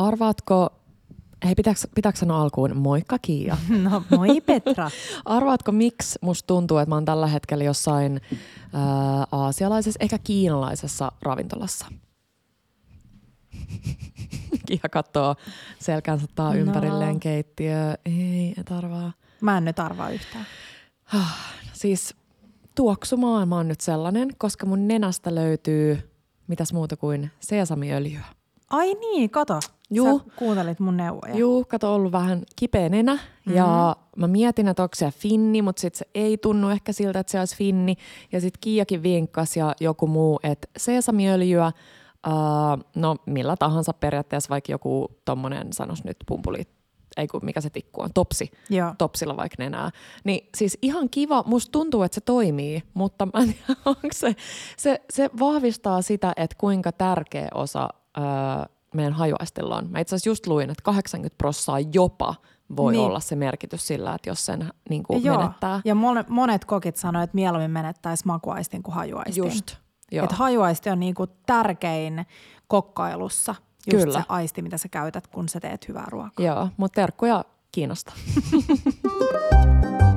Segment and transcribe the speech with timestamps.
[0.00, 0.68] Arvaatko,
[1.44, 3.56] hei pitääkö, pitääkö sanoa alkuun moikka Kiia?
[3.90, 4.90] No moi Petra.
[5.24, 8.20] Arvaatko miksi musta tuntuu, että mä oon tällä hetkellä jossain
[8.72, 8.82] ää,
[9.32, 11.86] aasialaisessa, ehkä kiinalaisessa ravintolassa?
[14.66, 15.36] Kiia katsoo
[15.78, 16.58] selkänsä taa No.
[16.58, 17.94] ympärilleen keittiö.
[18.04, 19.12] Ei, et arvaa.
[19.40, 20.46] Mä en nyt arvaa yhtään.
[21.72, 22.14] Siis
[22.74, 26.10] tuoksumaailma on nyt sellainen, koska mun nenästä löytyy
[26.46, 28.24] mitäs muuta kuin sesamiöljyä.
[28.70, 29.60] Ai niin, kato.
[29.90, 30.18] Juu.
[30.18, 31.36] Sä kuuntelit mun neuvoja.
[31.36, 33.54] Juu, kato, ollut vähän kipeä nenä mm-hmm.
[33.54, 37.30] ja mä mietin, että onko se finni, mutta sitten se ei tunnu ehkä siltä, että
[37.30, 37.96] se olisi finni.
[38.32, 41.72] Ja sitten Kiiakin vinkkas ja joku muu, että sesamiöljyä,
[42.26, 46.66] uh, no millä tahansa periaatteessa, vaikka joku tommonen, sanos nyt pumpuli,
[47.16, 48.94] ei kun mikä se tikku on, topsi, Joo.
[48.98, 49.90] topsilla vaikka nenää.
[50.24, 54.36] Niin siis ihan kiva, musta tuntuu, että se toimii, mutta mä en tiedä, onko se,
[54.76, 57.88] se, se vahvistaa sitä, että kuinka tärkeä osa
[58.18, 58.24] öö,
[58.94, 59.90] meidän hajuaistilla on.
[59.90, 62.34] Mä itse asiassa just luin, että 80 prossaa jopa
[62.76, 62.98] voi Niin.
[62.98, 63.06] niin.
[63.08, 65.38] olla se merkitys sillä, että jos sen niin kuin Joo.
[65.38, 65.80] menettää.
[65.84, 65.94] Ja
[66.28, 69.44] monet, kokit sanoivat, että mieluummin menettäisi makuaistin kuin hajuaistin.
[69.44, 69.76] Just,
[70.12, 70.24] joo.
[70.24, 72.26] Että hajuaisti on niinku tärkein
[72.68, 73.54] kokkailussa.
[73.92, 74.18] Just Kyllä.
[74.20, 76.46] se aisti, mitä sä käytät, kun sä teet hyvää ruokaa.
[76.46, 78.12] Joo, mutta terkkuja Kiinasta.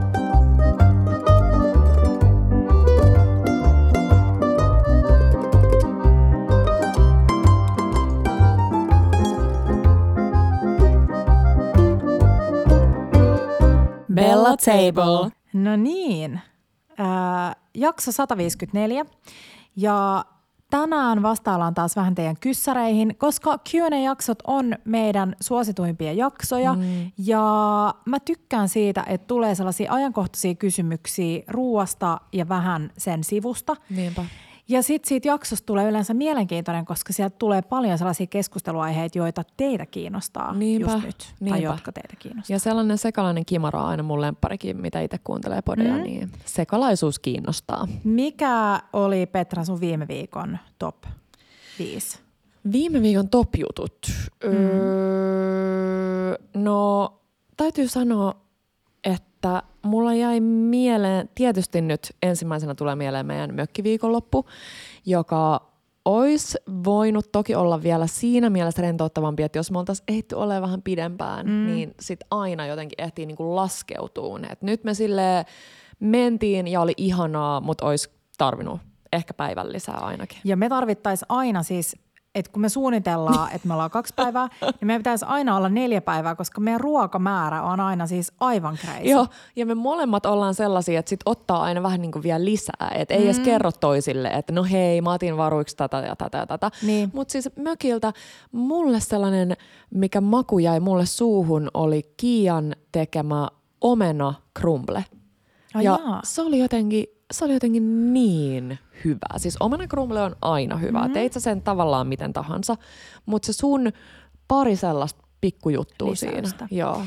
[14.15, 15.31] Bella Table.
[15.53, 16.41] No niin,
[16.99, 19.05] äh, jakso 154.
[19.75, 20.25] Ja
[20.69, 26.73] tänään vastaillaan taas vähän teidän kyssäreihin, koska Q&A-jaksot on meidän suosituimpia jaksoja.
[26.73, 27.11] Mm.
[27.17, 27.43] Ja
[28.05, 33.75] mä tykkään siitä, että tulee sellaisia ajankohtaisia kysymyksiä ruuasta ja vähän sen sivusta.
[33.89, 34.25] Niinpä.
[34.67, 39.85] Ja sitten siitä jaksosta tulee yleensä mielenkiintoinen, koska sieltä tulee paljon sellaisia keskusteluaiheita, joita teitä
[39.85, 41.17] kiinnostaa Niinpä, just nyt.
[41.17, 41.59] Tai niinpä.
[41.59, 42.55] jotka teitä kiinnostaa.
[42.55, 46.03] Ja sellainen sekalainen kimara on aina mun lempparikin, mitä itse kuuntelee podeja, mm.
[46.03, 47.87] niin sekalaisuus kiinnostaa.
[48.03, 50.95] Mikä oli Petra sun viime viikon top
[51.79, 52.19] 5?
[52.71, 54.11] Viime viikon top-jutut.
[54.43, 54.51] Mm.
[54.53, 57.13] Öö, no,
[57.57, 58.42] täytyy sanoa,
[59.43, 64.45] että mulla jäi mieleen, tietysti nyt ensimmäisenä tulee mieleen meidän mökkiviikonloppu,
[65.05, 65.73] joka
[66.05, 70.81] olisi voinut toki olla vielä siinä mielessä rentouttavampi, että jos me oltaisiin ehditty olemaan vähän
[70.81, 71.65] pidempään, mm.
[71.65, 74.45] niin sit aina jotenkin ehtii niinku laskeutuun.
[74.45, 75.45] Et nyt me sille
[75.99, 78.81] mentiin ja oli ihanaa, mutta olisi tarvinnut
[79.13, 80.37] ehkä päivän lisää ainakin.
[80.43, 81.95] Ja me tarvittaisiin aina siis,
[82.35, 86.01] että kun me suunnitellaan, että me ollaan kaksi päivää, niin meidän pitäisi aina olla neljä
[86.01, 89.03] päivää, koska meidän ruokamäärä on aina siis aivan crazy.
[89.03, 92.91] Joo, ja me molemmat ollaan sellaisia, että sit ottaa aina vähän niin kuin vielä lisää.
[92.95, 96.47] Että ei edes kerro toisille, että no hei, mä otin varuiksi tätä ja tätä ja
[96.47, 96.71] tätä.
[96.81, 97.09] Niin.
[97.13, 98.13] Mutta siis mökiltä
[98.51, 99.57] mulle sellainen,
[99.89, 103.47] mikä maku jäi mulle suuhun, oli Kian tekemä
[103.81, 105.05] omena crumble.
[105.73, 106.21] Ai ja jaa.
[106.23, 109.37] se oli jotenkin, se oli jotenkin niin hyvä.
[109.37, 110.99] Siis omena crumble on aina hyvä.
[110.99, 111.13] Mm-hmm.
[111.13, 112.75] Teit sä sen tavallaan miten tahansa,
[113.25, 113.91] mutta se sun
[114.47, 116.41] pari sellaista pikkujuttua Lisäystä.
[116.41, 116.67] siinä.
[116.71, 117.01] Joo.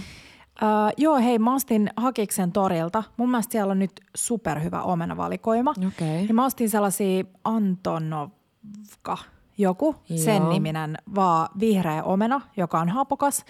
[0.62, 3.02] Uh, joo, hei, mä ostin Hakiksen torilta.
[3.16, 5.74] Mun mielestä siellä on nyt superhyvä omenavalikoima.
[5.88, 6.26] Okei.
[6.28, 9.18] Ja mä ostin sellaisia Antonovka,
[9.58, 10.48] joku, sen Joo.
[10.52, 13.44] niminen, vaan vihreä omena, joka on hapokas.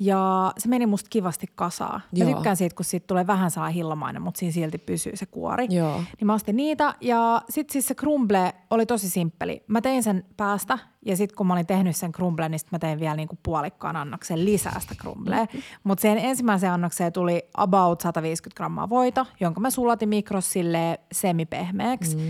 [0.00, 2.02] Ja se meni musta kivasti kasaan.
[2.18, 2.34] Mä Joo.
[2.34, 5.66] tykkään siitä, kun siitä tulee vähän sellainen hillamainen, mutta siinä silti pysyy se kuori.
[5.70, 5.96] Joo.
[5.96, 9.64] Niin mä ostin niitä ja sitten siis se crumble oli tosi simppeli.
[9.66, 12.78] Mä tein sen päästä ja sitten kun mä olin tehnyt sen crumble, niin sit mä
[12.78, 15.46] tein vielä niinku puolikkaan annoksen lisää sitä crumblea.
[15.84, 22.16] Mutta sen ensimmäiseen annokseen tuli about 150 grammaa voita, jonka mä sulatin mikrossa silleen semipehmeäksi.
[22.16, 22.22] Mm.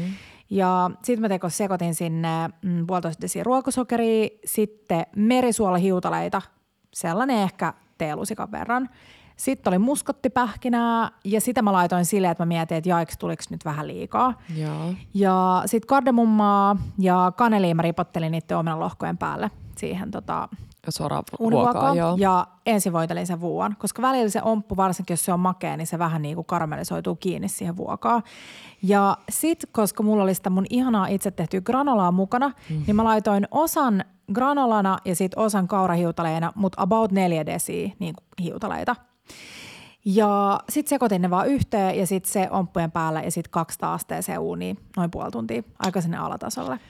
[0.50, 2.28] Ja sitten mä teko sekoitin sinne
[2.62, 6.42] mm, puolitoista desiä ruokosokeria, sitten merisuolahiutaleita,
[6.94, 8.88] sellainen ehkä teelusikan verran.
[9.36, 13.64] Sitten oli muskottipähkinää ja sitä mä laitoin silleen, että mä mietin, että jaiksi tuliko nyt
[13.64, 14.34] vähän liikaa.
[14.56, 14.94] Joo.
[15.14, 20.48] Ja sitten kardemummaa ja kanelia mä ripottelin niiden omenalohkojen päälle siihen tota,
[20.90, 22.16] Suoraan ruokaa, joo.
[22.18, 25.86] Ja ensin voitelin sen vuon, koska välillä se omppu, varsinkin jos se on makea, niin
[25.86, 28.22] se vähän niin kuin karamellisoituu kiinni siihen vuokaan.
[28.82, 32.82] Ja sitten, koska mulla oli sitä mun ihanaa itse tehtyä granolaa mukana, mm.
[32.86, 38.26] niin mä laitoin osan granolana ja sitten osan kaurahiutaleina, mutta about neljä desiä niin kuin
[38.42, 38.96] hiutaleita.
[40.04, 44.38] Ja sitten sekoitin ne vaan yhteen ja sitten se omppujen päälle ja sitten kaksi asteeseen
[44.38, 46.80] uuniin noin puoli tuntia, aika sinne alatasolle.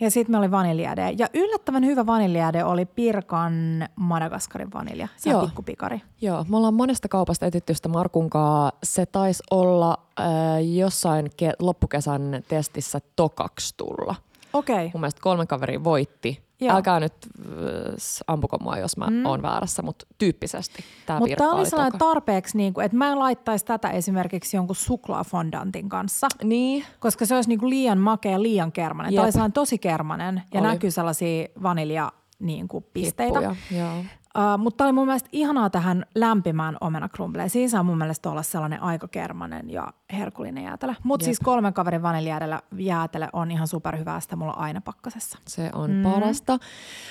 [0.00, 1.14] Ja sitten me oli vaniljääde.
[1.18, 3.52] Ja yllättävän hyvä vaniljääde oli Pirkan
[3.96, 5.08] Madagaskarin vanilja.
[5.16, 5.40] Se Joo.
[5.40, 6.00] on pikkupikari.
[6.20, 8.72] Joo, me ollaan monesta kaupasta etitty sitä Markunkaa.
[8.82, 10.26] Se taisi olla äh,
[10.74, 14.14] jossain ke- loppukesän testissä tokaksi tulla.
[14.52, 14.90] Okei.
[14.94, 16.76] Mun mielestä kolme kaveria voitti Joo.
[16.76, 17.94] Älkää nyt äh,
[18.26, 19.26] ampuko mua, jos mä mm.
[19.26, 23.18] oon väärässä, mutta tyyppisesti tämä Mutta tämä oli sellainen tarpeeksi, niin kuin, että mä en
[23.18, 26.26] laittaisi tätä esimerkiksi jonkun suklaafondantin kanssa.
[26.44, 26.84] Niin.
[26.98, 29.14] Koska se olisi niin kuin liian makea, liian kermanen.
[29.14, 30.68] Tämä oli sellainen tosi kermanen ja oli.
[30.68, 33.40] näkyy sellaisia vanilja niin kuin pisteitä.
[33.40, 34.04] Hippuja, joo.
[34.36, 37.50] Uh, mutta oli mun mielestä ihanaa tähän lämpimään omenakrumpleen.
[37.50, 40.94] Siinä saa mun mielestä olla sellainen aika kermanen ja herkullinen jäätelö.
[41.02, 45.38] Mutta siis kolmen kaverin vaniljäätelö on ihan superhyvää, sitä mulla on aina pakkasessa.
[45.46, 46.02] Se on mm.
[46.02, 46.58] parasta.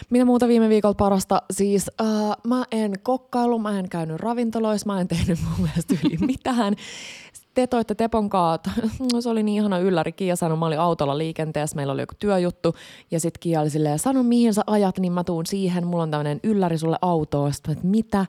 [0.09, 1.41] Mitä muuta viime viikolla parasta?
[1.51, 6.17] Siis uh, mä en kokkailu, mä en käynyt ravintoloissa, mä en tehnyt mun mielestä yli
[6.27, 6.75] mitään
[7.61, 8.69] te toitte Tepon kaat.
[9.13, 10.11] No, se oli niin ihana ylläri.
[10.11, 12.75] Kiia sanoi, mä olin autolla liikenteessä, meillä oli joku työjuttu.
[13.11, 15.87] Ja sitten Kiia oli silleen, sano mihin sä ajat, niin mä tuun siihen.
[15.87, 17.53] Mulla on tämmöinen ylläri sulle autoon.
[17.53, 18.25] Sitten että mitä?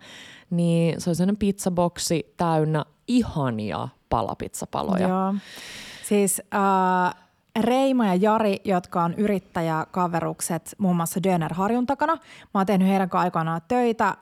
[0.51, 5.09] Niin se oli sellainen pizzaboksi täynnä ihania palapizzapaloja.
[5.09, 5.35] Joo.
[6.05, 7.15] Siis äh,
[7.61, 12.15] Reima ja Jari, jotka on yrittäjäkaverukset muun muassa Döner Harjun takana.
[12.55, 14.17] Mä oon tehnyt heidän aikanaan töitä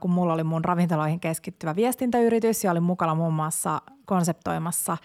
[0.00, 4.96] kun mulla oli mun ravintoloihin keskittyvä viestintäyritys ja olin mukana muun muassa konseptoimassa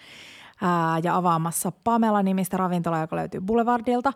[1.02, 4.12] ja avaamassa Pamela-nimistä ravintolaa, joka löytyy Boulevardilta.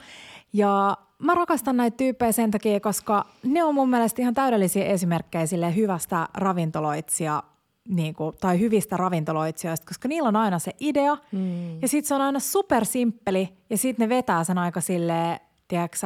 [0.53, 5.47] Ja mä rakastan näitä tyyppejä sen takia, koska ne on mun mielestä ihan täydellisiä esimerkkejä
[5.47, 7.43] sille hyvästä ravintoloitsija
[7.89, 11.83] niin kuin, tai hyvistä ravintoloitsijoista, koska niillä on aina se idea mm.
[11.83, 15.97] ja sitten se on aina supersimppeli ja sitten ne vetää sen aika sille tiedätkö,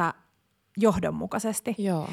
[0.77, 1.75] johdonmukaisesti.
[1.77, 2.09] Joo.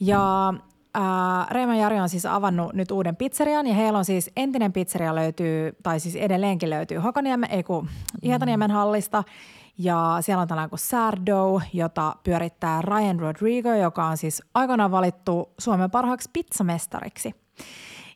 [0.00, 0.54] Ja
[0.96, 5.14] Äh, Reima Jari on siis avannut nyt uuden pizzerian ja heillä on siis entinen pizzeria
[5.14, 7.88] löytyy, tai siis edelleenkin löytyy Hakaniemen, ei kun
[8.24, 9.24] Hietaniemen hallista.
[9.78, 15.52] Ja siellä on tällainen kuin Sardo, jota pyörittää Ryan Rodrigo, joka on siis aikanaan valittu
[15.58, 17.34] Suomen parhaaksi pizzamestariksi.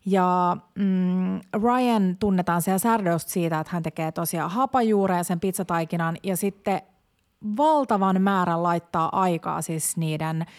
[0.06, 6.36] Ja mm, Ryan tunnetaan siellä Sardosta siitä, että hän tekee tosiaan hapajuureja sen pizzataikinan ja
[6.36, 6.80] sitten
[7.56, 10.44] valtavan määrän laittaa aikaa siis niiden–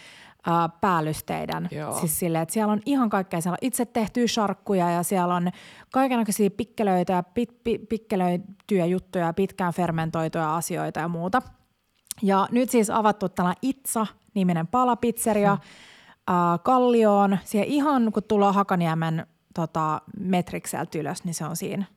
[0.48, 1.70] äh, päällysteiden.
[1.72, 2.00] Joo.
[2.00, 5.52] Siis sille, että siellä on ihan kaikkea, siellä on itse tehtyä sharkkuja ja siellä on
[5.92, 11.42] kaikenlaisia pikkelöitä ja pit, pit, pikkelöityjä juttuja, pitkään fermentoituja asioita ja muuta.
[12.22, 16.36] Ja nyt siis avattu tällainen Itsa-niminen palapizzeria hmm.
[16.36, 17.38] äh, Kallioon.
[17.44, 21.86] Siellä ihan kun tullaan Hakaniemen tota, metrikseltä ylös, niin se on siinä–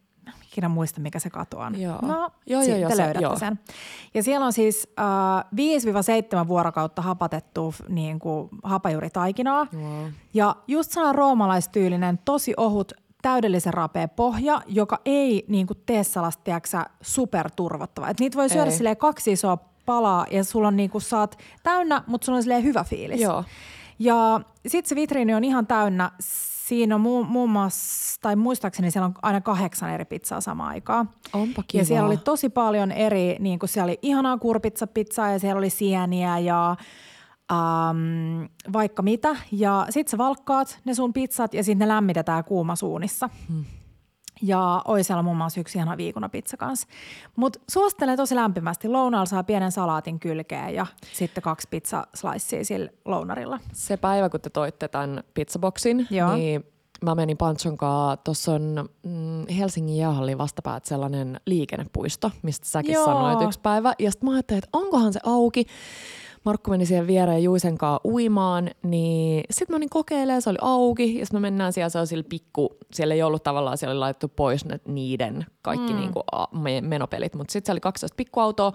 [0.53, 1.81] ikinä muista, mikä se katu on.
[1.81, 1.99] Joo.
[2.03, 3.39] No, joo, sitten joo, löydätte joo.
[3.39, 3.59] sen.
[4.15, 9.67] Ja siellä on siis äh, 5-7 vuorokautta hapatettu niin kuin hapajuuritaikinaa.
[9.75, 10.07] Wow.
[10.35, 12.93] Ja just sellainen roomalaistyylinen, tosi ohut,
[13.23, 18.11] täydellisen rapea pohja, joka ei niin kuin tee sellaista, tiedätkö, superturvottavaa.
[18.11, 22.03] Et niitä voi syödä silleen kaksi isoa palaa ja sulla on niin kuin, saat täynnä,
[22.07, 23.21] mutta sulla on silleen hyvä fiilis.
[23.21, 23.45] Joo.
[23.99, 26.11] Ja sitten se vitriini on ihan täynnä
[26.67, 31.11] Siinä on muun, muun muassa, tai muistaakseni siellä on aina kahdeksan eri pizzaa samaan aikaan.
[31.33, 31.81] Onpa kiva.
[31.81, 35.71] Ja siellä oli tosi paljon eri, niin kuin siellä oli ihanaa kurpizza-pizzaa ja siellä oli
[35.71, 36.77] sieniä ja
[37.53, 39.37] um, vaikka mitä.
[39.53, 43.31] Ja sit sä valkkaat ne sun pizzat ja sitten ne lämmitetään kuumasuunissa.
[43.49, 43.65] Hmm.
[44.43, 46.89] Ja oi siellä muun muassa yksi ihana viikunapizza kanssa.
[47.37, 48.89] Mutta suosittelen tosi lämpimästi.
[48.89, 53.61] Lounaalla saa pienen salaatin kylkeen ja sitten kaksi pizza slicea sillä lounarilla.
[53.73, 56.35] Se päivä, kun te toitte tämän pizzaboksin, Joo.
[56.35, 56.65] niin
[57.05, 63.05] mä menin Panchon kanssa, tuossa on mm, Helsingin jäähallin vastapäät sellainen liikennepuisto, mistä säkin Joo.
[63.05, 63.95] sanoit yksi päivä.
[63.99, 65.67] Ja sitten mä ajattelin, että onkohan se auki.
[66.47, 71.19] Markku meni siihen viereen Juisen kanssa uimaan, niin sitten mä niin kokeilemaan, se oli auki
[71.19, 74.65] ja sitten me mennään siellä sellaisilla pikku, siellä ei ollut tavallaan, siellä oli laitettu pois
[74.65, 75.99] ne, niiden kaikki mm.
[75.99, 76.25] niin kuin,
[76.89, 78.73] menopelit, mutta sitten siellä oli 12 pikkuautoa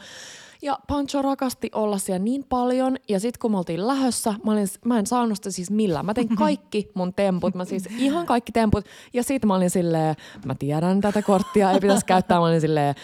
[0.62, 2.98] ja Pancho rakasti olla siellä niin paljon.
[3.10, 6.06] Ja sitten kun me oltiin lähössä, mä, olin, mä en saanut sitä siis millään.
[6.06, 7.56] Mä tein kaikki mun temput.
[7.56, 8.86] Mä siis ihan kaikki temput.
[9.14, 10.16] Ja sitten mä olin silleen,
[10.46, 12.40] mä tiedän tätä korttia, ei pitäisi käyttää.
[12.40, 12.96] Mä olin silleen,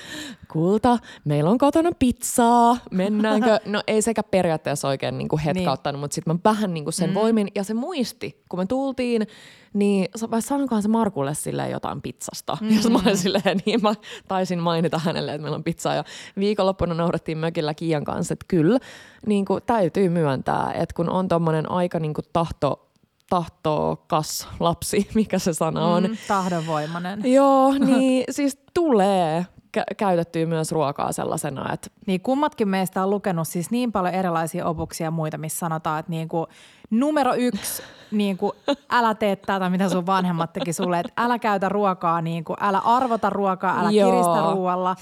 [0.52, 3.60] kulta, meillä on kotona pizzaa, mennäänkö?
[3.66, 6.04] No ei sekä periaatteessa oikein niin kuin hetkauttanut, niin.
[6.04, 7.14] mutta sitten mä vähän niin kuin sen mm.
[7.14, 7.48] voimin.
[7.56, 9.28] Ja se muisti, kun me tultiin,
[9.74, 12.58] niin vai sanokohan se Markulle sille jotain pizzasta.
[12.62, 12.78] Mm-hmm.
[12.78, 13.94] Jos mä olin silleen, niin mä
[14.28, 15.96] taisin mainita hänelle, että meillä on pizzaa.
[15.96, 16.04] Ja
[16.40, 18.80] viikonloppuna naurettiin mökillä Kiian kanssa, että kyllä
[19.26, 22.88] niin kuin täytyy myöntää, että kun on tommonen aika niin kuin tahto
[23.30, 26.04] tahtokas lapsi, mikä se sana on.
[26.04, 27.34] Mm, tahdonvoimainen.
[27.34, 29.46] Joo, niin siis tulee
[29.78, 31.90] kä- käytettyä myös ruokaa sellaisena, että...
[32.06, 36.10] Niin kummatkin meistä on lukenut siis niin paljon erilaisia opuksia ja muita, missä sanotaan, että
[36.10, 36.48] niin kuin
[36.90, 38.52] numero yksi, niin kuin,
[38.92, 42.80] älä tee tätä, mitä sun vanhemmat teki sulle, että älä käytä ruokaa, niin kuin, älä
[42.80, 44.12] arvota ruokaa, älä Joo.
[44.12, 44.96] kiristä ruoalla.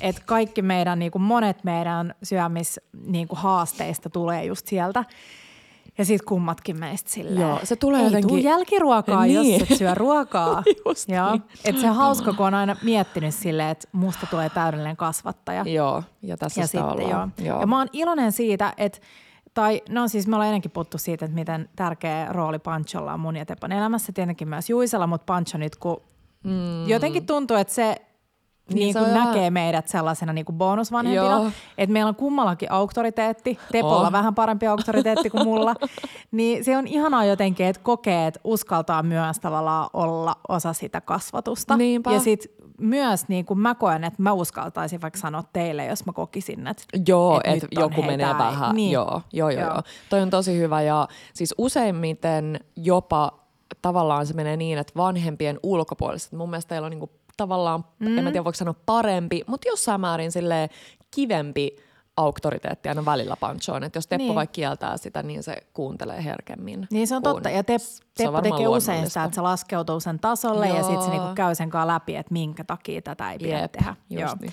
[0.00, 5.04] Että kaikki meidän, niin kuin monet meidän syömis niin kuin haasteista tulee just sieltä.
[5.98, 8.28] Ja sitten kummatkin meistä silleen, Joo, se tulee ei jotenkin...
[8.28, 9.60] tule jälkiruokaa, niin.
[9.60, 10.62] jos et syö ruokaa.
[10.86, 11.30] Just Joo.
[11.30, 11.42] Niin.
[11.64, 15.62] Et se hauska, kun on aina miettinyt silleen, että musta tulee täydellinen kasvattaja.
[15.66, 17.32] Joo, ja tässä ja sitä sitten, ollaan.
[17.38, 17.46] Joo.
[17.48, 17.60] Joo.
[17.60, 18.98] Ja mä oon iloinen siitä, että
[19.54, 23.36] tai no siis me ollaan ennenkin puhuttu siitä, että miten tärkeä rooli Pancholla on mun
[23.36, 26.02] ja Tepon elämässä, tietenkin myös Juisella, mutta Pancho nyt kun
[26.44, 26.88] mm.
[26.88, 27.96] jotenkin tuntuu, että se
[28.74, 29.52] niin, niin kuin näkee vähän...
[29.52, 34.12] meidät sellaisena niin kuin bonusvanhempina, että meillä on kummallakin auktoriteetti, Tepolla oh.
[34.12, 35.74] vähän parempi auktoriteetti kuin mulla,
[36.30, 41.76] niin se on ihanaa jotenkin, että kokee, että uskaltaa myös tavallaan olla osa sitä kasvatusta.
[41.76, 42.12] Niinpä.
[42.12, 46.12] Ja sitten myös niin kuin mä koen, että mä uskaltaisin vaikka sanoa teille, jos mä
[46.12, 48.76] kokisin, että Joo, että et joku menee vähän.
[48.76, 48.92] Niin.
[48.92, 49.72] Joo, joo, joo, joo.
[49.74, 49.82] joo.
[50.10, 53.40] Toi on tosi hyvä ja siis useimmiten jopa
[53.82, 58.18] tavallaan se menee niin, että vanhempien ulkopuoliset, mun mielestä teillä on niin kuin tavallaan, mm.
[58.18, 60.68] en mä tiedä voiko sanoa parempi, mutta jossain määrin silleen
[61.10, 61.76] kivempi
[62.16, 63.84] auktoriteetti aina välillä panchoon.
[63.84, 64.34] Että jos Teppo niin.
[64.34, 66.86] vaikka kieltää sitä, niin se kuuntelee herkemmin.
[66.90, 67.50] Niin se on totta.
[67.50, 70.76] Ja Tep- Teppo tekee usein sitä, että se laskeutuu sen tasolle Joo.
[70.76, 73.72] ja sitten se niinku käy sen kanssa läpi, että minkä takia tätä ei pidä Jep,
[73.72, 73.96] tehdä.
[74.10, 74.36] Joo.
[74.40, 74.52] Niin.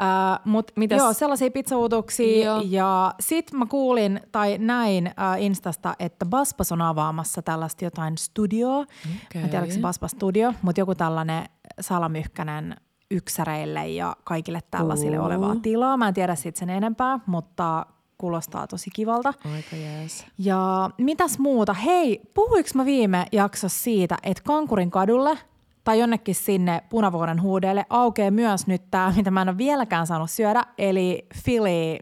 [0.00, 2.60] Uh, Mutta joo, sellaisia pizzauutuksia.
[2.64, 8.78] Ja sitten mä kuulin tai näin uh, Instasta, että Baspas on avaamassa tällaista jotain studioa.
[8.78, 8.86] Okay.
[9.34, 11.44] Mä en tiedä, se Baspas Studio, mutta joku tällainen
[11.80, 12.76] salamyhkänen
[13.10, 15.26] yksäreille ja kaikille tällaisille uh.
[15.26, 15.96] olevaa tilaa.
[15.96, 17.86] Mä en tiedä siitä sen enempää, mutta
[18.18, 19.34] kuulostaa tosi kivalta.
[19.54, 20.26] Aika jees.
[20.38, 21.72] Ja mitäs muuta?
[21.72, 25.38] Hei, puhuinko mä viime jaksossa siitä, että Kankurin kadulle
[25.84, 30.30] tai jonnekin sinne Punavuoren huudeelle aukeaa myös nyt tämä, mitä mä en ole vieläkään saanut
[30.30, 31.98] syödä, eli Philly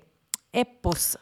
[0.55, 1.19] Eppus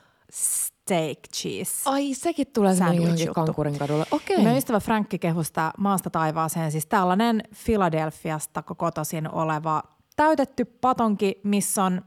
[0.85, 1.91] steak cheese.
[1.91, 4.07] Ai, sekin tulee johonkin Kankurin kadulle.
[4.11, 4.35] Okei.
[4.35, 4.37] Okay.
[4.37, 9.83] Meidän ystävä Frankki kehusta maasta taivaaseen, siis tällainen Philadelphiasta kotoisin oleva
[10.17, 12.03] täytetty patonki, missä on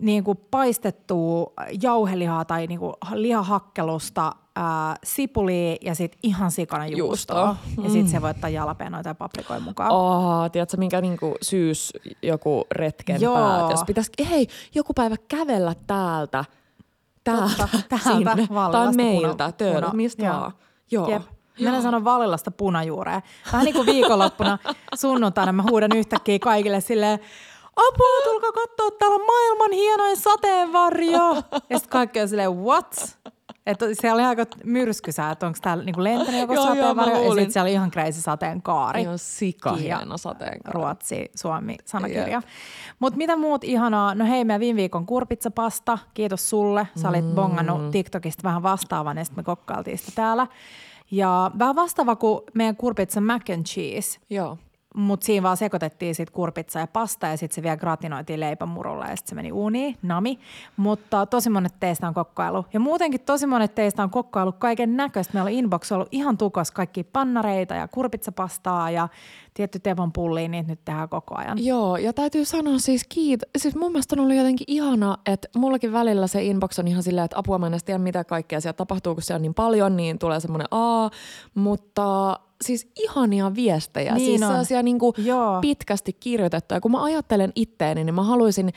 [0.00, 1.52] niin kuin paistettua
[1.82, 7.56] jauhelihaa tai niin kuin lihahakkelusta, ää, sipulia ja sitten ihan sikana juustoa.
[7.76, 7.84] Mm.
[7.84, 9.90] Ja sitten se voi ottaa jalapenoita ja paprikoja mukaan.
[9.92, 11.92] Oh, tiedätkö, minkä niinku syys
[12.22, 13.36] joku retken Joo.
[13.36, 16.44] päät, jos pitäisi, hei, joku päivä kävellä täältä–
[17.24, 18.48] täältä, täältä sinne.
[18.72, 20.34] Tai meiltä, tööltä, mistä Joo.
[20.34, 20.52] vaan.
[20.90, 21.08] Joo.
[21.08, 21.22] Jep.
[21.60, 23.22] Minä sanon Vallilasta punajuurea.
[23.52, 24.58] Vähän niin kuin viikonloppuna
[25.00, 27.18] sunnuntaina mä huudan yhtäkkiä kaikille silleen,
[27.76, 31.34] apua, tulkaa katsoa, täällä on maailman hienoin sateenvarjo.
[31.70, 33.18] Ja sitten kaikki on silleen, what?
[33.66, 37.22] Että se oli aika myrskysää, että onko täällä niinku lentänyt joku sateenvarjo.
[37.22, 39.02] Ja sitten siellä oli ihan kreisi sateenkaari.
[39.02, 40.74] Joo, sika hieno sateenkaari.
[40.74, 42.42] Ruotsi, Suomi, sanakirja.
[42.98, 44.14] Mutta mitä muut ihanaa?
[44.14, 45.98] No hei, meidän viime viikon kurpitsapasta.
[46.14, 46.88] Kiitos sulle.
[46.96, 47.34] Sä olit mm.
[47.34, 50.46] bongannut TikTokista vähän vastaavan ja sitten me kokkailtiin sitä täällä.
[51.10, 54.18] Ja vähän vastaava kuin meidän kurpitsa mac and cheese.
[54.30, 54.58] Joo.
[54.94, 59.16] Mutta siinä vaan sekoitettiin sit kurpitsa ja pasta ja sitten se vielä gratinoitiin leipämurulla ja
[59.16, 60.38] sitten se meni uuniin, nami.
[60.76, 62.64] Mutta tosi monet teistä on kokkailu.
[62.72, 65.32] Ja muutenkin tosi monet teistä on kokkailu kaiken näköistä.
[65.34, 69.08] Meillä on inbox ollut ihan tukas kaikki pannareita ja kurpitsapastaa ja
[69.54, 71.64] tietty Tevon pulliin, niin nyt tehdään koko ajan.
[71.64, 73.48] Joo, ja täytyy sanoa siis kiitos.
[73.58, 77.24] Siis mun mielestä on ollut jotenkin ihana, että mullakin välillä se inbox on ihan silleen,
[77.24, 80.18] että apua mä en tiedä mitä kaikkea siellä tapahtuu, kun se on niin paljon, niin
[80.18, 81.10] tulee semmoinen a,
[81.54, 84.48] mutta siis ihania viestejä, niin siis on.
[84.48, 85.14] sellaisia niin kuin
[85.60, 86.80] pitkästi kirjoitettuja.
[86.80, 88.72] Kun mä ajattelen itteeni, niin mä haluaisin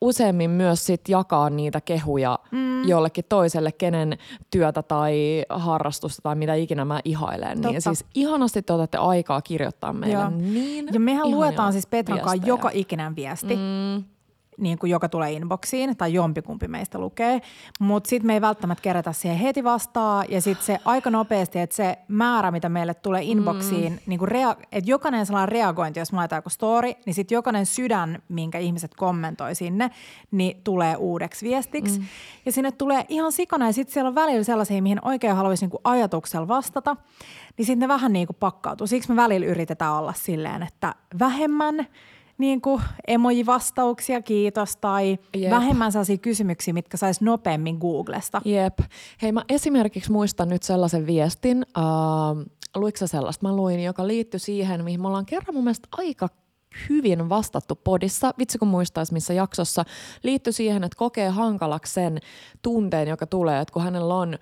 [0.00, 2.88] useammin myös sit jakaa niitä kehuja mm.
[2.88, 4.18] jollekin toiselle, kenen
[4.50, 7.60] työtä tai harrastusta tai mitä ikinä mä ihailen.
[7.60, 10.30] Niin siis ihanasti te otatte aikaa kirjoittaa meille Joo.
[10.30, 13.56] niin Ja mehän luetaan siis Petran joka ikinen viesti.
[13.56, 14.15] Mm
[14.58, 17.40] niin kuin joka tulee inboxiin tai jompikumpi meistä lukee,
[17.80, 21.76] mutta sitten me ei välttämättä kerätä siihen heti vastaa ja sitten se aika nopeasti, että
[21.76, 23.98] se määrä, mitä meille tulee inboxiin, mm.
[24.06, 27.66] niin kuin rea- että jokainen sellainen reagointi, jos mä laitan joku story, niin sitten jokainen
[27.66, 29.90] sydän, minkä ihmiset kommentoi sinne,
[30.30, 31.98] niin tulee uudeksi viestiksi.
[31.98, 32.04] Mm.
[32.46, 35.70] Ja sinne tulee ihan sikana ja sitten siellä on välillä sellaisia, mihin oikein haluaisi niin
[35.70, 36.96] kuin ajatuksella vastata,
[37.58, 38.86] niin sitten ne vähän niin kuin pakkautuu.
[38.86, 41.86] Siksi me välillä yritetään olla silleen, että vähemmän–
[42.38, 45.50] niin kuin emoji-vastauksia, kiitos, tai Jep.
[45.50, 48.42] vähemmän sellaisia kysymyksiä, mitkä saisi nopeammin Googlesta.
[48.44, 48.78] Jep.
[49.22, 52.44] Hei, mä esimerkiksi muistan nyt sellaisen viestin, uh,
[52.76, 53.48] luitko sellaista?
[53.48, 56.28] Mä luin, joka liittyi siihen, mihin me ollaan kerran mun mielestä aika
[56.88, 59.84] hyvin vastattu podissa, vitsi kun muistaisi missä jaksossa,
[60.22, 62.18] liittyi siihen, että kokee hankalaksi sen
[62.62, 64.38] tunteen, joka tulee, että kun hänellä on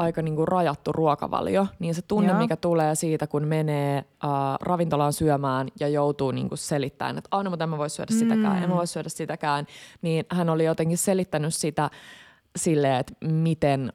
[0.00, 2.38] aika niinku rajattu ruokavalio, niin se tunne, Joo.
[2.38, 4.30] mikä tulee siitä, kun menee äh,
[4.60, 8.62] ravintolaan syömään ja joutuu niinku selittämään, että aina, mutta en mä voi syödä sitäkään, mm.
[8.62, 9.66] en mä voi syödä sitäkään,
[10.02, 11.90] niin hän oli jotenkin selittänyt sitä
[12.56, 13.92] silleen, että miten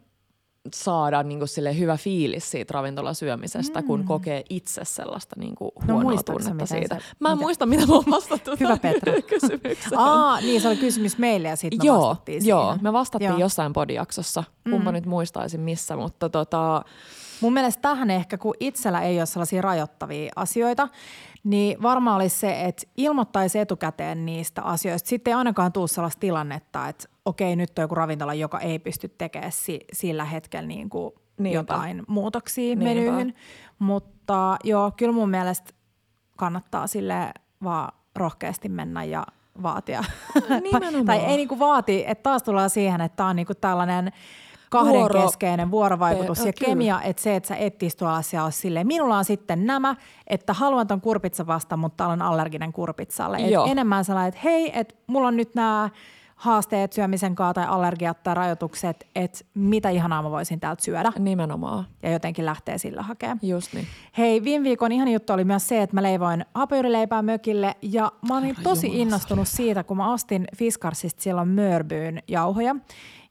[0.74, 3.88] saada niin kuin sille hyvä fiilis siitä ravintolasyömisestä, mm.
[3.88, 6.95] kun kokee itse sellaista niin kuin no, huonoa tunnetta siitä.
[6.95, 7.45] Se, mä en mitä?
[7.45, 9.13] muista, mitä mä oon vastattu Hyvä Petra.
[9.22, 9.98] kysymykseen.
[10.00, 12.84] Aa, niin se oli kysymys meille ja sitten me joo, vastattiin Joo, siinä.
[12.84, 13.39] me vastattiin joo.
[13.39, 14.43] jossain podijaksossa.
[14.69, 14.95] Kumpa mm.
[14.95, 16.86] nyt muistaisin missä, mutta tota...
[17.41, 20.88] Mun mielestä tähän ehkä, kun itsellä ei ole sellaisia rajoittavia asioita,
[21.43, 25.10] niin varmaan olisi se, että ilmoittaisi etukäteen niistä asioista.
[25.10, 29.10] Sitten ei ainakaan tule sellaista tilannetta, että okei, nyt on joku ravintola, joka ei pysty
[29.17, 31.13] tekemään si- sillä hetkellä niin kuin
[31.51, 32.84] jotain muutoksia Niinpä.
[32.86, 33.36] menyyhin.
[33.79, 35.74] Mutta joo, kyllä mun mielestä
[36.38, 37.32] kannattaa sille
[37.63, 39.25] vaan rohkeasti mennä ja
[39.63, 40.03] vaatia.
[41.05, 44.12] tai ei niinku vaati, että taas tullaan siihen, että tämä on niinku tällainen
[44.70, 46.70] kahdenkeskeinen vuorovaikutus Pe- ja kyllä.
[46.70, 49.96] kemia, että se, että sä et istu alas ja silleen, minulla on sitten nämä,
[50.27, 53.38] että haluan ton kurpitsa vasta, mutta olen allerginen kurpitsalle.
[53.38, 55.89] Et enemmän sellainen, että hei, että mulla on nyt nämä
[56.36, 61.12] haasteet syömisen kanssa tai allergiat tai rajoitukset, että mitä ihanaa mä voisin täältä syödä.
[61.20, 61.86] Nimenomaan.
[62.04, 63.39] Ja jotenkin lähtee sillä hakemaan.
[63.42, 63.88] Just niin.
[64.18, 68.38] Hei, viime viikon ihan juttu oli myös se, että mä leivoin hapajuurileipää mökille ja mä
[68.38, 72.75] olin Herra tosi Jumala, innostunut siitä, kun mä ostin Fiskarsista silloin Mörbyyn jauhoja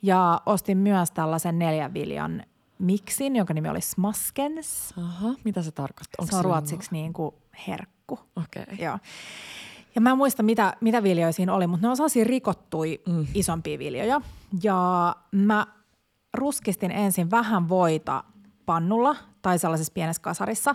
[0.03, 2.43] ja ostin myös tällaisen neljän viljan
[2.79, 4.95] miksin, jonka nimi oli Smaskens.
[4.99, 6.27] Aha, mitä se tarkoittaa?
[6.27, 7.35] se on ruotsiksi niin kuin
[7.69, 8.19] herkku.
[8.37, 8.63] Okei.
[8.63, 8.77] Okay.
[8.85, 8.99] Joo.
[9.95, 13.27] Ja mä en muista, mitä, mitä viljoja siinä oli, mutta ne on sellaisia rikottui mm.
[13.35, 14.21] isompia viljoja.
[14.63, 15.67] Ja mä
[16.35, 18.25] ruskistin ensin vähän voita
[18.67, 20.75] pannulla tai sellaisessa pienessä kasarissa.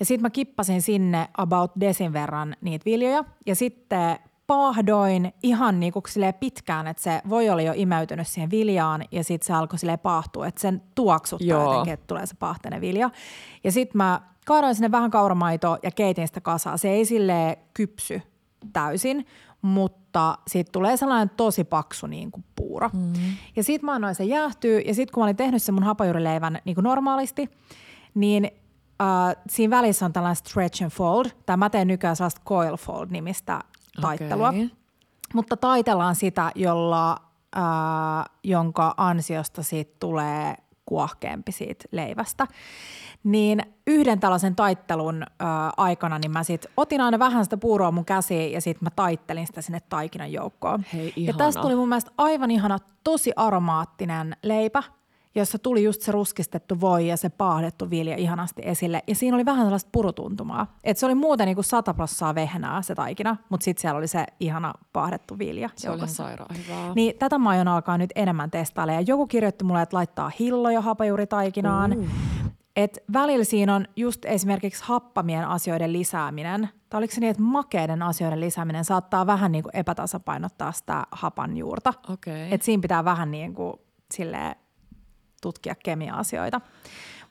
[0.00, 3.24] Ja sitten mä kippasin sinne about desin verran niitä viljoja.
[3.46, 6.04] Ja sitten paahdoin ihan niin kuin
[6.40, 10.46] pitkään, että se voi olla jo imeytynyt siihen viljaan ja sitten se alkoi sille paahtua,
[10.46, 11.64] että sen tuoksuttaa Joo.
[11.64, 13.10] jotenkin, että tulee se pahtene vilja.
[13.64, 16.76] Ja sitten mä kaadoin sinne vähän kauramaitoa ja keitin sitä kasaa.
[16.76, 18.22] Se ei sille kypsy
[18.72, 19.26] täysin,
[19.62, 22.90] mutta siitä tulee sellainen tosi paksu niin kuin puuro.
[22.92, 23.12] Mm.
[23.56, 26.58] Ja sitten mä annoin sen jäähtyä ja sitten kun mä olin tehnyt sen mun hapajuurileivän
[26.64, 27.50] niin kuin normaalisti,
[28.14, 28.50] niin
[29.00, 33.06] äh, siinä välissä on tällainen stretch and fold, tai mä teen nykyään sellaista coil fold
[33.10, 33.60] nimistä
[34.00, 34.48] taittelua.
[34.48, 34.68] Okay.
[35.34, 37.16] Mutta taitellaan sitä, jolla,
[37.56, 37.62] äh,
[38.44, 40.54] jonka ansiosta siitä tulee
[40.86, 42.46] kuohkeampi siitä leivästä.
[43.24, 45.26] Niin yhden tällaisen taittelun ö,
[45.76, 49.46] aikana, niin mä sit otin aina vähän sitä puuroa mun käsiin ja sitten mä taittelin
[49.46, 50.84] sitä sinne taikinan joukkoon.
[50.92, 54.82] Hei, ja tästä tuli mun mielestä aivan ihana, tosi aromaattinen leipä,
[55.34, 59.02] jossa tuli just se ruskistettu voi ja se paahdettu vilja ihanasti esille.
[59.06, 60.76] Ja siinä oli vähän sellaista purutuntumaa.
[60.84, 64.08] Et se oli muuten niin kuin sata prossaa vehnää se taikina, mutta sitten siellä oli
[64.08, 65.70] se ihana paahdettu vilja.
[65.74, 66.22] Se joukossa.
[66.22, 66.92] oli sairaan hyvää.
[66.94, 68.92] Niin tätä mä aion alkaa nyt enemmän testailla.
[68.92, 71.98] Ja joku kirjoitti mulle, että laittaa hilloja hapajuuritaikinaan.
[71.98, 72.06] Uh.
[72.80, 78.02] Et välillä siinä on just esimerkiksi happamien asioiden lisääminen, tai oliko se niin, että makeiden
[78.02, 81.94] asioiden lisääminen saattaa vähän niin kuin epätasapainottaa sitä hapan juurta.
[82.08, 82.48] Okay.
[82.50, 83.74] Et siinä pitää vähän niin kuin
[84.12, 84.56] silleen
[85.42, 86.60] tutkia kemia-asioita.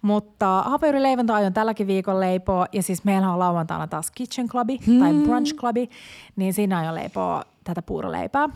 [0.02, 5.00] Mutta hapajuurileivonta aion tälläkin viikolla leipoa, ja siis meillä on lauantaina taas Kitchen Clubi hmm.
[5.00, 5.90] tai Brunch Clubi,
[6.36, 8.50] niin siinä aion leipoa tätä puuroleipää.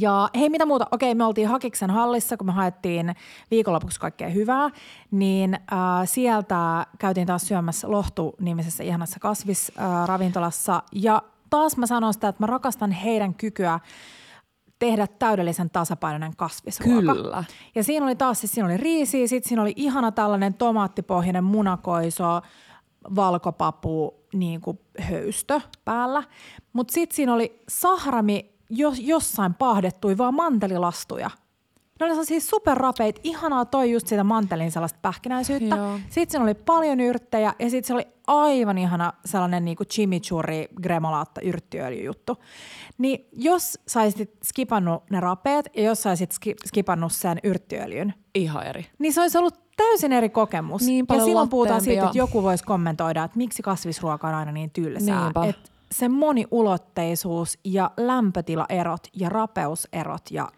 [0.00, 0.86] Ja hei, mitä muuta?
[0.90, 3.14] Okei, me oltiin Hakiksen hallissa, kun me haettiin
[3.50, 4.70] viikonlopuksi kaikkea hyvää,
[5.10, 10.74] niin äh, sieltä käytiin taas syömässä Lohtu-nimisessä ihanassa kasvisravintolassa.
[10.74, 13.80] Äh, ja taas mä sanon sitä, että mä rakastan heidän kykyä
[14.78, 17.14] tehdä täydellisen tasapainoinen kasvisruoka.
[17.14, 17.44] Kyllä.
[17.74, 22.40] Ja siinä oli taas, siis siinä oli riisi, sitten siinä oli ihana tällainen tomaattipohjainen munakoiso,
[23.14, 26.22] valkopapu, niin kuin höystö päällä.
[26.72, 31.30] Mutta sitten siinä oli sahrami jos, jossain paahdettuja vaan mantelilastuja.
[32.00, 35.76] Ne oli siis superrapeit, ihanaa toi just sitä mantelin sellaista pähkinäisyyttä.
[35.76, 35.98] Joo.
[36.08, 41.40] Sitten siinä oli paljon yrttejä ja sitten se oli aivan ihana sellainen niinku chimichurri gremolaatta
[41.40, 42.36] yrttiöljyjuttu.
[42.98, 46.30] Niin jos saisit skipannut ne rapeet ja jos saisit
[46.66, 48.14] skipannut sen yrttiöljyn.
[48.34, 48.86] Ihan eri.
[48.98, 50.82] Niin se olisi ollut täysin eri kokemus.
[50.82, 54.70] Niin ja silloin puhutaan siitä, että joku voisi kommentoida, että miksi kasvisruoka on aina niin
[54.70, 55.30] tylsää.
[55.48, 60.48] Että se moniulotteisuus ja lämpötilaerot ja rapeuserot ja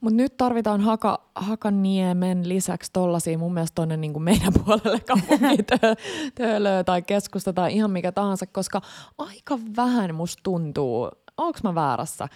[0.00, 7.02] mutta nyt tarvitaan Haka, Hakaniemen lisäksi tollasia mun mielestä tonne niin meidän puolelle kaupunkitöölöä tai
[7.02, 8.80] keskusta tai ihan mikä tahansa, koska
[9.18, 12.28] aika vähän musta tuntuu, onko mä väärässä,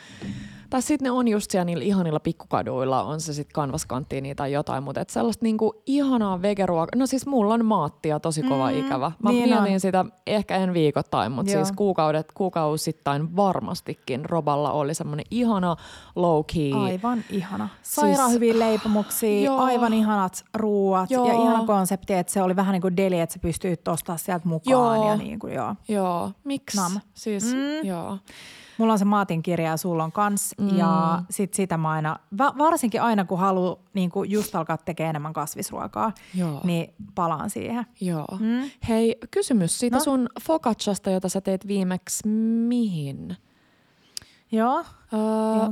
[0.71, 4.83] tai sitten ne on just siellä niillä ihanilla pikkukaduilla, on se sitten kanvaskanttiini tai jotain,
[4.83, 6.99] mutta et sellaista niinku ihanaa vegeruokaa.
[6.99, 9.13] No siis mulla on maattia tosi kova mm, ikävä.
[9.23, 9.81] Mä niin mietin on.
[9.81, 15.77] sitä ehkä en viikoittain, mutta siis kuukaudet, kuukausittain varmastikin Roballa oli semmoinen ihana
[16.17, 16.73] low key.
[16.85, 17.69] Aivan ihana.
[17.83, 19.59] Sairaan siis, hyviä leipomuksia, joo.
[19.59, 21.27] aivan ihanat ruuat joo.
[21.27, 24.49] ja ihana konsepti, että se oli vähän niin kuin deli, että se pystyy ostamaan sieltä
[24.49, 24.97] mukaan.
[24.97, 25.11] Joo.
[25.11, 25.75] Ja niin kuin, joo.
[25.89, 26.33] joo.
[26.45, 26.79] Miksi?
[27.15, 27.87] Siis, mm.
[27.87, 28.19] joo.
[28.79, 30.55] Mulla on se Maatin kirja ja sulla on kans.
[30.59, 30.77] Mm.
[30.77, 35.33] Ja sit sitä mä aina, va- varsinkin aina kun haluan niin just alkaa tekemään enemmän
[35.33, 36.61] kasvisruokaa, Joo.
[36.65, 37.87] niin palaan siihen.
[38.01, 38.27] Joo.
[38.41, 38.71] Mm.
[38.89, 40.03] Hei, kysymys siitä no?
[40.03, 42.29] sun focacciasta, jota sä teet viimeksi
[42.69, 43.37] mihin?
[44.53, 44.79] Joo.
[45.13, 45.21] Öö,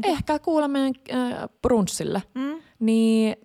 [0.03, 2.23] ehkä kuulemme äh, brunssille.
[2.35, 2.57] Mm.
[2.81, 3.37] Niin,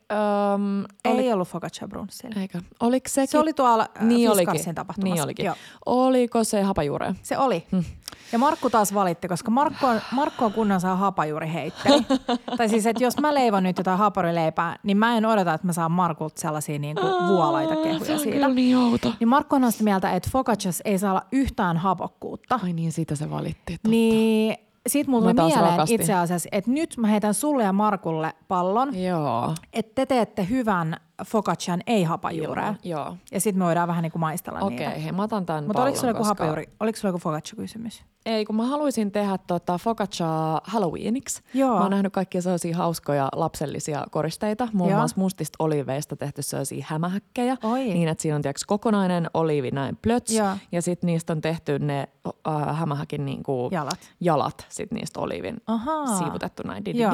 [1.05, 2.41] Ei oli, ollut focaccia brunssilla.
[2.41, 2.61] eikö?
[2.79, 3.27] Oliko sekin?
[3.27, 4.75] Se oli tuolla äh, niin Fiskarsin olikin.
[4.75, 5.13] tapahtumassa.
[5.15, 5.45] Niin olikin.
[5.45, 5.55] Joo.
[5.85, 7.15] Oliko se hapajuure?
[7.21, 7.65] Se oli.
[7.71, 7.83] Hmm.
[8.31, 12.01] Ja Markku taas valitti, koska Markku on, Markku on kunnon saa hapajuuri heitteli.
[12.57, 15.73] tai siis, että jos mä leivon nyt jotain haparileipää, niin mä en odota, että mä
[15.73, 18.47] saan Markulta sellaisia niin kuin vuolaita kehuja siitä.
[18.47, 19.13] niin outo.
[19.19, 22.59] Niin Markku on sitä mieltä, että focaccias ei saa olla yhtään hapokkuutta.
[22.63, 23.73] Ai niin, siitä se valitti.
[23.73, 23.89] Totta.
[23.89, 26.01] Niin sit mulla tuli mieleen rakastin.
[26.01, 29.53] itse asiassa, että nyt mä heitän sulle ja Markulle pallon, Joo.
[29.73, 32.75] että te teette hyvän focaccian ei-hapajuurea.
[32.83, 33.17] Joo.
[33.31, 34.89] Ja sitten me voidaan vähän niin kuin maistella Okei, niitä.
[34.99, 38.03] hei, mä otan tämän Mutta oliko sulla pallon, joku koska- hapajuuri, oliko sulla joku focaccia-kysymys?
[38.25, 40.27] Ei, kun mä haluaisin tehdä tota focaccia
[40.63, 41.41] Halloweeniksi.
[41.53, 41.75] Joo.
[41.75, 44.99] Mä oon nähnyt kaikkia sellaisia hauskoja lapsellisia koristeita, muun Joo.
[44.99, 47.57] muassa mustista oliiveista tehty sellaisia hämähäkkejä.
[47.63, 47.83] Oi.
[47.83, 50.33] Niin, että siinä on tiiäks, kokonainen oliivi näin plöts.
[50.33, 50.49] Joo.
[50.71, 52.07] Ja sitten niistä on tehty ne
[52.47, 53.99] äh, hämähäkin niinku Jalat.
[54.19, 56.05] jalat sit niistä oliivin Ahaa.
[56.17, 56.85] siivutettu näin.
[56.85, 57.11] Din, Joo.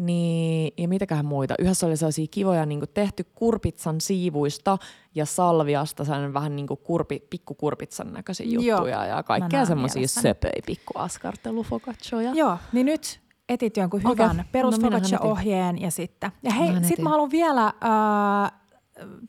[0.00, 1.54] Niin, ja mitäköhän muita.
[1.58, 4.78] Yhdessä oli sellaisia kivoja niin tehty kurpitsan siivuista
[5.14, 8.62] ja salviasta, sellainen vähän niin kuin kurpi, pikkukurpitsan näköisiä Joo.
[8.62, 10.22] juttuja ja Mä kaikkea semmoisia mielessäni.
[10.22, 12.30] söpöjä pikkuaskartelufokacjoja.
[12.34, 14.24] Joo, niin nyt etit jonkun Okei.
[14.24, 16.32] hyvän No perus minähän ohjeen ja sitten.
[16.42, 17.04] Ja hei, Minähän sit etin.
[17.04, 18.52] mä haluan vielä äh,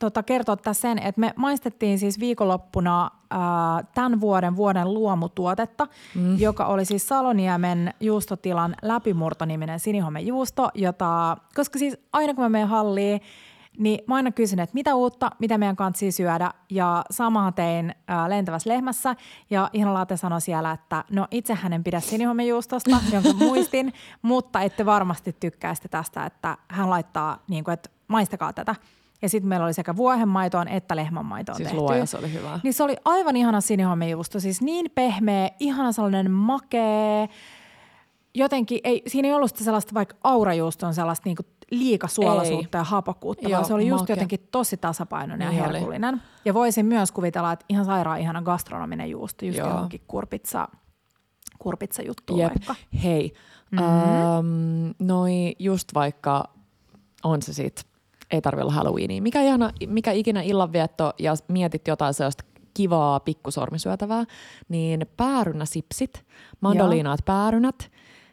[0.00, 6.38] tota, kertoa tässä sen, että me maistettiin siis viikonloppuna äh, tämän vuoden vuoden luomutuotetta, mm.
[6.38, 13.20] joka oli siis Saloniemen juustotilan läpimurtoniminen sinihomejuusto, jota, koska siis aina kun mä menen halliin,
[13.78, 16.50] niin mä aina kysyn, että mitä uutta, mitä meidän kanssa syödä.
[16.70, 19.16] Ja samahan tein ää, lentävässä lehmässä.
[19.50, 23.92] Ja ihan laate sanoi siellä, että no itse hänen pidä sinihomejuustosta, jonka muistin,
[24.22, 28.74] mutta ette varmasti tykkää sitä tästä, että hän laittaa, niin kuin, että maistakaa tätä.
[29.22, 31.80] Ja sitten meillä oli sekä vuohenmaitoon että lehmänmaitoon Siis tehty.
[31.80, 32.60] luoja, se oli hyvä.
[32.62, 37.28] Niin se oli aivan ihana sinihomejuusto, siis niin pehmeä, ihana sellainen makee.
[38.34, 42.80] Jotenkin, ei, siinä ei ollut sitä sellaista vaikka aurajuuston sellaista niinku liikasuolaisuutta Ei.
[42.80, 44.16] ja hapokkuutta, Joo, vaan se oli just makea.
[44.16, 45.72] jotenkin tosi tasapainoinen Niin ja oli.
[45.74, 46.22] herkullinen.
[46.44, 49.68] Ja voisin myös kuvitella, että ihan sairaan ihana gastronominen juusto, just Joo.
[49.68, 50.68] johonkin kurpitsa,
[51.58, 52.48] kurpitsa juttuun Jep.
[52.52, 52.74] vaikka.
[53.02, 53.32] Hei,
[53.70, 53.82] Mhm.
[53.82, 54.38] mm-hmm.
[54.38, 56.44] um, noi just vaikka
[57.24, 57.86] on se sit,
[58.32, 59.22] ei tarvi olla Halloweenia.
[59.22, 64.24] Mikä, ihana, mikä ikinä illanvietto ja mietit jotain sellaista kivaa pikkusormisyötävää,
[64.68, 66.24] niin päärynäsipsit,
[66.60, 67.90] mandoliinaat päärynät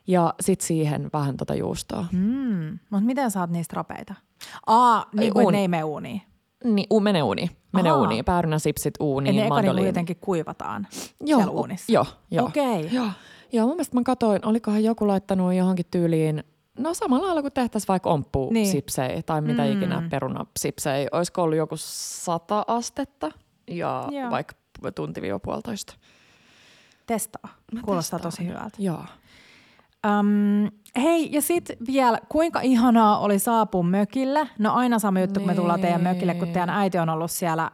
[0.07, 2.05] ja sit siihen vähän tota juustoa.
[2.11, 2.79] Mm.
[2.89, 4.13] Mutta miten saat niistä rapeita?
[4.67, 6.21] Aa, niin kuin ne ei mene uuniin.
[6.63, 7.49] Niin, u, mene uuni.
[7.73, 8.01] Mene Ahaa.
[8.01, 8.25] uuniin.
[8.25, 9.87] Päärynäsipsit Niin, uuniin, ne eka niinku mandoliini.
[9.89, 10.87] jotenkin kuivataan
[11.21, 11.91] Joo, siellä uunissa.
[11.91, 12.45] Joo, joo.
[12.45, 12.89] Okei.
[12.91, 13.07] Joo.
[13.51, 16.43] joo, mun mielestä mä katsoin, olikohan joku laittanut johonkin tyyliin,
[16.79, 18.67] no samalla lailla kuin tehtäisiin vaikka omppu Niin.
[18.67, 19.71] sipsei tai mitä Mm.
[19.71, 21.07] ikinä perunasipsei.
[21.11, 23.31] Olisiko ollut joku sata astetta
[23.67, 24.31] ja Joo.
[24.31, 24.55] vaikka
[24.95, 25.93] tunti puolitoista.
[27.05, 27.49] Testaa.
[27.73, 28.31] Mä Kuulostaa testaan.
[28.31, 28.75] tosi hyvältä.
[28.79, 29.03] Joo.
[30.19, 30.71] Um,
[31.03, 34.47] hei, ja sitten vielä, kuinka ihanaa oli saapua mökille?
[34.59, 37.71] No aina sama juttu, kun me tullaan teidän mökille, kun teidän äiti on ollut siellä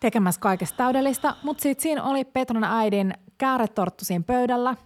[0.00, 1.34] tekemässä kaikesta täydellistä.
[1.42, 4.76] Mutta sitten siinä oli Petron äidin kääretorttu siinä pöydällä,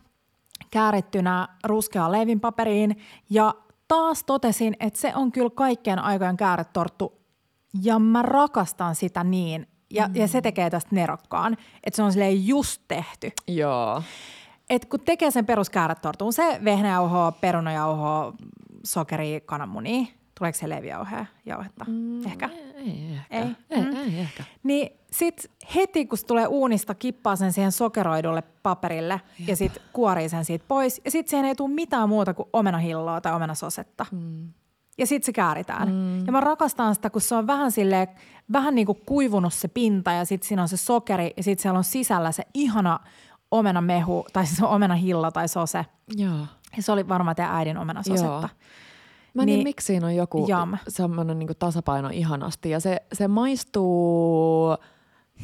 [0.71, 3.01] käärittynä ruskeaan leivinpaperiin.
[3.31, 3.55] Ja
[3.88, 7.12] taas totesin, että se on kyllä kaikkien aikojen kääretorttu.
[7.83, 9.66] Ja mä rakastan sitä niin.
[9.90, 10.16] Ja, mm.
[10.16, 13.33] ja se tekee tästä nerokkaan, että se on silleen just tehty.
[13.47, 14.03] Joo.
[14.71, 18.33] Et kun tekee sen peruskäärätortun, se vehnäjauhoa, perunajauhoa,
[18.85, 20.07] sokeria, kananmunia,
[20.38, 21.85] tuleeko se leivijauhea, jauhetta?
[21.88, 22.51] Mm, Ehkä.
[22.74, 23.37] Ei ehkä.
[23.37, 23.46] Ei?
[23.70, 23.96] Ei, Mm.
[23.96, 24.44] ei ehkä.
[24.62, 30.29] Niin sit heti kun se tulee uunista, kippaa sen siihen sokeroidulle paperille ja sit kuorii
[30.29, 31.01] sen siitä pois.
[31.05, 34.07] Ja sit siihen ei tule mitään muuta kuin omenahilloa tai omenasosetta.
[34.12, 34.48] Mm.
[34.98, 35.88] Ja sit se kääritään.
[35.88, 36.27] Mm.
[36.27, 38.09] Ja mä rakastan sitä, kun se on vähän silleen,
[38.53, 41.79] vähän niin kuin kuivunut se pinta ja sit siinä on se sokeri ja sit siellä
[41.79, 43.01] on sisällä se ihana
[43.51, 45.87] omenamehu tai siis omenahillo tai sose.
[46.16, 46.38] Joo.
[46.77, 48.27] Ja se oli varmaan teidän äidin omenasosetta.
[48.27, 48.48] Joo.
[49.34, 50.78] Mä en niin, miksi siinä on joku jam.
[50.88, 52.70] semmoinen niin tasapaino ihanasti.
[52.70, 54.76] Ja se, se maistuu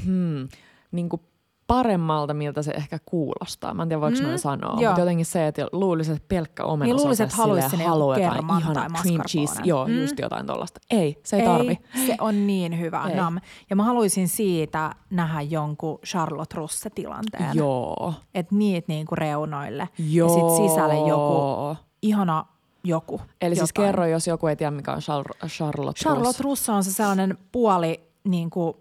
[0.04, 0.48] hmm,
[0.92, 1.22] niin kuin
[1.66, 3.74] paremmalta, miltä se ehkä kuulostaa.
[3.74, 4.80] Mä en tiedä, voiko mm, noin sanoa.
[4.80, 4.90] joo.
[4.90, 8.44] Mutta jotenkin se, että luulisin, että pelkkä omena Niin luulisin, että haluaisi sinne joku jotain
[8.60, 9.60] ihana cream cheese.
[9.64, 10.00] Joo, Mm.
[10.00, 10.80] just jotain tollasta.
[10.90, 11.78] Ei, se ei, tarvi.
[12.06, 13.04] se on niin hyvä.
[13.08, 13.16] Ei.
[13.16, 13.38] Nam.
[13.70, 17.50] Ja mä haluaisin siitä nähdä jonkun Charlotte Russe-tilanteen.
[17.56, 18.14] Joo.
[18.34, 19.88] Että niitä niinku reunoille.
[20.10, 20.28] Joo.
[20.28, 22.44] Ja sit sisälle joku ihana
[22.84, 23.20] joku.
[23.40, 23.88] Eli siis jotain.
[23.88, 26.42] kerro, jos joku ei tiedä, mikä on Char- Charlotte Charlotte.
[26.42, 28.74] Russe on se sellainen puoli, niin kuin,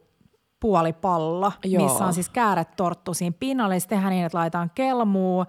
[0.60, 1.84] puolipallo, Joo.
[1.84, 3.74] missä on siis kääretorttu siinä pinnalla.
[3.74, 5.46] Ja se tehdään niin, että laitetaan kelmuu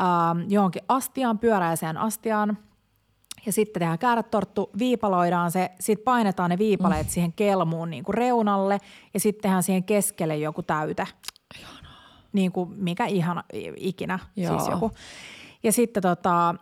[0.00, 2.58] ähm, johonkin astiaan, pyöräiseen astiaan.
[3.46, 7.10] Ja sitten tehdään kääretorttu, viipaloidaan se, sitten painetaan ne viipaleet mm.
[7.10, 8.78] siihen kelmuun niin kuin reunalle
[9.14, 11.06] ja sitten tehdään siihen keskelle joku täyte.
[12.32, 13.44] Niin kuin mikä ihana
[13.76, 14.58] ikinä, Joo.
[14.58, 14.90] siis joku.
[15.62, 16.54] Ja sitten tota,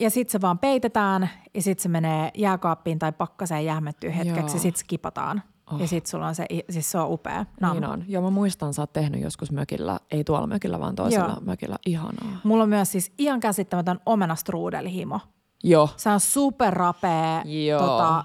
[0.00, 4.54] ja sitten se vaan peitetään ja sitten se menee jääkaappiin tai pakkaseen jähmettyy hetkeksi Joo.
[4.54, 5.42] ja sitten se kipataan.
[5.72, 5.80] Oh.
[5.80, 7.46] Ja sitten sulla on se, siis se on upea.
[7.60, 7.72] Nam.
[7.72, 8.04] Niin on.
[8.08, 11.40] Joo, mä muistan, sä oot tehnyt joskus mökillä, ei tuolla mökillä, vaan toisella Joo.
[11.40, 11.76] mökillä.
[11.86, 12.40] Ihanaa.
[12.44, 15.20] Mulla on myös siis ihan käsittämätön omenastruudelihimo.
[15.64, 15.88] Joo.
[15.96, 17.42] Se on superrapea.
[17.66, 17.80] Joo.
[17.80, 18.24] Tota,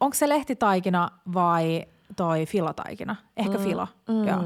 [0.00, 3.16] onko se lehtitaikina vai toi filotaikina?
[3.36, 3.64] Ehkä mm.
[3.64, 3.88] filo.
[4.08, 4.28] Mm.
[4.28, 4.42] Joo.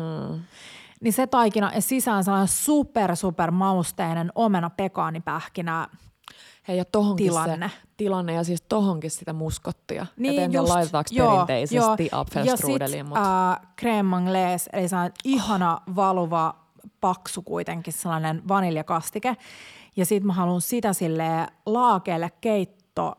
[1.00, 5.88] Niin se taikina ja sisään sellainen super, super mausteinen omena pekaanipähkinä.
[6.68, 7.68] Hei, ja tohonkin Tilanne.
[7.68, 10.06] se tilanne ja siis tohonkin sitä muskottia.
[10.16, 14.96] Niin Et just, laitetaanko joo, perinteisesti apfelstrudeliin, Ja sit mutta äh, crème anglaise, eli se
[14.96, 16.54] on ihana valuva,
[17.00, 19.36] paksu kuitenkin sellainen vaniljakastike.
[19.96, 23.14] Ja sit mä haluan sitä sille laakeelle keitto,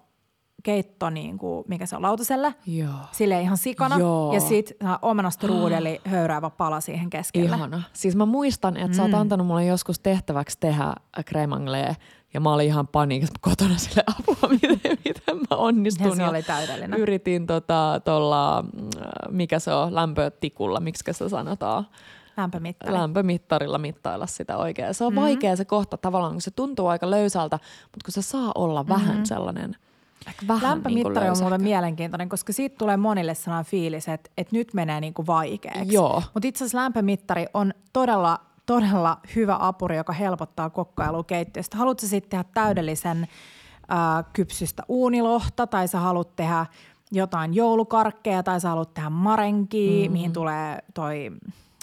[0.63, 2.55] keitto niin kuin, mikä se on, lautaselle.
[2.65, 2.89] joo.
[3.11, 3.99] Sille ihan sikana.
[3.99, 4.33] Joo.
[4.33, 7.45] Ja sit omenastruudeli höyräävä pala siihen keskelle.
[7.45, 7.83] Ihana.
[7.93, 8.93] Siis mä muistan, että mm.
[8.93, 11.95] sä oot antanut mulle joskus tehtäväksi tehdä crème anglaise,
[12.33, 16.07] ja mä olin ihan paniikissa kotona sille apua, miten, miten mä onnistun.
[16.07, 16.99] Ja se oli täydellinen.
[16.99, 18.89] Yritin tota, tolla, mm,
[19.29, 21.85] mikä se on, lämpötikulla, miksi se sanotaan,
[22.37, 22.93] Lämpömittari.
[22.93, 24.93] lämpömittarilla mittailla sitä oikein.
[24.93, 25.25] Se on mm-hmm.
[25.25, 28.95] vaikea se kohta tavallaan, kun se tuntuu aika löysältä, mutta kun se saa olla mm-hmm.
[28.95, 29.75] vähän sellainen,
[30.27, 34.55] ehkä vähän Lämpömittari niin on muuten mielenkiintoinen, koska siitä tulee monille sellainen fiilis, että, että
[34.55, 35.97] nyt menee niin kuin vaikeaksi.
[36.33, 41.77] Mutta itse asiassa lämpömittari on todella, todella hyvä apuri, joka helpottaa kokkailua keittiöstä.
[41.77, 43.23] Haluatko sä sitten tehdä täydellisen
[43.91, 46.65] äh, kypsystä uunilohta tai sä haluat tehdä
[47.11, 50.11] jotain joulukarkkeja tai sä haluat tehdä marenkia, mm.
[50.11, 51.31] mihin tulee toi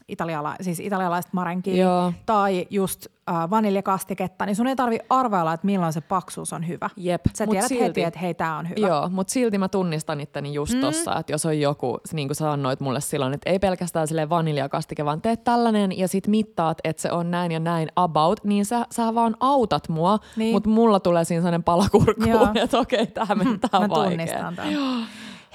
[0.08, 2.12] italiala, siis italialaiset marenkia Joo.
[2.26, 6.90] tai just äh, vaniljakastiketta, niin sun ei tarvi arvailla, että milloin se paksuus on hyvä.
[6.96, 8.88] Jep, Sä mut tiedät silti- heti, että hei, tää on hyvä.
[8.88, 10.80] Joo, mutta silti mä tunnistan itteni just mm.
[10.80, 15.04] tossa, että jos on joku, niin kuin sanoit mulle silloin, että ei pelkästään sille vaniljakastike,
[15.04, 18.86] vaan teet tällainen ja sit mittaat, että se on näin ja näin about, niin sä,
[18.92, 20.54] sä vaan autat mua, Niin.
[20.54, 22.48] mutta mulla tulee siinä sellainen palakurkku, Joo.
[22.64, 24.10] että okei, tää, okay, tää Mä on vaikea.
[24.10, 24.72] tunnistan tämän.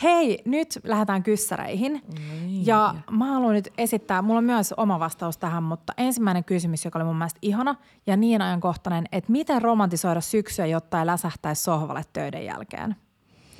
[0.04, 2.02] Hei, nyt lähdetään kyssäreihin.
[2.20, 2.66] Niin.
[2.66, 7.00] Ja mä haluan nyt esittää, mulla on myös oma vastaus tähän, mutta ensimmäinen kysymys, joka
[7.00, 7.76] oli mun mielestä ihana
[8.08, 12.96] ja niin ajankohtainen, että miten romantisoida syksyä, jotta ei läsähtäisi sohvalle töiden jälkeen.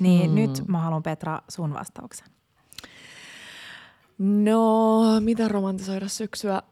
[0.00, 0.34] Niin hmm.
[0.34, 2.26] nyt mä haluan Petra sun vastauksen.
[4.18, 6.62] No, mitä romantisoida syksyä?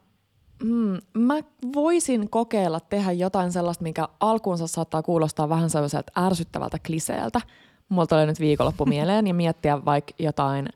[0.62, 1.34] Mm, mä
[1.74, 7.40] voisin kokeilla tehdä jotain sellaista, mikä alkuunsa saattaa kuulostaa vähän sellaiselta ärsyttävältä kliseeltä.
[7.88, 10.68] Mulla tulee nyt viikonloppu mieleen ja miettiä vaikka jotain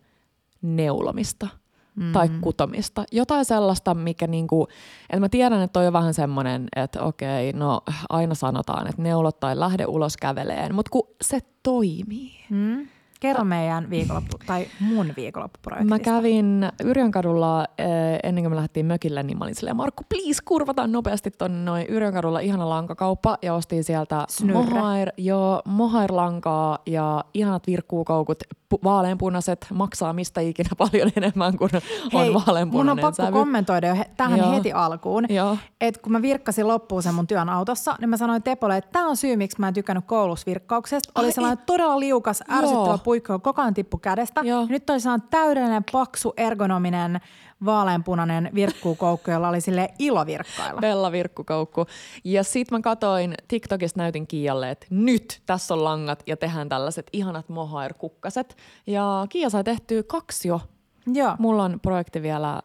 [0.63, 1.49] neulomista
[1.95, 2.13] mm.
[2.13, 3.05] tai kutomista.
[3.13, 4.69] Jotain sellaista, mikä niinku,
[5.11, 9.41] että mä tiedän, että toi on vähän semmoinen, että okei, no aina sanotaan, että neulot
[9.41, 12.45] tai lähde ulos käveleen, mutta kun se toimii.
[12.51, 12.89] Hmm?
[13.23, 15.95] Kerro meidän viikonloppu, tai mun viikonloppuprojektista.
[15.95, 17.87] Mä kävin Yrjönkadulla eh,
[18.23, 21.87] ennen kuin me lähdettiin mökille, niin mä olin silleen, Markku, please, kurvataan nopeasti tonne noin
[21.87, 24.75] Yrjönkadulla ihana lankakauppa ja ostin sieltä Snurre.
[24.75, 28.43] mohair, joo, mohair-lankaa ja ihanat virkkuukoukut,
[28.75, 31.81] pu- vaaleanpunaiset, maksaa mistä ikinä paljon enemmän kuin Hei,
[32.29, 33.33] on mun vaaleanpunainen on pakko sävy.
[33.33, 34.53] kommentoida jo he, tähän Joo.
[34.53, 35.25] heti alkuun.
[35.29, 35.57] Joo.
[35.81, 39.09] Et kun mä virkkasin loppuun sen mun työn autossa, niin mä sanoin Tepolle, että tämä
[39.09, 41.13] on syy, miksi mä en tykännyt koulussa virkkauksesta.
[41.15, 42.99] Oli Ai, sellainen todella liukas, ärsyttävä.
[43.13, 44.41] Puikko, koko ajan tippu kädestä.
[44.45, 44.61] Joo.
[44.61, 47.21] Ja nyt oli sellainen täydellinen, paksu, ergonominen,
[47.65, 50.81] vaaleanpunainen virkkuukoukku, jolla oli sille ilo virkkailla.
[50.81, 51.87] Bella Virkkukoukku.
[52.25, 57.07] Ja sit mä katoin, TikTokista näytin Kiialle, että nyt tässä on langat ja tehdään tällaiset
[57.13, 58.57] ihanat mohair-kukkaset.
[58.87, 60.61] Ja Kiia sai tehtyä kaksi jo.
[61.07, 62.61] Joo, Mulla on projekti vielä äh,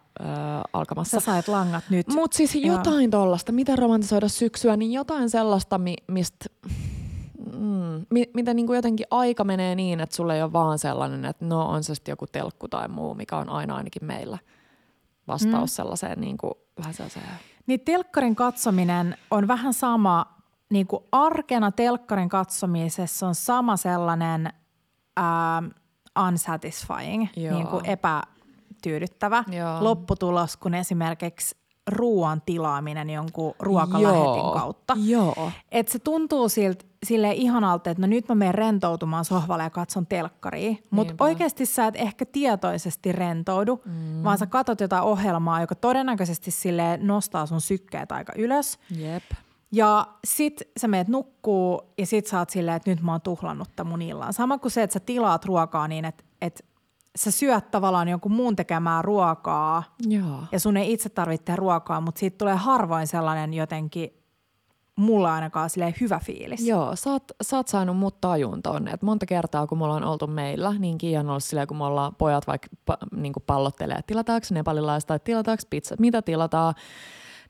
[0.72, 1.20] alkamassa.
[1.20, 2.08] sä sait langat nyt.
[2.08, 2.76] Mutta siis Joo.
[2.76, 6.46] jotain tollasta, miten romantisoida syksyä, niin jotain sellaista, mi, mistä...
[7.52, 11.44] Mm, mi, mitä niinku jotenkin aika menee niin, että sulla ei ole vaan sellainen, että
[11.44, 14.38] no on se sitten joku telkku tai muu, mikä on aina ainakin meillä
[15.28, 15.74] vastaus mm.
[15.74, 17.24] sellaiseen niinku, vähän sellaiseen...
[17.66, 20.26] Niin telkkarin katsominen on vähän sama,
[20.70, 24.52] niin kuin arkena telkkarin katsomisessa on sama sellainen
[25.18, 25.66] ähm,
[26.28, 27.54] unsatisfying, Joo.
[27.54, 29.84] niin kuin epätyydyttävä Joo.
[29.84, 31.56] lopputulos kuin esimerkiksi
[31.88, 34.52] ruoan tilaaminen jonkun ruokalähetin Joo.
[34.54, 34.96] kautta.
[35.04, 35.50] Joo.
[35.72, 40.06] Et se tuntuu siltä, silleen ihanalta, että no nyt mä menen rentoutumaan sohvalle ja katson
[40.06, 40.74] telkkaria.
[40.90, 44.24] Mutta oikeasti sä et ehkä tietoisesti rentoudu, mm.
[44.24, 48.78] vaan sä katot jotain ohjelmaa, joka todennäköisesti sille nostaa sun sykkeet aika ylös.
[48.90, 49.22] Jep.
[49.72, 53.68] Ja sit sä meet nukkuu ja sit sä oot silleen, että nyt mä oon tuhlannut
[53.76, 54.32] tämän mun illan.
[54.32, 56.64] Sama kuin se, että sä tilaat ruokaa niin, että, että
[57.16, 60.44] sä syöt tavallaan jonkun muun tekemää ruokaa Joo.
[60.52, 64.17] ja sun ei itse tarvitse ruokaa, mutta siitä tulee harvoin sellainen jotenkin
[64.98, 66.66] mulla ainakaan silleen hyvä fiilis.
[66.66, 68.90] Joo, sä oot, sä oot saanut mut tajun tonne.
[68.90, 71.84] Et monta kertaa, kun mulla on oltu meillä, niin Kiia on ollut silleen, kun me
[71.84, 76.74] ollaan pojat vaikka pa, niin pallottelee, että tilataanko nepalilaista tai tilataanko pizza, mitä tilataan.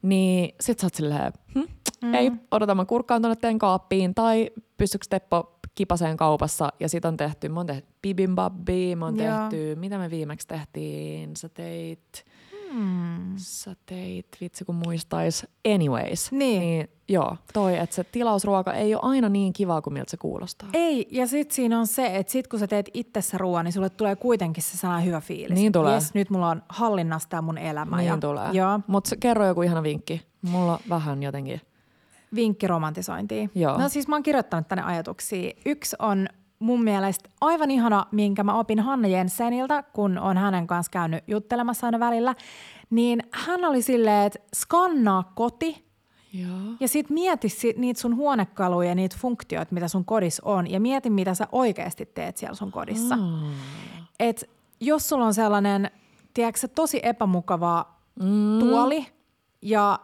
[0.02, 1.62] Niin sit sä oot silleen, hm,
[2.02, 2.14] mm.
[2.14, 7.16] ei, odota mä kurkkaan tuonne teen kaappiin, tai pystyykö Teppo kipaseen kaupassa, ja sit on
[7.16, 9.38] tehty, mä oon tehty bibimbabbi, mä oon Joo.
[9.38, 12.24] tehty, mitä me viimeksi tehtiin, sä teit,
[12.72, 13.34] Hmm.
[13.36, 16.32] sä teit, vitsi kun muistais, anyways.
[16.32, 16.60] Niin.
[16.60, 20.68] niin joo, toi, että se tilausruoka ei ole aina niin kivaa kuin miltä se kuulostaa.
[20.72, 23.90] Ei, ja sitten siinä on se, että sit kun sä teet itsessä ruoan, niin sulle
[23.90, 25.58] tulee kuitenkin se sellainen hyvä fiilis.
[25.58, 25.94] Niin tulee.
[25.94, 27.96] Jes, nyt mulla on hallinnassa tämä mun elämä.
[27.96, 28.48] Niin ja, tulee.
[28.52, 30.22] Joo, Mutta kerro joku ihana vinkki.
[30.42, 31.60] Mulla vähän jotenkin.
[32.34, 33.50] vinkki romantisointiin.
[33.54, 33.78] Joo.
[33.78, 35.52] No siis mä oon kirjoittanut tänne ajatuksia.
[35.66, 36.28] Yksi on
[36.58, 41.86] mun mielestä aivan ihana, minkä mä opin Hanna Jenseniltä, kun on hänen kanssa käynyt juttelemassa
[41.86, 42.34] aina välillä.
[42.90, 45.84] Niin hän oli silleen, että skannaa koti
[46.32, 46.56] Joo.
[46.80, 50.70] ja sit mieti si- niitä sun huonekaluja ja niitä funktioita, mitä sun kodissa on.
[50.70, 53.16] Ja mieti, mitä sä oikeasti teet siellä sun kodissa.
[53.16, 53.52] Mm.
[54.20, 55.90] Et jos sulla on sellainen,
[56.34, 57.86] tiedätkö, tosi epämukava
[58.22, 58.58] Mm.
[58.60, 59.06] tuoli
[59.62, 59.98] ja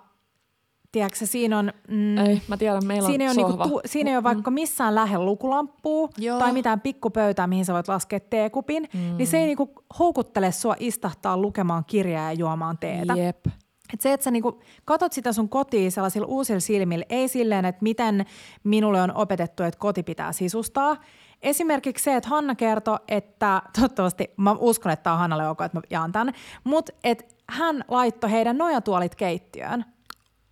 [0.94, 1.72] tiedätkö, siinä on...
[1.88, 3.64] Mm, Ei, mä tiedän, meillä Siinä on ole sohva.
[3.64, 6.38] niinku tu, siinä ei ole vaikka missään lähellä lukulamppua Joo.
[6.38, 9.16] tai mitään pikkupöytää, mihin sä voit laskea teekupin, mm.
[9.16, 13.14] niin se ei niinku houkuttele sua istahtaa lukemaan kirjaa ja juomaan teetä.
[13.14, 13.46] Jep.
[13.92, 17.82] Et se, että sä niinku katot sitä sun kotiin sellaisilla uusilla silmillä, ei silleen, että
[17.82, 18.26] miten
[18.64, 20.96] minulle on opetettu, että koti pitää sisustaa.
[21.42, 25.78] Esimerkiksi se, että Hanna kertoi, että toivottavasti, mä uskon, että tämä on Hannalle ok, että
[25.78, 29.84] mä jaan tämän, mutta että hän laittoi heidän nojatuolit keittiöön.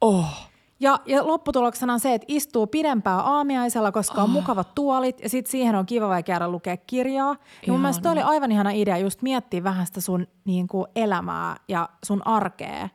[0.03, 0.49] Oh.
[0.81, 5.51] Ja, ja lopputuloksena on se, että istuu pidempään aamiaisella, koska on mukavat tuolit ja sitten
[5.51, 7.37] siihen on kiva vaikka käydä lukea kirjaa.
[7.67, 10.87] Ja mun mielestä toi oli aivan ihana idea just miettiä vähän sitä sun niin kuin
[10.97, 12.89] elämää ja sun arkea.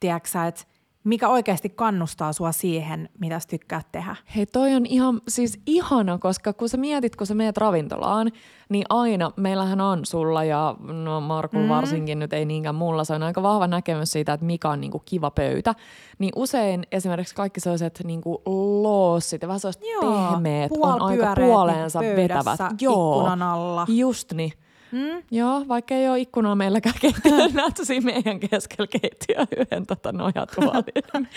[0.00, 0.64] Tiedätkö että
[1.06, 4.16] mikä oikeasti kannustaa sua siihen, mitä sä tykkäät tehdä.
[4.36, 8.32] Hei, toi on ihan, siis ihana, koska kun sä mietit, kun sä meet ravintolaan,
[8.68, 11.68] niin aina, meillähän on sulla ja no Markulla mm.
[11.68, 15.02] varsinkin nyt ei niinkään mulla, se on aika vahva näkemys siitä, että mikä on niinku
[15.04, 15.74] kiva pöytä.
[16.18, 18.42] Niin usein esimerkiksi kaikki sellaiset niinku
[18.82, 22.60] loossit ja vähän sellaiset Joo, pehmeät on aika puoleensa vetävät.
[22.80, 23.86] Joo, ikkunan alla.
[23.88, 24.52] just niin.
[24.92, 25.22] Mm?
[25.30, 30.84] Joo, vaikka ei ole ikkunaa meilläkään keittiöllä, näet siinä meidän keskellä keittiö yhden tota nojatuolin.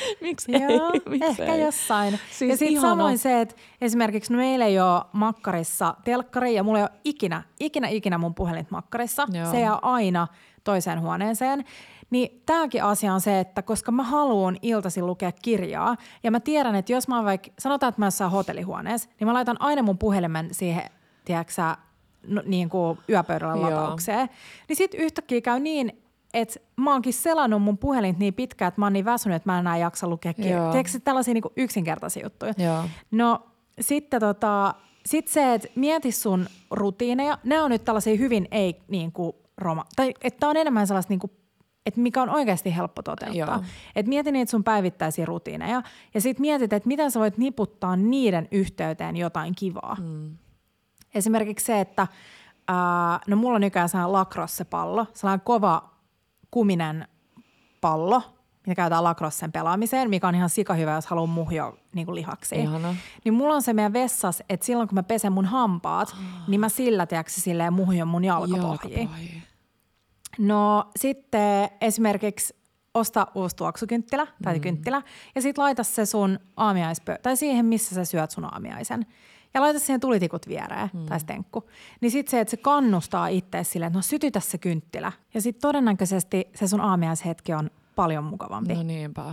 [0.21, 0.61] Miksi ei?
[0.61, 1.61] Joo, Miksi ehkä ei?
[1.61, 2.19] jossain.
[2.31, 6.79] Siis ja sitten samoin se, että esimerkiksi no meillä ei ole makkarissa telkkari ja mulla
[6.79, 9.27] ei ole ikinä, ikinä, ikinä mun puhelinta makkarissa.
[9.33, 9.51] Joo.
[9.51, 10.27] Se jää aina
[10.63, 11.65] toiseen huoneeseen.
[12.09, 16.75] Niin tämäkin asia on se, että koska mä haluan iltaisin lukea kirjaa ja mä tiedän,
[16.75, 19.83] että jos mä oon vaikka, sanotaan, että mä oon jossain hotellihuoneessa, niin mä laitan aina
[19.83, 20.89] mun puhelimen siihen,
[21.25, 21.53] tiedätkö
[22.27, 23.69] no, niin kuin yöpöydällä Joo.
[23.69, 24.29] lataukseen.
[24.67, 26.03] Niin sitten yhtäkkiä käy niin,
[26.33, 29.55] että mä oonkin selannut mun puhelinta niin pitkään, että mä oon niin väsynyt, että mä
[29.55, 30.71] en enää jaksa lukea kirjaa.
[30.71, 32.53] Tiedätkö tällaisia niin yksinkertaisia juttuja?
[32.57, 32.83] Joo.
[33.11, 33.41] No
[33.81, 37.37] sitten tota, sit se, että mieti sun rutiineja.
[37.43, 41.19] Nämä on nyt tällaisia hyvin ei niin kuin roma, tai että on enemmän sellaista niin
[41.19, 41.31] kuin,
[41.85, 43.55] että mikä on oikeasti helppo toteuttaa.
[43.55, 43.63] Joo.
[43.95, 45.81] Et mieti niitä sun päivittäisiä rutiineja
[46.13, 49.97] ja sitten mietit, että miten sä voit niputtaa niiden yhteyteen jotain kivaa.
[49.99, 50.37] Mm.
[51.15, 52.07] Esimerkiksi se, että
[52.67, 55.89] ää, no mulla on nykyään sellainen lacrosse-pallo, sellainen kova
[56.51, 57.07] kuminen
[57.81, 58.21] pallo,
[58.67, 62.61] mitä käytetään lacrossen pelaamiseen, mikä on ihan sikahyvä, jos haluaa muhjoa niin kuin lihaksiin.
[62.61, 62.95] Ihana.
[63.25, 66.15] Niin mulla on se meidän vessas, että silloin kun mä pesen mun hampaat,
[66.47, 68.99] niin mä sillä tiedätkö, silleen muhjon mun jalkapohjiin.
[68.99, 69.43] Jalkapohjiin.
[70.39, 72.55] No sitten esimerkiksi
[72.93, 74.61] osta uusi tuoksukynttilä tai mm.
[74.61, 75.01] kynttilä
[75.35, 79.05] ja sitten laita se sun aamiaispö tai siihen, missä sä syöt sun aamiaisen.
[79.53, 81.05] Ja laita siihen tulitikut viereen mm.
[81.05, 81.69] tai stenkku.
[82.01, 85.11] Niin sitten se, että se kannustaa itse silleen, että no sytytä se kynttilä.
[85.33, 88.73] Ja sitten todennäköisesti se sun aamiaishetki on paljon mukavampi.
[88.73, 89.23] No niinpä.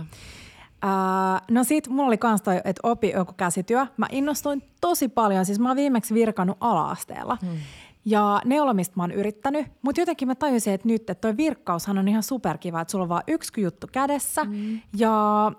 [0.81, 3.85] Ää, no sit mulla oli kans toi, että opi joku käsityö.
[3.97, 7.37] Mä innostuin tosi paljon, siis mä oon viimeksi virkannut ala-asteella.
[7.41, 7.57] Hmm.
[8.05, 12.07] Ja neulomista mä oon yrittänyt, mutta jotenkin mä tajusin, että nyt, että toi virkkaushan on
[12.07, 14.43] ihan superkiva, että sulla on vaan yksi juttu kädessä.
[14.43, 14.79] Hmm.
[14.97, 15.51] Ja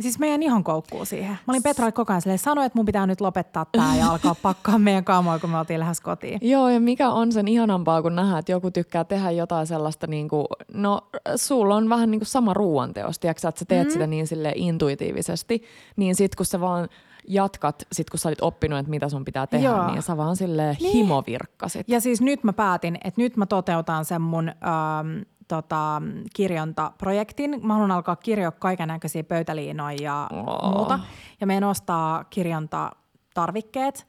[0.00, 1.30] siis meidän ihan koukkuu siihen.
[1.30, 4.34] Mä olin Petralle koko ajan silleen, sanoin, että mun pitää nyt lopettaa tää ja alkaa
[4.34, 6.38] pakkaa meidän kamoja, kun me oltiin lähes kotiin.
[6.50, 10.28] Joo, ja mikä on sen ihanampaa, kun nähdään, että joku tykkää tehdä jotain sellaista, niin
[10.28, 11.00] kuin, no
[11.36, 13.92] sulla on vähän niin kuin sama ruoanteos, tiedätkö, että sä teet mm.
[13.92, 15.62] sitä niin sille intuitiivisesti,
[15.96, 16.88] niin sit kun sä vaan
[17.28, 19.86] jatkat, sit kun sä olit oppinut, että mitä sun pitää tehdä, Joo.
[19.86, 20.92] niin sä vaan sille Niin.
[20.92, 21.88] himovirkkasit.
[21.88, 26.02] Ja siis nyt mä päätin, että nyt mä toteutan sen mun ähm, tota,
[26.34, 27.60] kirjontaprojektin.
[27.62, 30.70] Mä haluan alkaa kirjoa kaiken näköisiä pöytäliinoja ja Oo.
[30.70, 31.00] muuta.
[31.40, 34.06] Ja meidän ostaa kirjontatarvikkeet.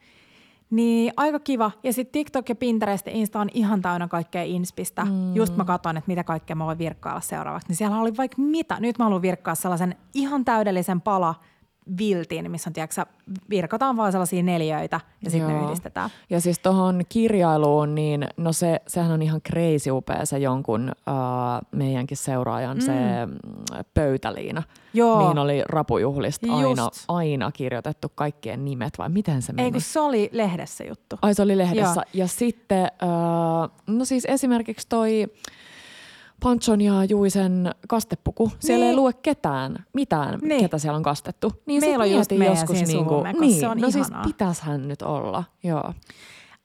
[0.69, 1.71] Niin aika kiva.
[1.83, 5.05] Ja sitten TikTok ja Pinterest ja Insta on ihan täynnä kaikkea inspistä.
[5.05, 5.35] Mm.
[5.35, 7.67] Just mä katsoin, että mitä kaikkea mä voin virkkailla seuraavaksi.
[7.67, 8.79] Niin siellä oli vaikka mitä.
[8.79, 11.35] Nyt mä haluan virkkaa sellaisen ihan täydellisen pala
[11.97, 13.05] viltin, missä on, tiedätkö,
[13.49, 16.09] virkataan vaan sellaisia neljöitä ja sitten ne yhdistetään.
[16.29, 21.67] Ja siis tuohon kirjailuun, niin no se, sehän on ihan crazy upea se jonkun uh,
[21.71, 22.81] meidänkin seuraajan mm.
[22.81, 22.91] se
[23.25, 23.33] mm,
[23.93, 24.63] pöytäliina.
[24.93, 25.27] Joo.
[25.27, 27.05] Niin oli rapujuhlista aina, Just.
[27.07, 29.65] aina kirjoitettu kaikkien nimet, vai miten se meni?
[29.65, 31.15] Ei kun se oli lehdessä juttu.
[31.21, 32.01] Ai se oli lehdessä.
[32.01, 32.11] Joo.
[32.13, 35.27] Ja sitten, uh, no siis esimerkiksi toi
[36.43, 38.51] Panchon ja Juisen kastepuku.
[38.59, 38.89] Siellä Niin.
[38.89, 40.61] ei lue ketään, mitään, Niin.
[40.61, 41.53] ketä siellä on kastettu.
[41.65, 44.23] Niin Meillä on just joskus Suomeen, koska niin, se on no siis ihanaa.
[44.25, 45.93] pitäishän nyt olla, joo.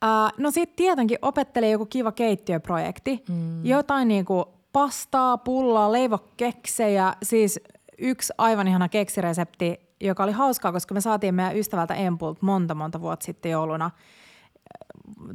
[0.04, 3.24] Uh, no sitten tietenkin opettelee joku kiva keittiöprojekti.
[3.28, 3.64] Mm.
[3.64, 7.14] Jotain niinku pastaa, pullaa, leivokeksejä.
[7.22, 7.60] Siis
[7.98, 13.00] yksi aivan ihana keksiresepti, joka oli hauskaa, koska me saatiin meidän ystävältä Empult monta monta
[13.00, 13.92] vuotta sitten jouluna äh,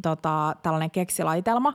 [0.02, 1.74] tota, tällainen keksilaitelma.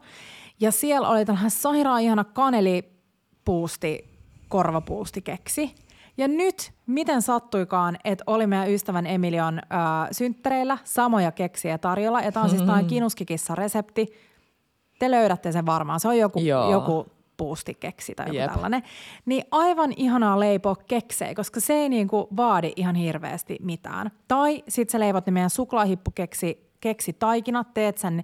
[0.63, 5.75] Ja siellä oli tällainen sairaan ihana kanelipuusti, korvapuustikeksi.
[6.17, 9.63] Ja nyt, miten sattuikaan, että oli meidän ystävän Emilion ö,
[10.13, 12.21] synttäreillä samoja keksiä tarjolla.
[12.21, 14.13] Ja tämä on siis tällainen kinuskikissa resepti.
[14.99, 16.01] Te löydätte sen varmaan.
[16.01, 16.71] Se on joku, Joo.
[16.73, 17.07] joku
[17.37, 18.53] puustikeksi tai joku Jep.
[18.53, 18.83] tällainen.
[19.27, 24.11] Niin aivan ihanaa leipoa keksejä, koska se ei niinku vaadi ihan hirveästi mitään.
[24.29, 28.23] Tai sitten sä leivot ne meidän suklaahippukeksi keksi taikinat, teet sen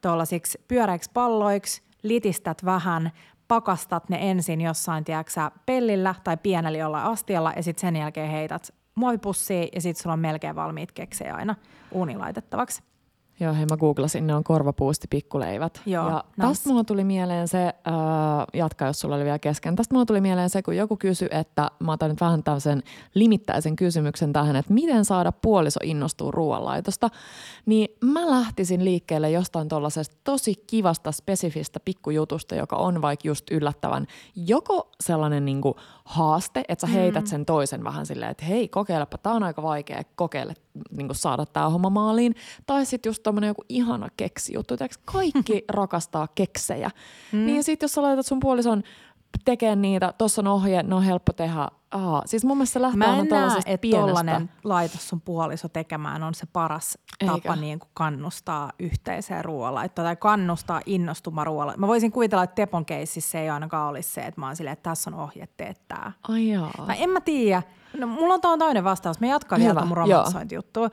[0.00, 3.10] tuollaisiksi pyöreiksi palloiksi, litistät vähän,
[3.48, 8.74] pakastat ne ensin jossain, tiedäksä, pellillä tai pienellä jollain astialla ja sitten sen jälkeen heität
[8.94, 11.54] muovipussiin ja sitten sulla on melkein valmiit keksejä aina
[11.92, 12.82] uuniin laitettavaksi.
[13.40, 15.80] Joo, hei mä googlasin, ne on korvapuusti pikkuleivät.
[15.86, 16.48] Joo, ja nice.
[16.48, 17.74] tästä mulla tuli mieleen se, äh,
[18.54, 21.70] jatka jos sulla oli vielä kesken, tästä mulla tuli mieleen se, kun joku kysyi, että
[21.80, 22.82] mä otan nyt vähän tämmöisen
[23.14, 27.08] limittäisen kysymyksen tähän, että miten saada puoliso innostua ruoanlaitosta,
[27.66, 34.06] niin mä lähtisin liikkeelle jostain tuollaisesta tosi kivasta, spesifistä pikkujutusta, joka on vaikka just yllättävän
[34.36, 39.32] joko sellainen niinku haaste, että sä heität sen toisen vähän silleen, että hei, kokeilepa, tää
[39.32, 40.54] on aika vaikea, kokeile
[40.90, 42.34] niin saada tämä homma maaliin.
[42.66, 44.76] Tai sitten just tommonen joku ihana keksijuttu.
[44.76, 46.90] Tiedätkö, kaikki rakastaa keksejä.
[47.32, 47.46] Mm.
[47.46, 48.82] Niin sitten jos sä laitat sun puolison
[49.44, 51.68] tekemään niitä, tuossa on ohje, ne on helppo tehdä.
[51.90, 54.40] Aa, siis mun mielestä se lähtee Mä en näe, että pienestä.
[54.64, 57.32] laitos sun puoliso tekemään on se paras Eikä.
[57.34, 61.74] tapa niin kuin kannustaa yhteiseen ruoanlaittoon tai kannustaa innostumaan ruoalla.
[61.76, 64.90] Mä voisin kuvitella, että Tepon keississä ei ainakaan olisi se, että mä oon silleen, että
[64.90, 66.12] tässä on ohje, tee tää.
[66.28, 66.70] Ai jaa.
[66.86, 67.62] Tai en mä tiedä.
[67.96, 69.20] No, mulla on tuohon toinen vastaus.
[69.20, 70.90] Mä jatkan Hyvä, vielä mun romantisointijuttua.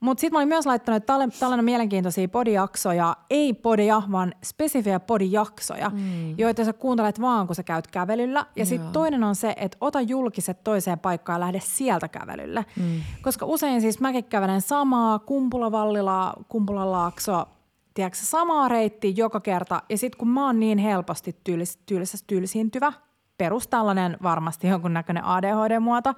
[0.00, 5.00] Mutta sitten mä olin myös laittanut, että tälle- tällainen mielenkiintoisia podijaksoja, ei podia, vaan spesifiä
[5.00, 6.38] podijaksoja, mm.
[6.38, 8.46] joita sä kuuntelet vaan, kun sä käyt kävelyllä.
[8.56, 12.64] Ja sitten toinen on se, että ota julkiset toiseen paikkaan ja lähde sieltä kävelylle.
[12.76, 13.00] Mm.
[13.22, 17.48] Koska usein siis mäkin kävelen samaa, Kumpula Vallila, Kumpula Laakso,
[17.94, 19.82] tiedätkö, samaa reittiä joka kerta.
[19.88, 22.92] Ja sitten kun mä oon niin helposti tyylis, tyylis, tylsiintyvä,
[23.38, 26.14] perus tällainen varmasti jonkunnäköinen ADHD-muoto,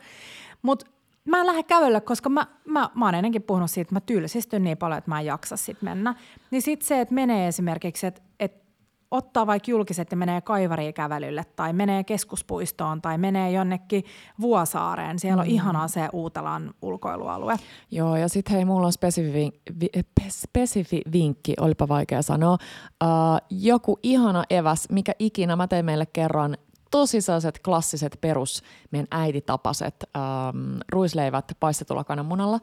[0.62, 0.86] mutta
[1.24, 4.64] mä en lähde kävellä, koska mä, mä, mä oon ennenkin puhunut siitä, että mä tylsistyn
[4.64, 6.14] niin paljon, että mä en jaksa sit mennä.
[6.50, 8.66] Niin sitten se, että menee esimerkiksi, että, että
[9.10, 14.04] ottaa vaikka julkiset ja menee kaivariin kävelylle tai menee keskuspuistoon tai menee jonnekin
[14.40, 15.18] Vuosaareen.
[15.18, 17.56] Siellä on ihanaa se Uutelan ulkoilualue.
[17.90, 19.50] Joo, ja sitten hei, mulla on spesifi,
[19.80, 22.58] vi, pe- spesifi vinkki, olipa vaikea sanoa.
[23.04, 23.08] Uh,
[23.50, 26.56] joku ihana eväs, mikä ikinä, mä tein meille kerran
[26.90, 32.60] tosi sellaiset klassiset perus, meidän äititapaset um, ruisleivät paistetulla kananmunalla,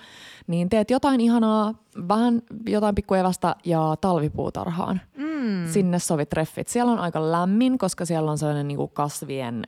[0.47, 1.73] niin teet jotain ihanaa,
[2.07, 5.01] vähän jotain pikkuevästä ja talvipuutarhaan.
[5.17, 5.71] Mm.
[5.71, 6.67] Sinne sovit treffit.
[6.67, 9.63] Siellä on aika lämmin, koska siellä on sellainen niin kasvien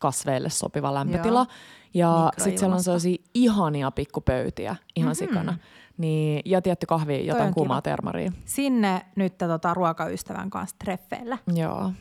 [0.00, 1.46] kasveille sopiva lämpötila.
[1.94, 2.10] Joo.
[2.14, 5.28] Ja sitten siellä on sellaisia ihania pikkupöytiä ihan mm-hmm.
[5.28, 5.58] sikana.
[5.98, 8.32] Niin, ja tietty kahvi, jotain kuumaa termaria.
[8.44, 11.38] Sinne nyt tota, ruokaystävän kanssa treffeillä.
[11.54, 11.92] Joo.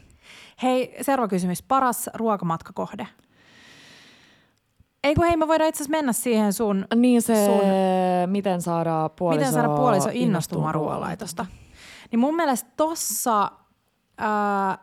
[0.64, 1.64] Hei, seuraava kysymys.
[1.64, 3.08] Paras ruokamatkakohde?
[5.04, 9.10] Ei kun hei, me voidaan itse asiassa mennä siihen sun, Niin se, Sun- miten saada
[9.10, 11.46] puoliso miten saada puoliso innostumaan ruoanlaitosta.
[12.12, 13.52] Niin mun mielestä tossa
[14.18, 14.78] ää,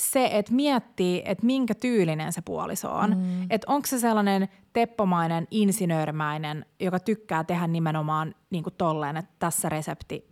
[0.00, 3.10] se, että miettii, että minkä tyylinen se puoliso on.
[3.10, 3.46] Mm.
[3.50, 9.68] Että onko se sellainen teppomainen, insinöörimäinen, joka tykkää tehdä nimenomaan niin kuin tolleen, että tässä
[9.68, 10.28] resepti,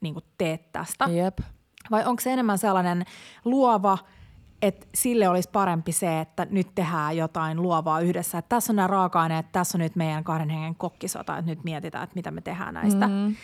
[0.00, 1.04] niin kuin teet tästä.
[1.10, 1.38] Jep.
[1.90, 3.04] Vai onko se enemmän sellainen
[3.44, 3.98] luova,
[4.62, 8.38] että sille olisi parempi se, että nyt tehdään jotain luovaa yhdessä.
[8.38, 12.04] Että tässä on nämä raaka-aineet, tässä on nyt meidän kahden hengen kokkisota, että nyt mietitään,
[12.04, 13.08] että mitä me tehdään näistä.
[13.08, 13.36] Mm.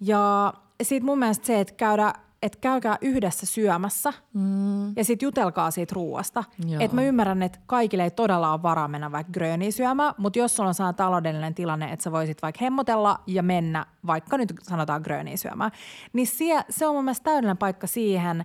[0.00, 2.12] Ja sitten mun mielestä se, että, käydä,
[2.42, 4.96] että käykää yhdessä syömässä mm.
[4.96, 6.44] ja sitten jutelkaa siitä ruuasta.
[6.80, 10.56] Että mä ymmärrän, että kaikille ei todella ole varaa mennä vaikka gröniä syömään, mutta jos
[10.56, 15.02] sulla on sellainen taloudellinen tilanne, että sä voisit vaikka hemmotella ja mennä vaikka nyt sanotaan
[15.02, 15.70] gröniä syömään,
[16.12, 18.44] niin sie, se on mun mielestä täydellinen paikka siihen.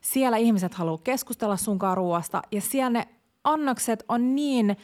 [0.00, 3.08] Siellä ihmiset haluaa keskustella sunkaan ruoasta ja siellä ne
[3.44, 4.76] annokset on niin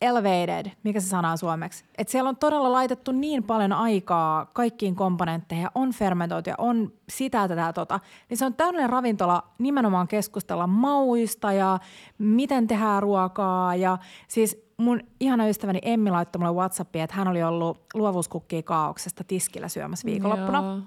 [0.00, 1.84] elevated, mikä se sana on suomeksi.
[1.98, 7.48] Et siellä on todella laitettu niin paljon aikaa kaikkiin komponentteihin, on fermentoitu ja on sitä,
[7.48, 8.00] tätä, tota.
[8.28, 11.78] Niin se on täydellinen ravintola nimenomaan keskustella mauista ja
[12.18, 13.74] miten tehdään ruokaa.
[13.74, 13.98] Ja
[14.28, 19.68] siis mun ihana ystäväni Emmi laittoi mulle Whatsappia, että hän oli ollut luovuuskukkii kaauksesta tiskillä
[19.68, 20.62] syömässä viikonloppuna.
[20.62, 20.78] Joo.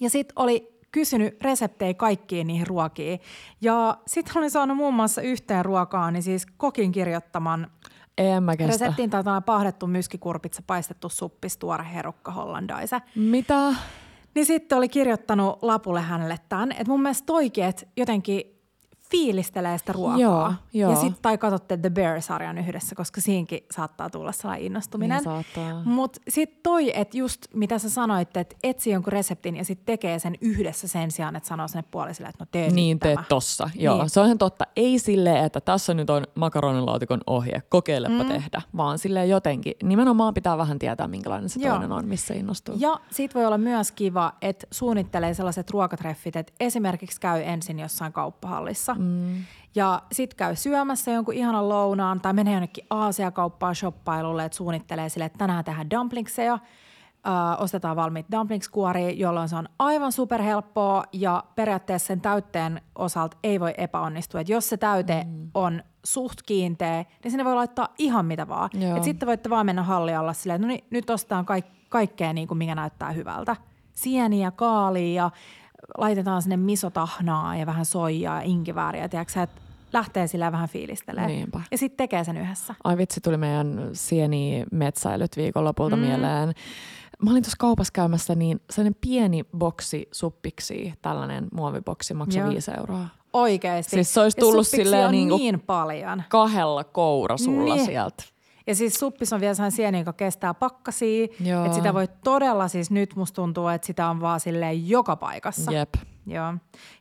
[0.00, 3.20] Ja sitten oli kysynyt reseptejä kaikkiin niihin ruokiin.
[3.60, 7.70] Ja sitten olin saanut muun muassa yhteen ruokaan, niin siis kokin kirjoittaman
[8.18, 8.72] en mä kestä.
[8.72, 13.00] Reseptiin taitaa pahdettu myskikurpitsa, paistettu suppis, tuore herukka hollandaise.
[13.16, 13.74] Mitä?
[14.34, 18.51] Niin sitten oli kirjoittanut lapulle hänelle tämän, että mun mielestä toikin, että jotenkin
[19.12, 20.18] fiilistelee sitä ruokaa.
[20.18, 20.90] Joo, joo.
[20.90, 25.22] Ja sitten tai katsotte The Bear-sarjan yhdessä, koska siinkin saattaa tulla sellainen innostuminen.
[25.56, 29.86] Niin Mutta sitten toi, että just mitä sä sanoit, että etsi jonkun reseptin ja sitten
[29.86, 33.70] tekee sen yhdessä sen sijaan, että sanoo sinne puoliselle, että no tee Niin teet tossa,
[33.74, 33.98] joo.
[33.98, 34.10] Niin.
[34.10, 34.64] Se on ihan totta.
[34.76, 38.28] Ei silleen, että tässä nyt on makaronilaatikon ohje, kokeilepa mm.
[38.28, 39.74] tehdä, vaan silleen jotenkin.
[39.82, 41.70] Nimenomaan pitää vähän tietää, minkälainen se joo.
[41.70, 42.74] toinen on, missä innostuu.
[42.78, 48.12] Ja sit voi olla myös kiva, että suunnittelee sellaiset ruokatreffit, että esimerkiksi käy ensin jossain
[48.12, 49.44] kauppahallissa– Mm.
[49.74, 55.24] Ja sitten käy syömässä jonkun ihanan lounaan tai menee jonnekin Aasia-kauppaan shoppailulle, että suunnittelee sille,
[55.24, 56.58] että tänään tehdään dumplingseja.
[57.26, 63.60] Ö, ostetaan valmiit dumplingskuoria, jolloin se on aivan superhelppoa ja periaatteessa sen täytteen osalta ei
[63.60, 64.40] voi epäonnistua.
[64.40, 65.50] Et jos se täyte mm.
[65.54, 68.70] on suht kiinteä, niin sinne voi laittaa ihan mitä vaan.
[68.96, 72.48] Et sitten voitte vaan mennä hallialla silleen, että no niin, nyt ostetaan kaik- kaikkea niin
[72.48, 73.56] kuin mikä näyttää hyvältä.
[73.92, 75.30] Sieniä, kaalia
[75.98, 79.60] laitetaan sinne misotahnaa ja vähän soijaa ja inkivääriä, tiedätkö, että
[79.92, 81.26] lähtee sillä vähän fiilistelee.
[81.26, 81.60] Niinpä.
[81.70, 82.74] Ja sitten tekee sen yhdessä.
[82.84, 86.02] Ai vitsi, tuli meidän sieni metsäilyt viikonlopulta mm.
[86.02, 86.52] mieleen.
[87.22, 93.06] Mä olin tuossa kaupassa käymässä, niin sellainen pieni boksi suppiksi, tällainen muoviboksi maksaa 5 euroa.
[93.32, 93.90] Oikeesti.
[93.90, 96.22] Siis se olisi tullut silleen niin, niin paljon.
[96.28, 97.86] kahdella kourasulla niin.
[97.86, 98.24] sieltä.
[98.66, 101.24] Ja siis suppis on vielä sellainen sieni, joka kestää pakkasia.
[101.24, 105.72] Että sitä voi todella siis nyt musta tuntuu, että sitä on vaan silleen joka paikassa.
[105.72, 105.94] Jep.
[106.26, 106.54] Joo.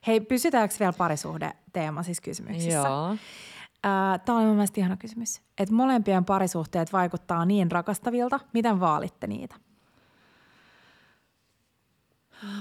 [0.07, 2.87] Hei, pysytäänkö vielä parisuhde teema siis kysymyksissä?
[2.87, 3.15] Joo.
[4.25, 5.41] Tämä on mun ihana kysymys.
[5.57, 8.39] Että molempien parisuhteet vaikuttaa niin rakastavilta.
[8.53, 9.55] Miten vaalitte niitä?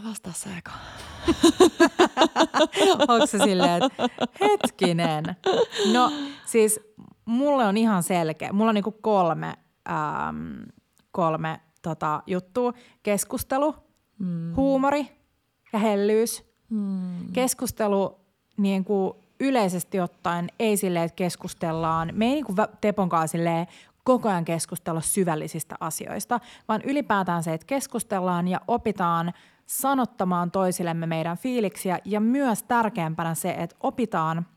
[0.08, 0.72] Vastaa se eka.
[3.08, 4.08] Onko se silleen, että
[4.40, 5.24] hetkinen.
[5.92, 6.12] No
[6.46, 6.80] siis
[7.30, 8.52] mulle on ihan selkeä.
[8.52, 9.54] Mulla on niinku kolme,
[9.90, 10.62] ähm,
[11.12, 12.72] kolme tota, juttua.
[13.02, 13.74] Keskustelu,
[14.18, 14.56] mm.
[14.56, 15.08] huumori
[15.72, 16.44] ja hellyys.
[16.70, 17.32] Mm.
[17.32, 18.20] Keskustelu
[18.56, 22.10] niin kuin yleisesti ottaen ei silleen, että keskustellaan.
[22.12, 23.66] Me ei niin kuin Teponkaan silleen
[24.04, 29.32] koko ajan keskustella syvällisistä asioista, vaan ylipäätään se, että keskustellaan ja opitaan
[29.66, 34.46] sanottamaan toisillemme meidän fiiliksiä ja myös tärkeämpänä se, että opitaan–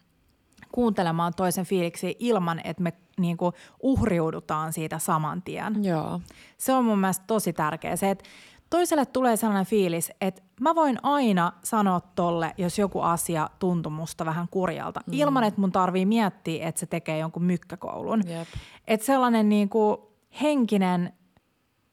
[0.73, 5.83] kuuntelemaan toisen fiiliksi ilman, että me niin kuin uhriudutaan siitä saman tien.
[5.83, 6.21] Joo.
[6.57, 7.95] Se on mun mielestä tosi tärkeä.
[7.95, 8.23] Se, että
[8.69, 14.25] toiselle tulee sellainen fiilis, että mä voin aina sanoa tolle, jos joku asia tuntuu musta
[14.25, 15.13] vähän kurjalta, mm.
[15.13, 18.23] ilman että mun tarvii miettiä, että se tekee jonkun mykkäkoulun.
[18.29, 18.47] Yep.
[18.87, 19.97] Että sellainen niin kuin
[20.41, 21.13] henkinen,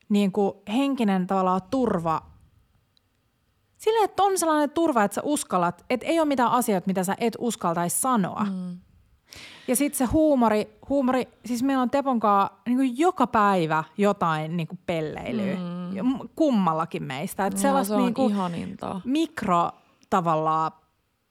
[0.08, 2.29] niin kuin henkinen tavallaan turva
[3.80, 7.16] Silleen, että on sellainen turva, että sä uskallat, että ei ole mitään asioita, mitä sä
[7.18, 8.46] et uskaltaisi sanoa.
[8.50, 8.78] Mm.
[9.68, 14.78] Ja sitten se huumori, huumori, siis meillä on Teponkaa niin joka päivä jotain niin kuin
[14.86, 16.28] pelleilyä, mm.
[16.36, 17.46] kummallakin meistä.
[17.46, 19.00] Että no, sellaista se on niin kuin ihaninta.
[19.04, 19.70] mikro
[20.10, 20.72] tavallaan,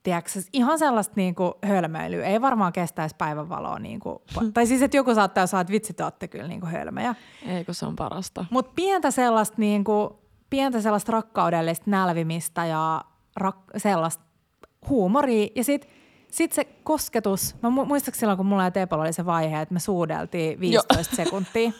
[0.03, 2.25] tiedätkö, ihan sellaista niin kuin hölmöilyä.
[2.25, 3.79] Ei varmaan kestäisi päivänvaloa.
[3.89, 4.19] Niin kuin,
[4.53, 7.15] tai siis, että joku saattaa sanoa, että vitsi, te olette kyllä niin kuin hölmöjä.
[7.47, 8.45] Eikö se on parasta.
[8.49, 10.09] Mutta pientä sellaista niin kuin,
[10.49, 13.01] pientä sellaista rakkaudellista nälvimistä ja
[13.39, 14.23] rak- sellaista
[14.89, 15.47] huumoria.
[15.55, 15.91] Ja sitten
[16.31, 19.79] sit se kosketus, mä muistaakseni silloin, kun mulla ja Teepolla oli se vaihe, että me
[19.79, 21.15] suudeltiin 15 jo.
[21.15, 21.71] sekuntia.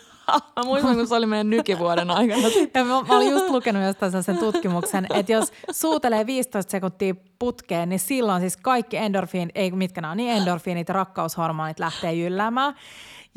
[0.55, 2.41] Mä muistan, kun se oli meidän nykivuoden aikana.
[2.73, 7.89] Ja mä, mä olin just lukenut jostain sen tutkimuksen, että jos suutelee 15 sekuntia putkeen,
[7.89, 12.75] niin silloin siis kaikki endorfiin, ei mitkä nämä on, niin endorfiinit ja rakkaushormonit lähtee jylläämään.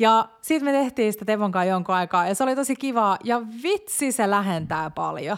[0.03, 3.41] Ja sitten me tehtiin sitä Tevon kanssa jonkun aikaa ja se oli tosi kivaa ja
[3.63, 5.37] vitsi se lähentää paljon.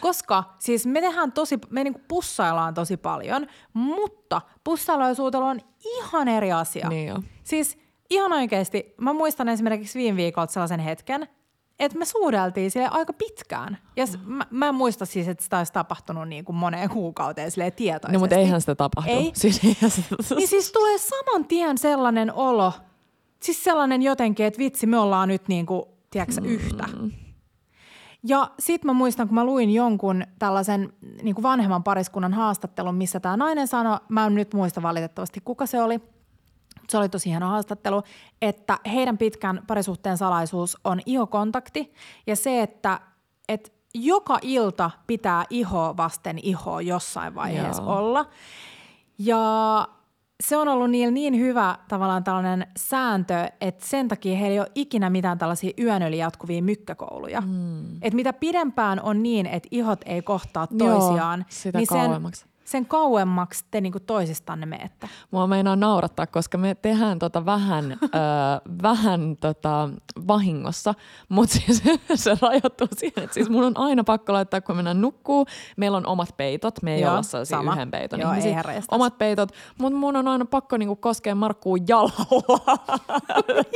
[0.00, 5.60] Koska siis me tehdään tosi, me niinku pussaillaan tosi paljon, mutta pussailu ja suutelu on
[5.84, 6.88] ihan eri asia.
[6.88, 7.16] Niin jo.
[7.44, 7.78] Siis
[8.10, 11.28] ihan oikeasti, mä muistan esimerkiksi viime viikolta sellaisen hetken,
[11.78, 13.78] että me suudeltiin sille aika pitkään.
[13.96, 14.32] Ja mm.
[14.32, 18.12] mä, mä en muista siis, että sitä olisi tapahtunut niin kuin moneen kuukauteen sille tietoisesti.
[18.12, 19.10] No mutta eihän sitä tapahtu.
[19.10, 19.32] Ei.
[19.34, 19.62] Siis,
[20.36, 22.72] niin siis tulee saman tien sellainen olo,
[23.44, 26.46] Siis sellainen jotenkin, että vitsi, me ollaan nyt niin kuin, tiedätkö, mm.
[26.46, 26.84] yhtä.
[28.28, 30.92] Ja sitten mä muistan, kun mä luin jonkun tällaisen
[31.22, 35.66] niin kuin vanhemman pariskunnan haastattelun, missä tämä nainen sanoi, mä en nyt muista valitettavasti kuka
[35.66, 36.00] se oli,
[36.88, 38.02] se oli tosi hieno haastattelu,
[38.42, 41.92] että heidän pitkän parisuhteen salaisuus on ihokontakti
[42.26, 43.00] ja se, että,
[43.48, 47.98] että joka ilta pitää iho vasten ihoa jossain vaiheessa Joo.
[47.98, 48.26] olla.
[49.18, 49.88] Ja
[50.42, 54.70] se on ollut niillä niin hyvä tavallaan tällainen sääntö, että sen takia heillä ei ole
[54.74, 57.40] ikinä mitään tällaisia yön yli jatkuvia mykkäkouluja.
[57.40, 57.96] Mm.
[57.96, 62.46] Että mitä pidempään on niin, että ihot ei kohtaa Joo, toisiaan, sitä niin sen, kauemmaksi.
[62.74, 65.08] Sen kauemmaksi te niinku toisistanne menette.
[65.30, 67.96] Mua meinaa naurattaa, koska me tehdään tota vähän, ö,
[68.82, 69.88] vähän tota
[70.28, 70.94] vahingossa,
[71.28, 71.82] mutta siis
[72.14, 75.46] se rajoittuu siihen, että siis mun on aina pakko laittaa, kun mennään nukkuu.
[75.76, 77.72] Meillä on omat peitot, me ei Joo, olla sellaisia sama.
[77.72, 78.82] yhden peiton Joo, ei ihmisiä.
[78.90, 79.48] Omat peitot,
[79.78, 82.76] mutta mun on aina pakko niinku koskea Markkuun jalalla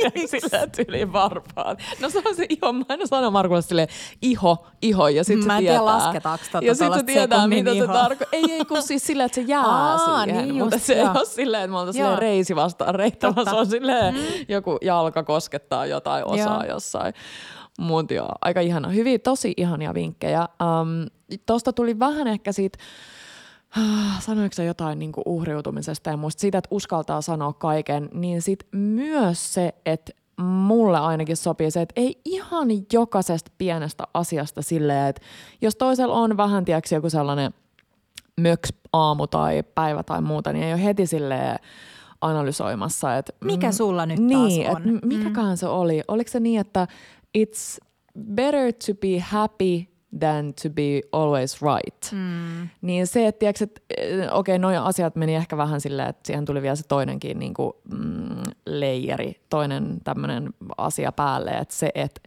[0.25, 1.79] sillä tyyliin varpaat.
[2.01, 3.87] No se on se iho, mä aina sanon Markulle silleen
[4.21, 5.85] iho, iho ja sit Mä se en tiedä, tietää.
[5.85, 8.27] lasketaanko tota ja sit se tietää, mitä se tarkoittaa.
[8.31, 10.47] Ei, ei, kun siis silleen, että se jää Aa, siihen.
[10.47, 13.35] niin mutta just, se ei ole silleen, että me oltaisiin silleen reisi vastaan reittä, vaan
[13.35, 13.51] Totta.
[13.51, 14.21] se on silleen, mm.
[14.47, 16.73] joku jalka koskettaa jotain osaa Joo.
[16.73, 17.13] jossain.
[17.79, 18.89] Mut joo, aika ihana.
[18.89, 20.41] Hyvin, tosi ihania vinkkejä.
[20.41, 21.09] Um,
[21.45, 22.77] Tuosta tuli vähän ehkä siitä,
[23.77, 28.67] ah, sanoiko se jotain niin uhriutumisesta ja muista siitä, että uskaltaa sanoa kaiken, niin sit
[28.71, 30.11] myös se, että
[30.41, 35.21] mulle ainakin sopii se, että ei ihan jokaisesta pienestä asiasta silleen, että
[35.61, 37.53] jos toisella on vähän, tiedätkö, joku sellainen
[38.39, 41.59] möks aamu tai päivä tai muuta, niin ei ole heti silleen
[42.21, 44.95] analysoimassa, että Mikä sulla nyt niin, taas on?
[44.95, 46.01] että mikäköhän se oli?
[46.07, 46.87] Oliko se niin, että
[47.37, 47.85] it's
[48.19, 49.87] better to be happy
[50.19, 52.11] than to be always right.
[52.11, 52.69] Mm.
[52.81, 56.45] Niin se, että tiiäks, et, eh, okei, noin asiat meni ehkä vähän silleen, että siihen
[56.45, 62.21] tuli vielä se toinenkin niin kuin, mm, leijeri, toinen tämmöinen asia päälle, että se, että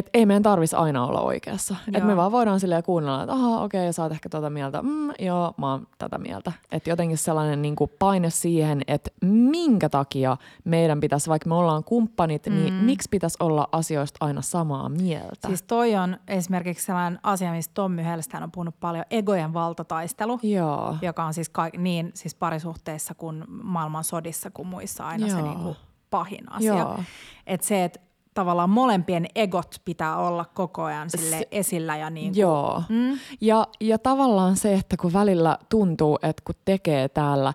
[0.00, 1.76] et ei meidän tarvitsisi aina olla oikeassa.
[1.92, 2.06] Joo.
[2.06, 4.82] me vaan voidaan silleen kuunnella, että aha, okei, okay, sä oot ehkä tota mieltä.
[4.82, 6.52] Mm, joo, mä oon tätä mieltä.
[6.72, 11.84] Että jotenkin sellainen niin kuin paine siihen, että minkä takia meidän pitäisi, vaikka me ollaan
[11.84, 12.54] kumppanit, mm.
[12.54, 15.48] niin miksi pitäisi olla asioista aina samaa mieltä?
[15.48, 20.38] Siis toi on esimerkiksi sellainen asia, mistä Tommy Hellstään on puhunut paljon, egojen valtataistelu.
[20.42, 20.96] Joo.
[21.02, 25.42] joka on siis ka- niin siis parisuhteissa kuin maailman sodissa kuin muissa aina se Joo.
[25.42, 25.76] niin kuin
[26.10, 26.78] pahin asia.
[26.78, 26.98] Joo.
[27.46, 28.00] Että se, että
[28.34, 32.82] tavallaan molempien egot pitää olla koko ajan sille Se- esillä ja niin kuin, Joo.
[32.88, 33.18] Mm.
[33.40, 37.52] Ja, ja tavallaan se, että kun välillä tuntuu, että kun tekee täällä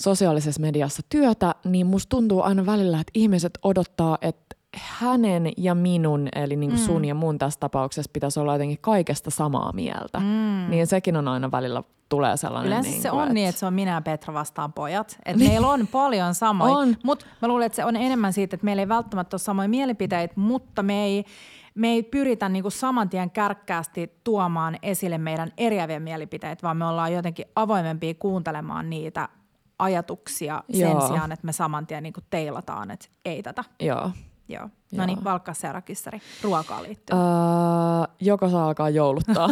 [0.00, 6.28] sosiaalisessa mediassa työtä, niin musta tuntuu aina välillä, että ihmiset odottaa, että hänen ja minun,
[6.34, 10.20] eli niin kuin sun ja mun tässä tapauksessa pitäisi olla jotenkin kaikesta samaa mieltä.
[10.20, 10.70] Mm.
[10.70, 12.66] Niin sekin on aina välillä tulee sellainen.
[12.66, 13.34] Yleensä niin se kuin, on että...
[13.34, 15.18] niin, että se on minä ja Petra vastaan pojat.
[15.24, 18.82] Että meillä on paljon samoja, mutta mä luulen, että se on enemmän siitä, että meillä
[18.82, 21.24] ei välttämättä ole samoja mielipiteitä, mutta me ei,
[21.74, 27.12] me ei pyritä niinku saman tien kärkkäästi tuomaan esille meidän eriäviä mielipiteitä, vaan me ollaan
[27.12, 29.28] jotenkin avoimempia kuuntelemaan niitä
[29.78, 31.08] ajatuksia sen Joo.
[31.08, 33.64] sijaan, että me saman tien niinku teilataan, että ei tätä.
[33.80, 34.10] Joo.
[34.48, 34.68] Joo.
[34.92, 36.20] No niin, valkkaa seuraava kyssäri.
[36.42, 37.18] Ruokaan liittyen.
[37.20, 37.26] Öö,
[38.20, 39.48] joko saa alkaa jouluttaa.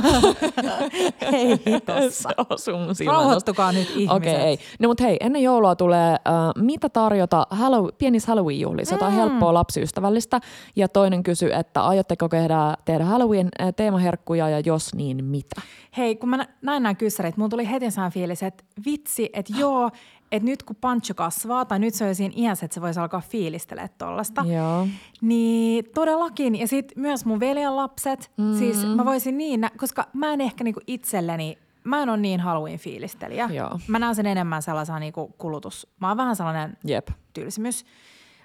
[1.32, 2.28] Ei hitossa.
[2.28, 4.10] se osuu mun Rauhoittukaa nyt ihmiset.
[4.16, 4.58] Okei, ei.
[4.80, 6.18] No mutta hei, ennen joulua tulee äh,
[6.62, 9.18] mitä tarjota Hallow- pienissä Halloween-juhlissa, jotain Mm.
[9.18, 10.40] helppoa lapsiystävällistä.
[10.76, 15.60] Ja toinen kysyy, että aiotteko tehdä, tehdä Halloween-teemaherkkuja ja jos niin mitä?
[15.96, 19.52] Hei, kun mä nä- näin nämä kyssärit, mun tuli heti sellainen fiilis, että vitsi, että
[19.58, 19.90] joo,
[20.36, 23.00] että nyt kun Pancho kasvaa, tai nyt se on jo siinä iässä, että se voisi
[23.00, 24.88] alkaa fiilistelemään tollasta, Joo.
[25.20, 26.58] niin todellakin.
[26.60, 28.58] Ja sitten myös mun veljen lapset, mm-hmm.
[28.58, 32.40] siis mä voisin niin, nä- koska mä en ehkä niinku itselleni, mä en ole niin
[32.40, 33.48] Halloween-fiilistelijä.
[33.52, 33.78] Joo.
[33.88, 35.86] Mä näen sen enemmän sellaisena niinku kulutus.
[36.00, 37.08] Mä oon vähän sellainen Jep.
[37.32, 37.84] tylsimys,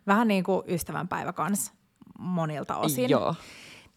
[0.08, 1.74] vähän niin kuin ystävänpäivä kanssa
[2.20, 3.10] monilta osin.
[3.10, 3.36] Joo.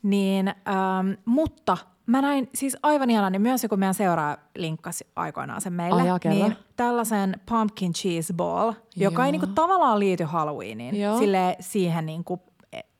[0.02, 1.76] Niin, ähm, mutta
[2.06, 6.06] mä näin siis aivan ihanan, niin myös kun meidän seuraa linkkasi aikoinaan sen meille, Ai
[6.08, 6.38] jaa, kerro.
[6.38, 9.32] niin tällaisen pumpkin cheese ball, joka ei Joo.
[9.32, 11.18] niinku tavallaan liity Halloweeniin, Joo.
[11.18, 12.42] sille siihen niinku,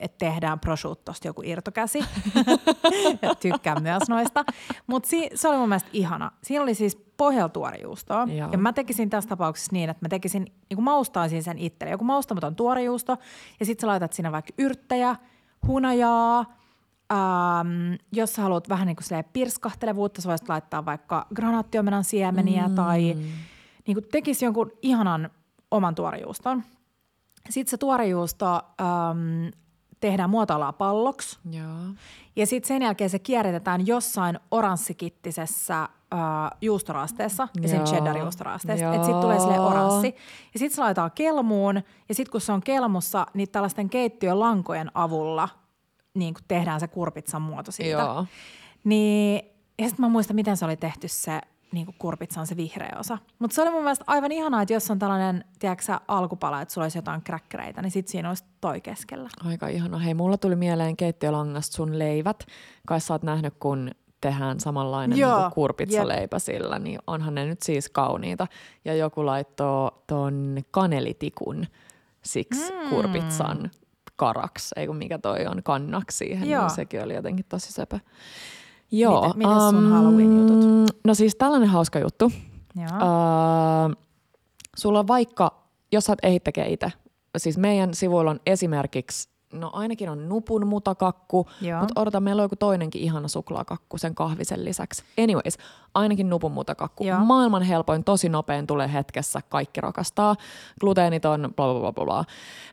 [0.00, 1.98] että tehdään prosciuttosta joku irtokäsi.
[3.42, 4.44] Tykkään myös noista.
[4.86, 6.30] Mutta si- se oli mun mielestä ihana.
[6.42, 8.28] Siinä oli siis pohjalla tuorejuustoa.
[8.30, 8.48] Joo.
[8.52, 11.90] Ja mä tekisin tässä tapauksessa niin, että mä tekisin, niin kuin maustaisin sen itselle.
[11.90, 13.16] Joku maustamaton tuorejuusto.
[13.60, 15.16] Ja sitten sä laitat sinne vaikka yrttejä,
[15.66, 16.44] hunajaa,
[17.12, 22.74] Ähm, jos sä haluat vähän niin kuin pirskahtelevuutta, sä voisit laittaa vaikka granaattiomenan siemeniä mm.
[22.74, 23.00] tai
[23.86, 25.30] niin kuin tekisi jonkun ihanan
[25.70, 26.62] oman tuorejuuston.
[27.50, 28.46] Sitten se tuorejuusto
[28.80, 29.48] ähm,
[30.00, 31.94] tehdään muotoilaa palloksi Joo.
[32.36, 35.88] ja sitten sen jälkeen se kierrätetään jossain oranssikittisessä äh,
[36.60, 37.86] juustorasteessa ja sen Joo.
[37.86, 38.84] cheddar-juustorasteessa.
[38.84, 38.92] Joo.
[38.92, 40.14] Että sitten tulee sille oranssi.
[40.54, 41.76] Ja sitten se laitetaan kelmuun
[42.08, 45.48] ja sitten kun se on kelmussa, niin tällaisten keittiölankojen avulla
[46.14, 47.90] niin kuin tehdään se kurpitsan muoto siitä.
[47.90, 48.26] Joo.
[48.84, 49.42] Niin,
[49.78, 51.40] ja sitten mä muistan, miten se oli tehty se
[51.72, 53.18] niin kuin kurpitsa on se vihreä osa.
[53.38, 56.84] Mutta se oli mun mielestä aivan ihanaa, että jos on tällainen, tiedätkö alkupala, että sulla
[56.84, 59.28] olisi jotain kräkkereitä, niin sit siinä olisi toi keskellä.
[59.44, 59.98] Aika ihana.
[59.98, 62.46] Hei, mulla tuli mieleen keittiölangasta sun leivät.
[62.86, 63.90] Kai sä oot nähnyt, kun
[64.20, 68.46] tehdään samanlainen Joo, niin kurpitsaleipä sillä, niin onhan ne nyt siis kauniita.
[68.84, 71.66] Ja joku laittoi ton kanelitikun
[72.22, 72.90] siksi mm.
[72.90, 73.70] kurpitsan
[74.16, 76.62] karaksi, ei kun mikä toi on, kannaksi siihen, Joo.
[76.62, 77.98] niin sekin oli jotenkin tosi söpö.
[78.90, 79.20] Joo.
[79.22, 80.96] Miten- mites sun Halloween-jutut?
[81.04, 82.32] No siis tällainen hauska juttu.
[82.76, 82.86] Joo.
[82.86, 83.94] Öö,
[84.76, 86.92] sulla on vaikka, jos sä ehit tekee itse,
[87.36, 91.46] siis meidän sivuilla on esimerkiksi, no ainakin on nupun mutakakku,
[91.80, 95.02] mutta odota, meillä on joku toinenkin ihana suklaakakku sen kahvisen lisäksi.
[95.22, 95.58] Anyways,
[95.94, 97.04] ainakin nupun mutakakku.
[97.04, 97.18] Joo.
[97.18, 100.36] Maailman helpoin, tosi nopein, tulee hetkessä, kaikki rakastaa.
[100.80, 102.24] Gluteeniton, bla bla bla bla, bla.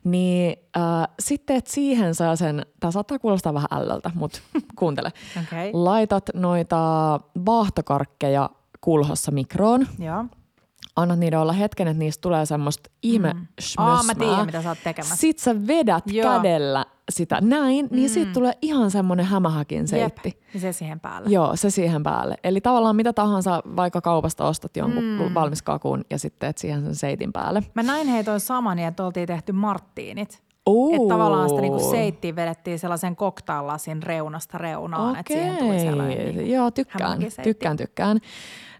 [0.04, 4.40] Niin äh, sitten, että siihen saa sen, tämä saattaa kuulostaa vähän ällöltä, mutta
[4.78, 5.12] kuuntele.
[5.44, 5.70] Okei.
[5.72, 8.50] Laitat noita vaahtokarkkeja
[8.80, 10.24] kulhossa mikroon, Joo.
[11.00, 13.46] Annat niiden olla hetken, että niistä tulee semmoista ihme mm.
[13.76, 15.16] Aa, mä tiedän, mitä sä oot tekemässä.
[15.16, 16.32] Sit sä vedät Joo.
[16.32, 18.14] kädellä sitä näin, niin mm.
[18.14, 20.38] siitä tulee ihan semmoinen hämähäkin seitti.
[20.54, 20.62] Jep.
[20.62, 21.28] Se siihen päälle.
[21.30, 22.36] Joo, se siihen päälle.
[22.44, 25.34] Eli tavallaan mitä tahansa, vaikka kaupasta ostat jonkun mm.
[25.34, 27.62] valmis kakun ja sitten teet siihen sen seitin päälle.
[27.74, 30.42] Mä näin heitoin saman, että oltiin tehty marttiinit.
[30.66, 30.94] Ooh.
[30.94, 36.52] Että tavallaan sitä niinku seittiin vedettiin sellaisen cocktail-lasin reunasta reunaan, että siihen tuli sellainen niinku
[36.52, 38.20] Joo, tykkään, tykkään, tykkään.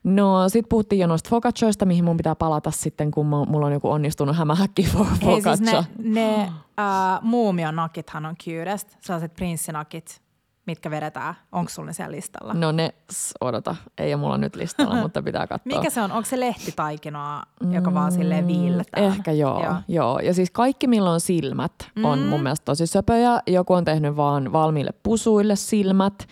[0.04, 3.90] No sit puhuttiin jo noista focacciaista, mihin mun pitää palata sitten, kun mulla on joku
[3.90, 6.42] onnistunut hämähäkki fo- Hei siis ne, ne
[6.80, 10.20] äh, muumionakithan on cutest, sellaiset prinssinakit,
[10.66, 11.34] mitkä vedetään.
[11.52, 12.54] Onko sulla ne siellä listalla?
[12.54, 12.94] No ne,
[13.40, 15.78] odota, ei ole mulla nyt listalla, mutta pitää katsoa.
[15.78, 16.12] Mikä se on?
[16.12, 19.06] Onko se lehtitaikinoa, joka vaan silleen viilletään?
[19.06, 19.74] Mm, Ehkä joo, Joo.
[19.88, 20.18] joo.
[20.18, 21.72] Ja siis kaikki, millä on silmät,
[22.02, 23.40] on mun mielestä tosi söpöjä.
[23.46, 26.26] Joku on tehnyt vaan valmiille pusuille silmät.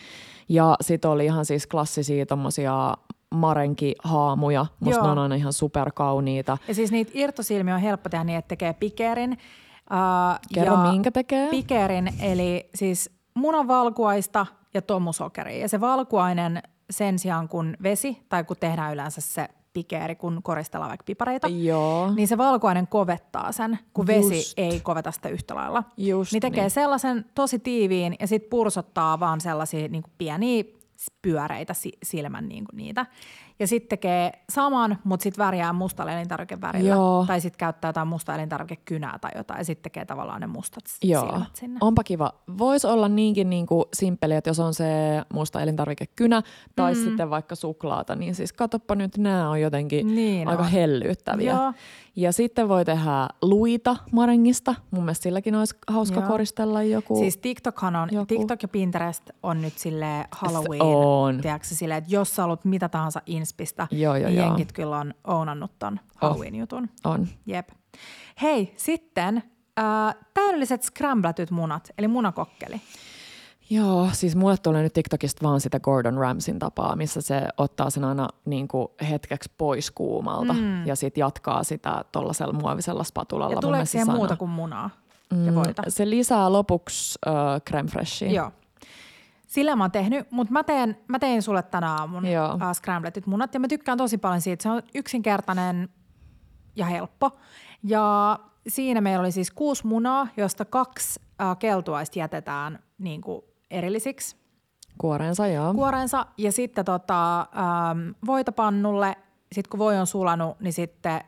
[0.49, 2.95] Ja sit oli ihan siis klassisia tommosia
[3.35, 4.67] marenkihaamuja.
[4.81, 5.07] Musta Joo.
[5.07, 6.59] ne on aina ihan superkauniita.
[6.69, 9.33] Ja siis niitä irtosilmiä on helppo tehdä niin, että tekee pikerin.
[9.33, 11.49] Äh, Kerro, ja minkä tekee.
[11.51, 15.61] Pikerin, eli siis munavalkuaista ja tomusokeria.
[15.61, 20.89] Ja se valkuainen sen sijaan kun vesi, tai kun tehdään yleensä se pikeeri, kun koristellaan
[20.89, 22.11] vaikka pipareita, Joo.
[22.15, 24.31] niin se valkuainen kovettaa sen, kun Just.
[24.31, 25.85] vesi ei koveta sitä yhtä lailla.
[25.97, 26.71] Just niin tekee niin.
[26.71, 30.65] sellaisen tosi tiiviin ja sitten pursottaa vaan sellaisia niin pieniä
[31.23, 33.07] pyöreitä si- silmän niin kuin niitä.
[33.61, 36.89] Ja sitten tekee saman, mutta sitten värjää mustalla elintarvikevärillä.
[36.91, 37.25] Joo.
[37.27, 41.23] Tai sitten käyttää jotain musta elintarvikekynää tai jotain ja sitten tekee tavallaan ne mustat Joo,
[41.31, 41.79] silmät sinne.
[41.81, 42.33] onpa kiva.
[42.59, 44.87] Voisi olla niinkin niinku simppeli, että jos on se
[45.33, 46.43] musta elintarvikekynä
[46.77, 47.01] tai mm.
[47.01, 50.69] sitten vaikka suklaata, niin siis katoppa nyt, nämä on jotenkin Niin aika on.
[50.71, 51.53] hellyyttäviä.
[51.53, 51.73] Joo.
[52.17, 54.75] Ja sitten voi tehdä luita marengista.
[54.91, 56.29] Mun mielestä silläkin olisi hauska Joo.
[56.29, 57.17] koristella joku.
[57.19, 58.27] Siis TikTokhan on, Joku.
[58.27, 61.41] TikTok ja Pinterest on nyt sille Halloween, on.
[61.41, 64.47] tiedätkö, sille, että jos sä haluat mitä tahansa inspistä, Joo, joo, niin joo.
[64.47, 66.89] jenkit kyllä on ounannut ton Halloween-jutun.
[67.05, 67.29] on.
[67.47, 67.69] Jep.
[68.43, 69.43] Hei, sitten
[69.79, 72.81] äh, täydelliset scramblatyt munat, eli munakokkeli.
[73.71, 78.05] Joo, siis mulle tulee nyt TikTokista vaan sitä Gordon Ramsin tapaa, missä se ottaa sen
[78.05, 80.87] aina niin kuin hetkeksi pois kuumalta mm.
[80.87, 83.55] ja sitten jatkaa sitä tuollaisella muovisella spatulalla.
[83.55, 84.91] Ja tuleeko siihen se muuta kuin munaa
[85.31, 85.75] ja Mm?
[85.89, 87.35] Se lisää lopuksi äh,
[87.69, 88.33] creme freshia.
[88.33, 88.53] Joo.
[89.49, 92.55] Sillä mä oon tehnyt, mutta mä teen, mä tein sulle tänä aamun Joo.
[92.55, 94.63] uh, scrambletyt munat ja mä tykkään tosi paljon siitä.
[94.63, 95.89] Se on yksinkertainen
[96.77, 97.31] ja helppo.
[97.83, 98.39] Ja
[98.69, 104.37] siinä meillä oli siis kuusi munaa, josta kaksi uh, keltuaista jätetään niin kuin erillisiksi
[104.99, 105.75] Kuoreensa, joo.
[105.75, 109.17] kuorensa ja sitten tota, ähm, voita pannulle.
[109.53, 111.21] Sitten kun voi on sulanut, niin sitten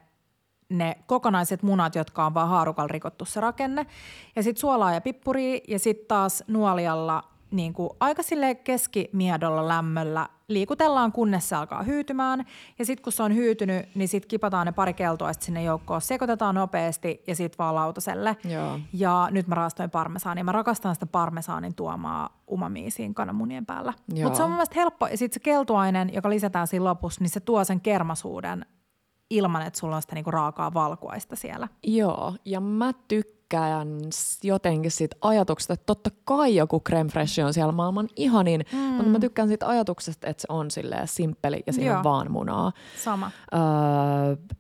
[0.69, 3.87] ne kokonaiset munat, jotka on vaan haarukalla rikottu se rakenne.
[4.37, 10.29] Ja sitten suolaa ja pippuria ja sitten taas nuolialla niin kuin aika sille keskimiedolla lämmöllä
[10.49, 12.45] liikutellaan, kunnes se alkaa hyytymään.
[12.79, 16.55] Ja sitten kun se on hyytynyt, niin sitten kipataan ne pari keltoista sinne joukkoon, sekoitetaan
[16.55, 18.37] nopeasti ja sitten vaan lautaselle.
[18.45, 18.79] Joo.
[18.93, 20.45] Ja nyt mä raastoin parmesaania.
[20.45, 23.93] Mä rakastan sitä parmesaanin tuomaa umamia siinä kananmunien päällä.
[24.23, 25.07] Mutta se on mun mielestä helppo.
[25.07, 28.67] Ja sitten se keltuainen, joka lisätään siinä lopussa, niin se tuo sen kermasuuden
[29.31, 31.69] ilman, että sulla on sitä niinku raakaa valkuaista siellä.
[31.83, 33.40] Joo, ja mä tykkään
[34.15, 38.79] s- jotenkin siitä ajatuksesta, että totta kai joku creme fraiche on siellä maailman ihanin, mm.
[38.79, 41.99] mutta mä tykkään siitä ajatuksesta, että se on silleen simppeli ja siinä Joo.
[41.99, 42.73] on vaan munaa.
[43.05, 43.31] Sama.
[43.55, 43.61] Öö,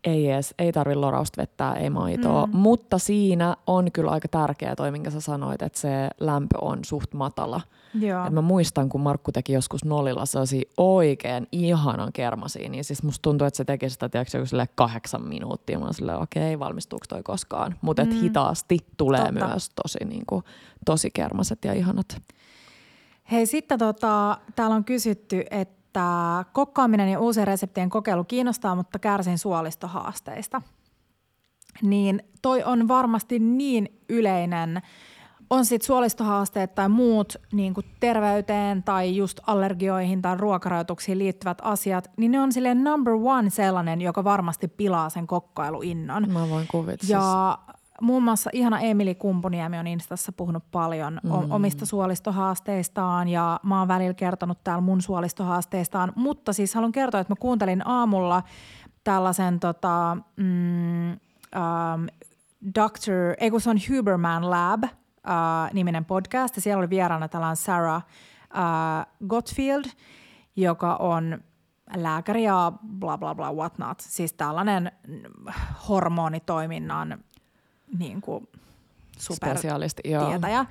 [0.05, 2.57] ei edes, ei tarvi lorausta vettä, ei maitoa, mm.
[2.57, 7.15] mutta siinä on kyllä aika tärkeää toi, minkä sä sanoit, että se lämpö on suht
[7.15, 7.61] matala.
[7.95, 8.27] Joo.
[8.27, 13.23] Et mä muistan, kun Markku teki joskus nollilla sellaisia oikein ihanan kermasia, niin siis musta
[13.23, 15.79] tuntuu, että se teki sitä tiedätkö, joku silleen kahdeksan minuuttia.
[15.79, 17.75] Mä silleen, okei, valmistuuko toi koskaan?
[17.81, 18.11] Mutta mm.
[18.11, 19.47] hitaasti tulee Totta.
[19.47, 20.45] myös tosi, niin kuin,
[20.87, 22.23] tosi kermaset ja ihanat.
[23.31, 28.99] Hei, sitten tota, täällä on kysytty, että että kokkaaminen ja uusien reseptien kokeilu kiinnostaa, mutta
[28.99, 30.63] kärsin suolistohaasteista.
[31.83, 34.83] Niin toi on varmasti niin yleinen,
[35.51, 42.11] on sitten suolistohaasteet tai muut niin kuin terveyteen tai just allergioihin tai ruokarajoituksiin liittyvät asiat,
[42.17, 46.31] niin ne on silleen number one sellainen, joka varmasti pilaa sen kokkailuinnon.
[46.33, 47.13] Mä voin kuvitella.
[47.13, 47.59] Ja
[48.01, 51.31] muun muassa ihana Emili Kumpuniemi on Instassa puhunut paljon mm.
[51.51, 56.13] omista suolistohaasteistaan ja mä oon välillä kertonut täällä mun suolistohaasteistaan.
[56.17, 58.43] Mutta siis haluan kertoa, että mä kuuntelin aamulla
[59.05, 62.07] tällaisen tota, mm, um,
[62.75, 63.35] Dr.
[63.39, 64.85] Ei kun se on Huberman Lab
[65.27, 68.03] uh, niminen podcast ja siellä oli vieraana tällainen Sarah
[68.43, 69.85] uh, Gottfield,
[70.57, 71.39] joka on
[71.97, 74.01] lääkäri ja bla bla bla whatnot.
[74.01, 74.93] Siis tällainen
[75.89, 77.25] hormonitoiminnan
[77.99, 78.49] niin kuin
[79.19, 80.67] supertietäjä.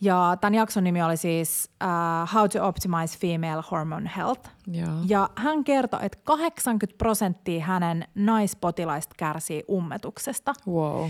[0.00, 4.50] Ja tämän jakson nimi oli siis uh, How to Optimize Female Hormone Health.
[4.66, 4.88] Joo.
[5.06, 10.54] Ja hän kertoi, että 80 prosenttia hänen naispotilaista kärsii ummetuksesta.
[10.68, 11.08] Wow.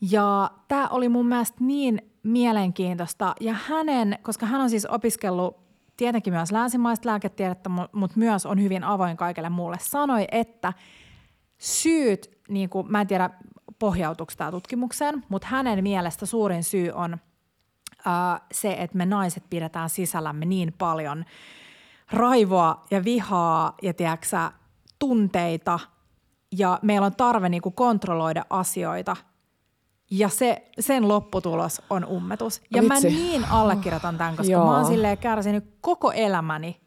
[0.00, 3.34] Ja tämä oli mun mielestä niin mielenkiintoista.
[3.40, 5.56] Ja hänen, koska hän on siis opiskellut
[5.96, 10.72] tietenkin myös länsimaista lääketiedettä, mutta myös on hyvin avoin kaikille muulle, sanoi, että
[11.58, 13.30] syyt, niin kuin, mä en tiedä
[13.78, 19.90] pohjautuuko tämä tutkimukseen, mutta hänen mielestä suurin syy on uh, se, että me naiset pidetään
[19.90, 21.24] sisällämme niin paljon
[22.12, 24.26] raivoa ja vihaa ja tiedätkö,
[24.98, 25.80] tunteita
[26.52, 29.16] ja meillä on tarve niin kuin kontrolloida asioita
[30.10, 32.62] ja se, sen lopputulos on ummetus.
[32.74, 32.88] Ja Vitsi.
[32.88, 34.66] mä niin allekirjoitan tämän, koska oh.
[34.66, 36.80] mä oon silleen kärsinyt koko elämäni,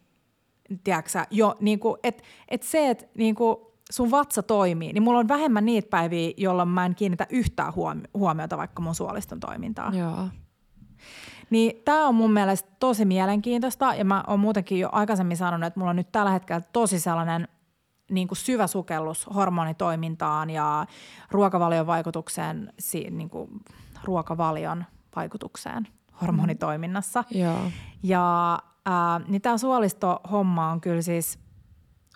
[0.84, 3.56] tiedätkö, jo niin kuin, et, et se, että niin kuin,
[3.90, 7.72] sun vatsa toimii, niin mulla on vähemmän niitä päiviä, jolloin mä en kiinnitä yhtään
[8.14, 9.98] huomiota vaikka mun suoliston toimintaan.
[9.98, 10.28] Joo.
[11.50, 15.80] Niin tämä on mun mielestä tosi mielenkiintoista ja mä oon muutenkin jo aikaisemmin sanonut, että
[15.80, 17.48] mulla on nyt tällä hetkellä tosi sellainen
[18.10, 20.86] niin kuin syvä sukellus hormonitoimintaan ja
[21.30, 22.72] ruokavalion vaikutukseen,
[23.10, 23.50] niin kuin
[24.04, 24.84] ruokavalion
[25.16, 25.88] vaikutukseen
[26.20, 27.24] hormonitoiminnassa.
[27.34, 27.40] Mm.
[27.40, 27.58] Joo.
[28.02, 31.38] Ja ää, niin tämä suolistohomma on kyllä siis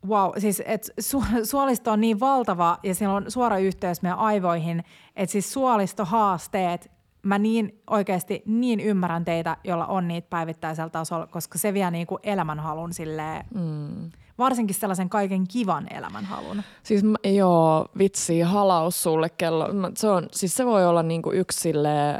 [0.08, 4.84] Wow, siis et su, suolisto on niin valtava ja sillä on suora yhteys meidän aivoihin,
[5.16, 6.90] että siis suolistohaasteet,
[7.22, 12.06] mä niin oikeasti niin ymmärrän teitä, jolla on niitä päivittäisellä tasolla, koska se vie niin
[12.06, 14.10] kuin elämänhalun silleen, mm.
[14.38, 16.62] Varsinkin sellaisen kaiken kivan elämänhalun.
[16.82, 19.68] Siis mä, joo, vitsi, halaus sulle kello.
[19.94, 22.18] Se, on, siis se voi olla niin kuin yksi silleen,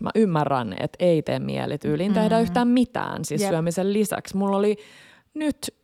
[0.00, 2.42] mä ymmärrän, että ei tee mieli tyyliin tehdä mm.
[2.42, 3.50] yhtään mitään siis yep.
[3.50, 4.36] syömisen lisäksi.
[4.36, 4.76] Mulla oli
[5.34, 5.74] nyt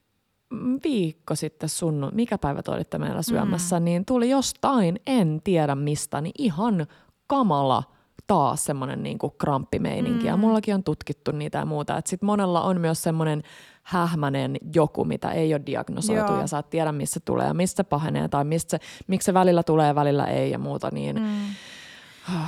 [0.84, 3.84] viikko sitten sunnu, mikä päivä te olitte meillä syömässä, mm.
[3.84, 6.86] niin tuli jostain, en tiedä mistä, niin ihan
[7.26, 7.82] kamala
[8.26, 10.24] taas semmoinen niin kramppimeininki.
[10.24, 10.26] Mm.
[10.28, 11.98] Ja mullakin on tutkittu niitä ja muuta.
[11.98, 13.42] Että sitten monella on myös semmoinen
[13.84, 16.40] hähmäinen joku, mitä ei ole diagnosoitu Joo.
[16.40, 19.86] ja sä et tiedä, missä tulee ja missä pahenee tai missä, miksi se välillä tulee
[19.86, 20.88] ja välillä ei ja muuta.
[20.92, 21.54] Niin, mm.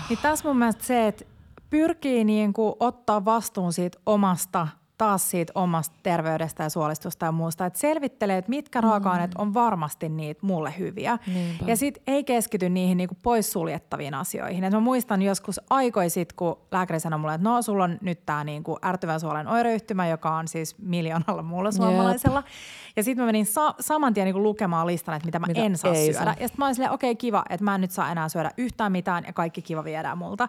[0.09, 1.25] niin tässä mun mielestä se, että
[1.71, 4.69] pyrkii niin kuin ottaa vastuun siitä omasta–
[4.99, 8.89] taas siitä omasta terveydestä ja suolistusta ja muusta, että selvittelee, että mitkä mm.
[8.89, 11.19] raaka-aineet on varmasti niitä mulle hyviä.
[11.27, 11.65] Niinpä.
[11.67, 14.65] Ja sitten ei keskity niihin niinku poissuljettaviin asioihin.
[14.65, 18.45] Et mä muistan joskus aikoisit, kun lääkäri sanoi mulle, että no sulla on nyt tämä
[18.45, 22.39] niinku ärtyvän suolen oireyhtymä, joka on siis miljoonalla muulla suomalaisella.
[22.39, 22.47] Jep.
[22.97, 25.79] Ja sitten mä menin sa- saman tien niinku lukemaan listan, että mitä mä mitä en
[25.79, 26.13] saa syödä.
[26.13, 26.25] Saa.
[26.25, 28.51] Ja sitten mä olin silleen, okei okay, kiva, että mä en nyt saa enää syödä
[28.57, 30.49] yhtään mitään ja kaikki kiva viedään multa.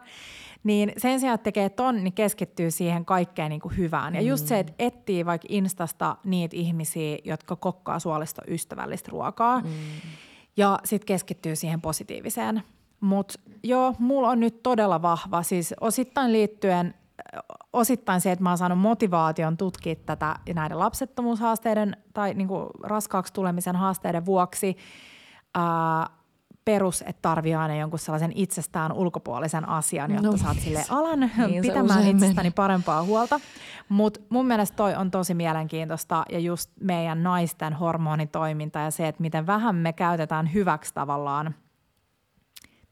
[0.67, 4.15] Niin sen sijaan, että tekee ton, niin keskittyy siihen kaikkeen niin kuin hyvään.
[4.15, 9.59] Ja just se, että etsii vaikka Instasta niitä ihmisiä, jotka kokkaa suolistoystävällistä ruokaa.
[9.59, 9.69] Mm.
[10.57, 12.63] Ja sitten keskittyy siihen positiiviseen.
[12.99, 16.93] Mutta joo, mulla on nyt todella vahva, siis osittain liittyen
[17.73, 23.33] osittain se, että mä oon saanut motivaation tutkia tätä näiden lapsettomuushaasteiden tai niin kuin raskaaksi
[23.33, 24.77] tulemisen haasteiden vuoksi.
[25.55, 26.09] Ää,
[26.67, 31.61] perus, että tarvii aina jonkun sellaisen itsestään ulkopuolisen asian, jotta no, saat sille alan niin
[31.61, 32.51] pitämään itsestäni meni.
[32.51, 33.39] parempaa huolta.
[33.89, 39.21] Mutta mun mielestä toi on tosi mielenkiintoista ja just meidän naisten hormonitoiminta ja se, että
[39.21, 41.55] miten vähän me käytetään hyväksi tavallaan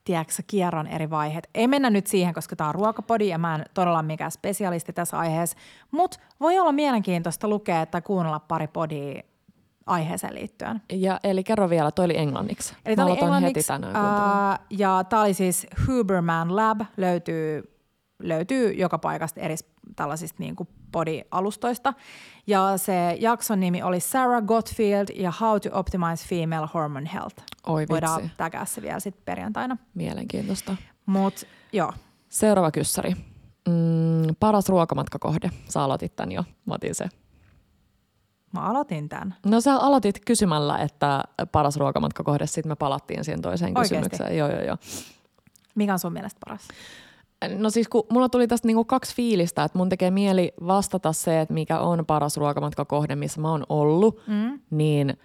[0.03, 1.49] tiedätkö, kierron eri vaiheet.
[1.55, 5.19] Ei mennä nyt siihen, koska tämä on ruokapodi ja mä en todella mikään spesialisti tässä
[5.19, 5.57] aiheessa,
[5.91, 9.21] mutta voi olla mielenkiintoista lukea tai kuunnella pari podia
[9.85, 10.81] aiheeseen liittyen.
[10.91, 12.75] Ja, eli kerro vielä, toi oli englanniksi.
[12.85, 17.63] Eli tämä oli englanniksi, heti tänään ää, ja tämä oli siis Huberman Lab, löytyy,
[18.19, 19.55] löytyy joka paikasta eri
[19.95, 21.93] tällaisista niin kuin body-alustoista.
[22.47, 27.35] Ja se jakson nimi oli Sarah Gottfield ja How to Optimize Female Hormone Health.
[27.67, 27.91] Oi vitsi.
[27.91, 29.77] Voidaan tägää se vielä sitten perjantaina.
[29.93, 30.75] Mielenkiintoista.
[31.05, 31.93] Mut joo.
[32.29, 33.13] Seuraava kyssäri.
[33.67, 35.49] Mm, paras ruokamatkakohde.
[35.69, 36.43] Sä aloitit tämän jo.
[36.65, 37.09] Mä otin se
[38.55, 39.35] Mä aloitin tämän.
[39.45, 43.95] No sä aloitit kysymällä, että paras ruokamatkakohde, sitten me palattiin siihen toiseen Oikeesti?
[44.09, 44.37] kysymykseen.
[44.37, 44.77] Joo, joo, joo.
[45.75, 46.67] Mikä on sun mielestä paras?
[47.57, 51.41] No siis kun mulla tuli tästä niinku kaksi fiilistä, että mun tekee mieli vastata se,
[51.41, 54.59] että mikä on paras ruokamatkakohde, missä mä oon ollut, Mm.
[54.71, 55.17] niin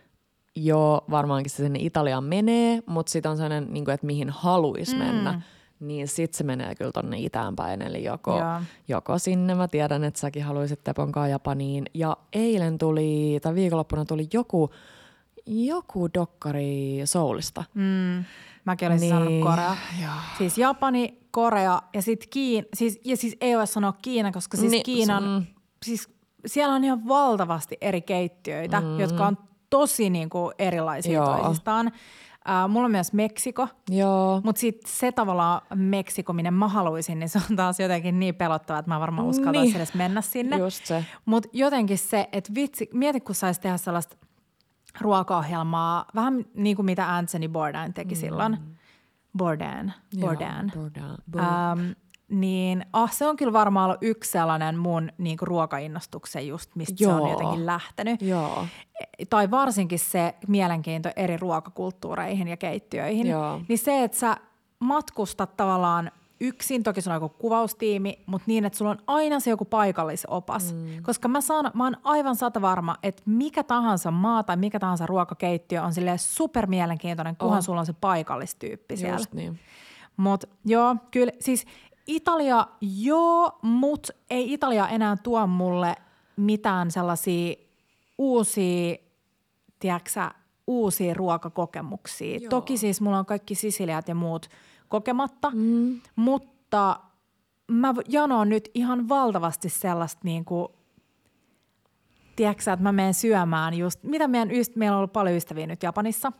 [0.56, 4.92] joo, varmaankin se sinne Italiaan menee, mutta sitten on sellainen, niin kuin, että mihin haluaisi
[4.92, 4.98] Mm.
[4.98, 5.40] mennä,
[5.80, 8.60] niin sitten se menee kyllä tonne itään päin, eli joko, Joo.
[8.88, 14.28] joko sinne, mä tiedän, että säkin haluaisit Teponkaan Japaniin, ja eilen tuli, tai viikonloppuna tuli
[14.32, 14.70] joku,
[15.46, 17.64] joku dokkari Soulista.
[17.74, 18.24] Mm.
[18.64, 19.14] Mäkin olisin niin.
[19.14, 19.76] sanonut Korea.
[20.02, 20.12] Joo.
[20.38, 22.66] Siis Japani, Korea ja sitten Kiina.
[22.74, 25.46] Siis, ja siis ei ole sanoa Kiina, koska siis Niin, Kiinan, mm.
[25.82, 26.08] siis
[26.46, 29.00] siellä on ihan valtavasti eri keittiöitä, mm.
[29.00, 29.38] jotka on
[29.70, 31.36] tosi niinku erilaisia Joo.
[31.36, 31.92] toisistaan.
[32.48, 34.40] Uh, mulla on myös Meksiko, Joo.
[34.44, 38.78] mutta sitten se tavallaan Meksiko, minne mä haluaisin, niin se on taas jotenkin niin pelottava,
[38.78, 39.76] että mä varmaan uskaltaisin Niin.
[39.76, 40.56] edes mennä sinne.
[40.58, 41.04] Just se.
[41.24, 44.16] Mutta jotenkin se, että vitsi, mieti kun saisi tehdä sellaista
[45.00, 48.18] ruokaohjelmaa, vähän niin kuin mitä Anthony Bourdain teki mm.
[48.20, 48.58] silloin.
[49.38, 50.72] Bourdain, Bourdain.
[50.74, 51.16] Joo, Bourdain.
[51.30, 51.78] Bourdain.
[51.78, 51.90] Ähm,
[52.30, 57.08] niin ah, se on kyllä varmaan ollut yksi sellainen mun niinku, ruokainnostuksen just, mistä se
[57.08, 57.30] on Joo.
[57.30, 58.22] jotenkin lähtenyt.
[58.22, 58.66] Joo.
[59.30, 63.26] Tai varsinkin se mielenkiinto eri ruokakulttuureihin ja keittiöihin.
[63.26, 63.60] Joo.
[63.68, 64.36] Niin se, että sä
[64.80, 66.10] matkustat tavallaan
[66.40, 70.74] yksin, toki sulla on joku kuvaustiimi, mutta niin, että sulla on aina se joku paikallisopas.
[70.74, 71.02] Mm.
[71.02, 75.06] Koska mä, saan, mä oon aivan sata varma, että mikä tahansa maa tai mikä tahansa
[75.06, 77.62] ruokakeittiö on silleen super mielenkiintoinen, kunhan On.
[77.62, 79.16] sulla on se paikallistyyppi siellä.
[79.16, 79.58] Just niin.
[80.16, 81.66] Mutta joo, kyllä siis
[82.06, 85.96] Italia joo, mutta ei Italia enää tuo mulle
[86.36, 87.54] mitään sellaisia
[88.18, 88.96] uusia,
[89.78, 90.30] tiedätkö
[90.66, 92.38] uusia ruokakokemuksia.
[92.38, 92.50] Joo.
[92.50, 94.48] Toki siis mulla on kaikki sisiliat ja muut
[94.88, 96.00] kokematta, mm.
[96.16, 97.00] mutta
[97.70, 100.68] mä janoon nyt ihan valtavasti sellaista niin kuin,
[102.36, 105.82] tiedätkö että mä menen syömään just, mitä meidän yst- meillä on ollut paljon ystäviä nyt
[105.82, 106.32] Japanissa.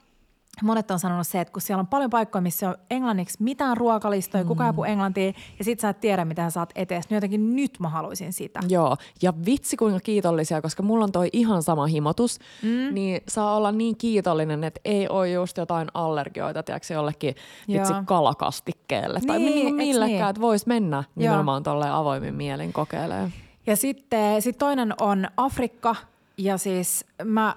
[0.62, 4.44] Monet on sanonut se, että kun siellä on paljon paikkoja, missä on englanniksi mitään ruokalistoja,
[4.44, 4.48] mm.
[4.48, 7.56] kukaan ei puhu englantia, ja sit sä et tiedä, mitä sä saat etees, niin jotenkin
[7.56, 8.60] nyt mä haluaisin sitä.
[8.68, 12.94] Joo, ja vitsi kuinka kiitollisia, koska mulla on toi ihan sama himotus, mm.
[12.94, 17.34] niin saa olla niin kiitollinen, että ei ole just jotain allergioita, tiedätkö, jollekin
[17.68, 20.30] vitsi kalakastikkeelle tai Niin, niin, eiks millekään, niin?
[20.30, 21.06] että vois mennä Joo.
[21.16, 23.32] nimenomaan tolleen avoimin mielin kokeilemaan.
[23.66, 25.96] Ja sitten sit toinen on Afrikka,
[26.38, 27.56] ja siis mä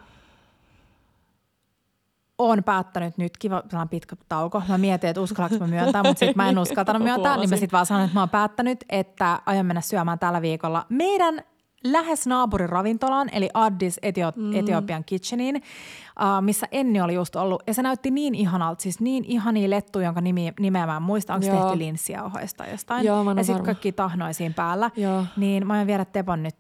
[2.38, 4.64] oon päättänyt nyt, kiva sellainen pitkä tauko.
[4.68, 7.78] Mä mietin, että uskallanko mä myöntää, mutta sitten mä en uskaltanut myöntää, niin mä sitten
[7.78, 11.44] vaan sanon, että mä oon päättänyt, että aion mennä syömään tällä viikolla meidän
[11.84, 14.56] lähes naapurin ravintolaan, eli Addis Etio- mm.
[14.56, 17.64] Etiopian Kitcheniin, uh, missä Enni oli just ollut.
[17.68, 21.34] Ja se näytti niin ihanalta, siis niin ihania lettu, jonka nimi, nimeä mä en muista,
[21.34, 23.06] onko tehty linssiauhoista jostain.
[23.06, 24.92] Joo, mä en ja sitten kaikki tahnoisiin päällä.
[24.96, 25.26] Joo.
[25.38, 26.56] Niin mä aion viedä Tepon nyt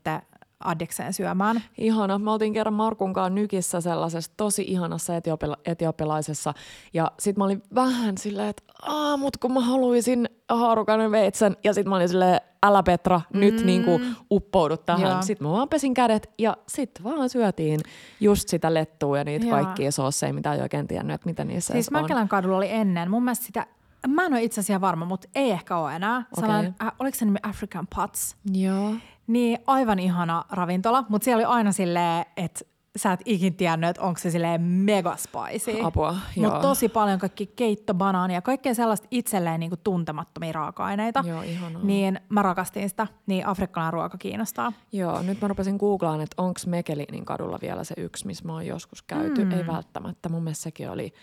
[0.66, 1.64] Addikseen syömään.
[1.78, 2.20] Ihana.
[2.20, 6.54] Me oltiin kerran Markun kanssa Nykissä sellaisessa tosi ihanassa etiopila- etiopilaisessa.
[6.94, 11.58] Ja sit mä olin vähän silleen, että Aa, mut kun mä haluaisin haarukainen veitsen.
[11.64, 13.40] Ja sit mä olin silleen, älä Petra, mm.
[13.40, 14.02] nyt niinku
[14.32, 15.12] uppoudu tähän.
[15.12, 15.22] Joo.
[15.22, 17.80] Sitten mä vaan pesin kädet ja sit vaan syötiin
[18.20, 19.64] just sitä lettua ja niitä Joo.
[19.64, 21.92] kaikkia soosseja, mitä ei oikein tiennyt, että mitä niissä Siis.
[21.92, 23.68] Mäkelän kadulla oli ennen, mun mielestä sitä,
[24.08, 26.26] mä en ole itse asiassa varma, mutta ei ehkä ole enää.
[26.34, 28.36] Sellainen, äh, oliko se nimi African Pots?
[28.54, 28.94] Joo.
[29.28, 32.66] Niin aivan ihana ravintola, mutta siellä oli aina silleen, että
[32.96, 35.82] sä et ikin tiennyt, että onko se silleen mega spicy.
[35.84, 36.16] Apua.
[36.36, 41.24] Mutta tosi paljon kaikki keitto, banaania, kaikkea sellaista itselleen niinku tuntemattomia raaka-aineita.
[41.28, 41.84] Joo, ihanaa.
[41.84, 44.74] Niin mä rakastin sitä, niin afrikkalainen ruoka kiinnostaa.
[44.92, 48.66] Joo, nyt mä rupesin googlaan, että onko Mekelinin kadulla vielä se yksi, missä mä oon
[48.66, 49.46] joskus käyty.
[49.46, 49.52] Mm.
[49.52, 50.30] Ei välttämättä.
[50.30, 51.14] Mun mielestä sekin oli...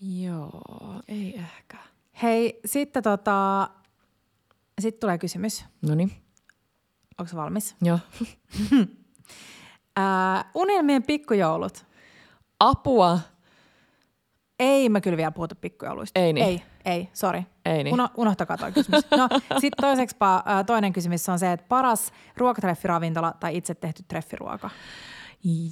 [0.00, 0.62] Joo,
[1.08, 1.78] ei ehkä.
[2.22, 3.68] Hei, sitten tota,
[4.80, 5.64] sitten tulee kysymys.
[5.82, 6.12] No niin,
[7.18, 7.76] Onko valmis?
[7.82, 7.98] joo.
[9.96, 11.86] Ää, unelmien pikkujoulut.
[12.60, 13.18] Apua!
[14.58, 16.20] Ei mä kyllä vielä puhuta pikkujouluista.
[16.20, 16.46] Ei niin.
[16.46, 17.46] Ei, ei, sori.
[17.64, 17.94] Ei niin.
[17.94, 19.04] Uno, unohtakaa toi kysymys.
[19.10, 19.28] No,
[19.60, 24.70] sitten toiseksi ää, toinen kysymys on se, että paras ruokatreffiravintola tai itse tehty treffiruoka.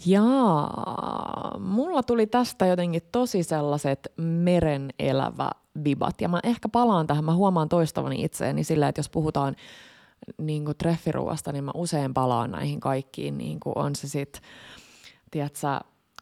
[0.07, 5.51] Jaa, mulla tuli tästä jotenkin tosi sellaiset meren elävä
[5.85, 6.21] vibat.
[6.21, 9.57] Ja mä ehkä palaan tähän, mä huomaan toistavani itseäni sillä, että jos puhutaan
[10.39, 14.43] niin kuin treffiruoasta, niin mä usein palaan näihin kaikkiin, niin kuin on se sitten,
[15.31, 15.69] tiedätkö,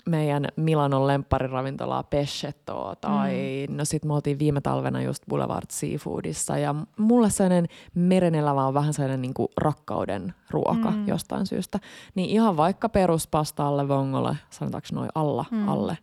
[0.07, 3.76] meidän Milanon lemppariravintolaa Pescettoa tai mm.
[3.76, 8.94] no sit me oltiin viime talvena just Boulevard Seafoodissa ja mulle sellainen merenelävä on vähän
[8.94, 11.09] sellainen niin kuin rakkauden ruoka mm.
[11.09, 11.80] jostain syystä.
[12.14, 15.68] Niin ihan vaikka peruspasta alle vongolle, sanotaanko noin alla, mm.
[15.68, 15.98] alle,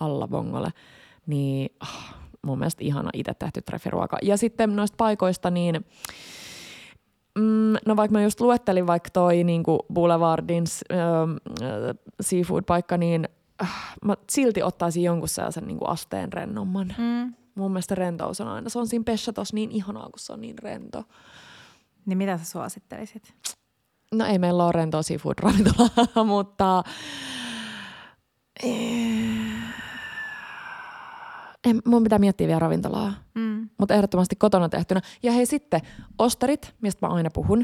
[0.00, 0.70] alla vongolle,
[1.26, 4.18] niin ah, mun mielestä ihana itse tehty treffiruoka.
[4.22, 5.84] Ja sitten noista paikoista, niin
[7.36, 10.98] mm, no vaikka mä just luettelin vaikka toi niinku Boulevardin äh,
[12.22, 13.28] seafood-paikka, niin
[13.62, 16.94] äh, mä silti ottaisin jonkun sellaisen niinku asteen rennomman.
[16.98, 17.34] Mm.
[17.54, 18.68] Mun mielestä rentous on aina.
[18.68, 21.04] Se on siinä Peshatos niin ihanaa, kun se on niin rento.
[22.06, 23.34] Niin mitä sä suosittelisit?
[24.14, 26.82] No ei meillä ole rentoa seafood-ravintolaa, mutta
[28.62, 29.76] eh,
[31.66, 33.68] en, mun pitää miettiä vielä ravintolaa, Mm.
[33.78, 35.00] mutta ehdottomasti kotona tehtynä.
[35.22, 35.80] Ja hei sitten,
[36.18, 37.58] ostarit, mistä mä aina puhun,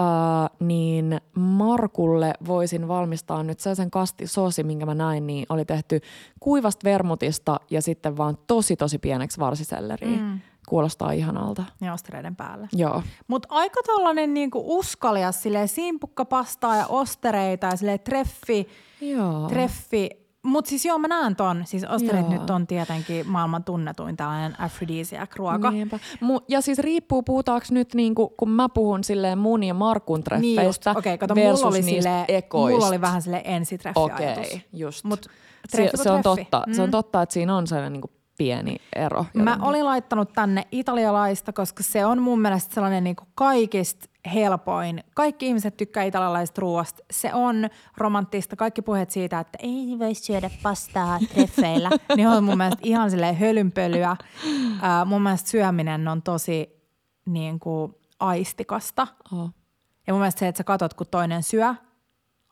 [0.00, 6.00] uh, niin Markulle voisin valmistaa nyt sellaisen kastisoosi, minkä mä näin, niin oli tehty
[6.40, 10.18] kuivasta vermutista ja sitten vaan tosi tosi pieneksi varsiselleriä.
[10.18, 10.40] Mm.
[10.68, 11.64] Kuulostaa ihanalta.
[11.80, 12.68] Ja ostereiden päälle.
[12.72, 13.02] Joo.
[13.28, 18.68] Mutta aika tollanen niinku uskalias silleen simpukkapastaa ja ostereita ja silleen treffi,
[19.00, 19.48] Joo.
[19.48, 20.27] treffi.
[20.46, 21.62] Mutta siis joo, mä näen ton.
[21.66, 22.32] Siis osterit Joo.
[22.40, 25.70] nyt on tietenkin maailman tunnetuin tällainen aphrodisiac-ruoka.
[25.70, 25.98] Niinpä.
[26.14, 30.56] Mu- ja siis riippuu, puhutaanko nyt, niinku, kun mä puhun silleen mun ja Markun Niin
[30.56, 32.74] treffeistä okei, kato, versus mulla oli, niistä sille, ekoista.
[32.74, 34.46] mulla oli vähän sille ensitreffiajatus.
[34.46, 35.04] Okei, just.
[35.04, 35.26] Mut
[35.68, 36.44] se, se, on treffi.
[36.44, 36.90] totta, se on Mm.
[36.90, 39.24] totta, että siinä on sellainen niinku pieni ero.
[39.34, 39.68] Mä jotenkin.
[39.68, 45.04] olin laittanut tänne italialaista, koska se on mun mielestä sellainen niin kuin kaikista helpoin.
[45.14, 47.04] Kaikki ihmiset tykkää italialaisesta ruoasta.
[47.10, 48.56] Se on romanttista.
[48.56, 53.36] Kaikki puheet siitä, että ei voi syödä pastaa treffeillä, niin on mun mielestä ihan silleen
[53.36, 54.16] hölynpölyä.
[54.82, 56.82] Ää, mun mielestä syöminen on tosi
[57.26, 59.06] niin kuin aistikasta.
[59.32, 59.50] Oh.
[60.06, 61.74] Ja mun mielestä se, että sä katot, kun toinen syö,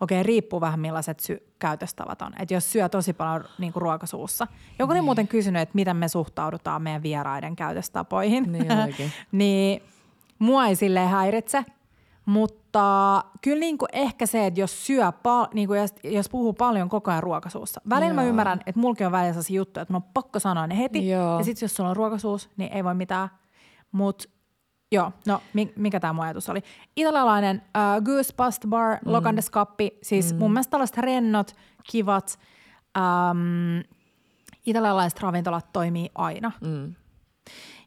[0.00, 2.32] okei, riippuu vähän millaiset sy- käytöstavat on.
[2.38, 4.46] Että jos syö tosi paljon niin kuin ruokasuussa.
[4.78, 5.04] Joku niin.
[5.04, 8.52] muuten kysynyt, että miten me suhtaudutaan meidän vieraiden käytöstapoihin.
[8.52, 8.66] Niin
[9.32, 9.82] niin
[10.38, 11.64] mua ei silleen häiritse,
[12.26, 16.52] mutta kyllä niin kuin ehkä se, että jos syö, pal- niin kuin jos, jos puhuu
[16.52, 17.80] paljon koko ajan ruokasuussa.
[17.88, 18.28] Välillä mä Joo.
[18.28, 21.08] ymmärrän, että mulkin on välillä sellaisia juttuja, että mun on pakko sanoa ne heti.
[21.08, 21.38] Joo.
[21.38, 23.28] Ja sitten jos sulla on ruokasuus, niin ei voi mitään.
[23.92, 24.28] Mutta
[24.92, 26.62] Joo, no mi- mikä tämä mun ajatus oli?
[26.96, 29.12] Italialainen uh, Goose Pasta Bar, mm.
[29.12, 30.38] Locandes Kappi, siis mm.
[30.38, 31.56] mun mielestä tällaiset rennot,
[31.90, 32.38] kivat,
[32.98, 33.82] um,
[34.66, 36.52] italialaiset ravintolat toimii aina.
[36.60, 36.94] Mm.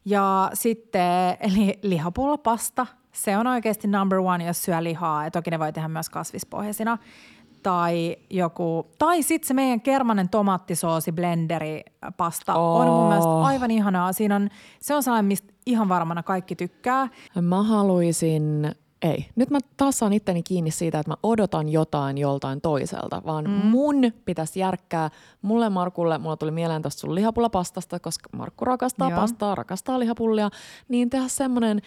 [0.06, 5.24] Ja sitten eli lihapullapasta, se on oikeasti number one, jos syö lihaa.
[5.24, 6.97] Ja toki ne voi tehdä myös kasvispohjaisina.
[7.64, 11.84] Tai joku, tai sitten se meidän kermanen tomaattisoosi blenderi
[12.18, 12.82] pasta oh.
[12.82, 14.14] on mun mielestä aivan ihanaa.
[14.14, 14.50] Siinä on,
[14.82, 17.08] se on sellainen, mistä ihan varmana kaikki tykkää.
[17.41, 22.62] Mä haluaisin, ei, nyt mä taas saan itteni kiinni siitä, että mä odotan jotain joltain
[22.62, 23.52] toiselta, vaan mm.
[23.52, 23.95] mun
[24.26, 25.10] pitäisi järkkää
[25.41, 29.20] mulle Markulle, mulla tuli mieleen tästä sun lihapullapastasta, koska Markku rakastaa Joo.
[29.20, 30.50] pastaa, rakastaa lihapullia,
[30.88, 31.82] niin tehdä semmonen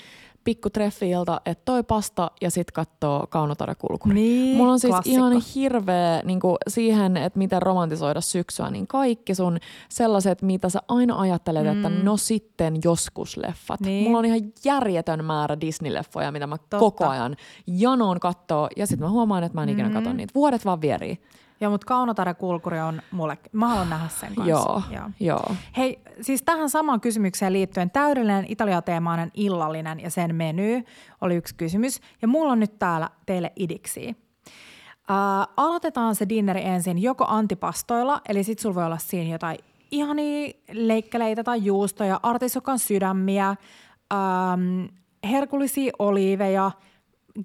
[0.45, 4.15] pikku treffi-ilta, että toi pasta ja sit kattoo Kaunotaida kulkuri.
[4.15, 5.17] Niin, Mulla on siis klassikko.
[5.29, 11.19] ihan hirveä niin siihen, että miten romantisoida syksyä, niin kaikki sun sellaiset, mitä sä aina
[11.21, 11.71] ajattelet, mm.
[11.71, 13.81] että no sitten joskus leffat.
[13.81, 14.05] Niin.
[14.05, 16.79] Mulla on ihan järjetön määrä Disney-leffoja, mitä mä Totta.
[16.79, 17.37] koko ajan
[17.67, 19.95] janoon kattoo ja sitten mä huomaan, että mä en ikinä Mm.
[19.95, 20.35] katso niitä.
[20.35, 21.19] Vuodet vaan vierii.
[21.63, 24.51] Joo, mutta Kaunotare kulkuri on mulle, mä haluan nähdä sen kanssa.
[24.51, 25.11] Joo, Joo.
[25.21, 25.57] joo.
[25.77, 30.83] Hei, siis tähän samaan kysymykseen liittyen täydellinen Italia-teemainen illallinen ja sen meny
[31.21, 32.01] oli yksi kysymys.
[32.23, 34.09] Ja mulla on nyt täällä teille idiksi.
[34.09, 39.59] Äh, aloitetaan se dinneri ensin joko antipastoilla, eli sit sulla voi olla siinä jotain
[39.91, 44.85] ihania leikkeleitä tai juustoja, artisokan sydämiä, ähm,
[45.31, 46.71] herkullisia oliiveja,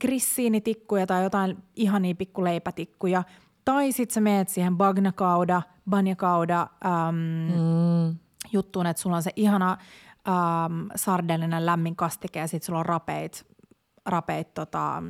[0.01, 3.24] grissiinitikkuja tai jotain ihania pikkuleipätikkuja.
[3.68, 7.15] Tai sitten sä meet siihen bagnakauda, banjakauda ähm,
[7.51, 8.18] Mm.
[8.53, 9.78] juttuun, että sulla on se ihana
[10.28, 13.45] ähm, sardellinen lämmin kastike ja sitten sulla on rapeit,
[14.05, 15.03] rapeit tota,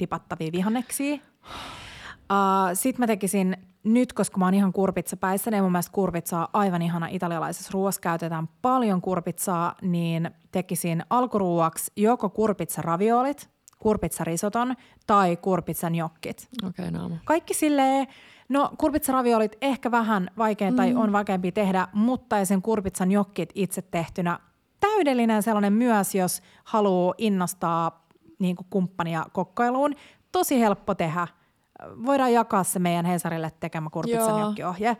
[0.00, 1.14] dipattavia vihanneksia.
[1.14, 6.82] Uh, sitten mä tekisin nyt, koska mä oon ihan kurpitsapäissä, niin mun mielestä kurpitsaa aivan
[6.82, 8.00] ihana italialaisessa ruoassa.
[8.00, 13.50] Käytetään paljon kurpitsaa, niin tekisin alkuruuaksi joko kurpitsaraviolit,
[13.80, 14.74] kurpitsarisoton
[15.06, 16.48] tai kurpitsanjokkit.
[16.58, 17.16] Okei, okay, naama.
[17.24, 18.06] Kaikki silleen,
[18.48, 23.82] no kurpitsaraviolit ehkä vähän vaikein tai on vaikeampi tehdä, mutta ja sen kurpitsan jokkit itse
[23.82, 24.38] tehtynä
[24.80, 28.06] täydellinen sellainen myös, jos haluaa innostaa
[28.38, 29.94] niin kuin kumppania kokkailuun.
[30.32, 31.28] Tosi helppo tehdä.
[32.06, 34.46] Voidaan jakaa se meidän Hesarille tekemä kurpitsan Joo.
[34.46, 34.96] jokkiohje.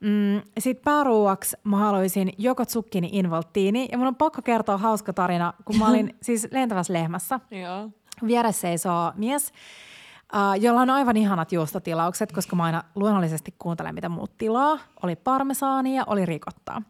[0.00, 3.88] Mm, Sitten pääruuaksi mä haluaisin joko zucchini involtiini.
[3.92, 7.90] Ja mun on pakko kertoa hauska tarina, kun mä olin siis lentävässä lehmässä Joo.
[8.26, 9.52] Vieressä seisoo mies,
[10.34, 14.78] uh, jolla on aivan ihanat juustotilaukset, koska mä aina luonnollisesti kuuntelen, mitä muut tilaa.
[15.02, 16.82] Oli parmesaania, oli rikottaa.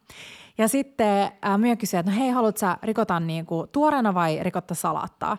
[0.59, 4.75] Ja sitten uh, myö kysyi, että no hei, haluatko sä rikota niinku tuoreena vai rikotta
[4.75, 5.37] salaattaa?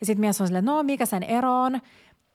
[0.00, 1.80] Ja sitten mies on silleen, no mikä sen ero on?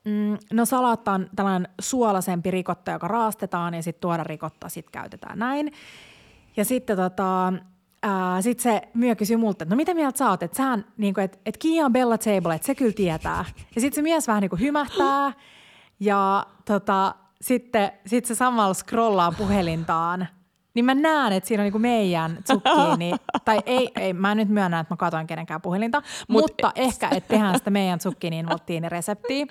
[0.06, 5.40] Mm, no salaatta on tällainen suolaisempi rikotta, joka raastetaan ja sitten tuoda rikotta sitten käytetään
[5.40, 5.72] näin.
[6.58, 7.54] Ja sitten tota,
[8.42, 11.24] sitten se myö kysyi multa, että no mitä mieltä sä oot, että sähän, niin kuin,
[11.24, 13.46] että, että Kia on Bella Table, että se kyllä tietää.
[13.76, 15.34] Ja sitten se mies vähän niin kuin hymähtää
[16.00, 20.28] ja tota, sitten sit se samalla scrollaa puhelintaan–
[20.74, 23.12] niin mä näen, että siinä on niinku meidän zucchini,
[23.46, 26.86] tai ei, ei, mä en nyt myönnä, että mä katoin kenenkään puhelinta, Mut mutta et.
[26.86, 28.46] ehkä, että tehdään sitä meidän zucchiniin
[28.88, 29.46] reseptiä.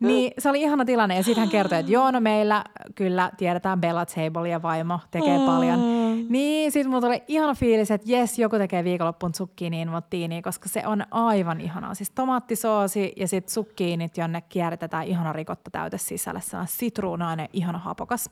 [0.00, 2.64] Niin se oli ihana tilanne, ja sitten hän kertoi, että joo, no meillä
[2.94, 5.80] kyllä tiedetään Bella Table ja vaimo tekee paljon.
[6.28, 10.82] Niin sitten mulla tuli ihana fiilis, että jes, joku tekee viikonloppun zucchiniin motiiniin, koska se
[10.86, 11.94] on aivan ihanaa.
[11.94, 16.40] Siis tomaattisoosi ja sitten zucchiinit, jonne kierrätetään ihana rikotta täyte sisällä.
[16.40, 18.30] Se on sitruunainen, ihana hapokas.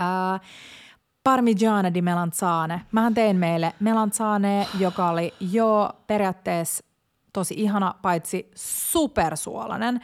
[0.00, 0.40] Uh,
[1.24, 2.80] Parmigiana di melanzane.
[2.92, 6.84] Mähän tein meille melanzane, joka oli jo periaatteessa
[7.32, 10.00] tosi ihana, paitsi supersuolainen.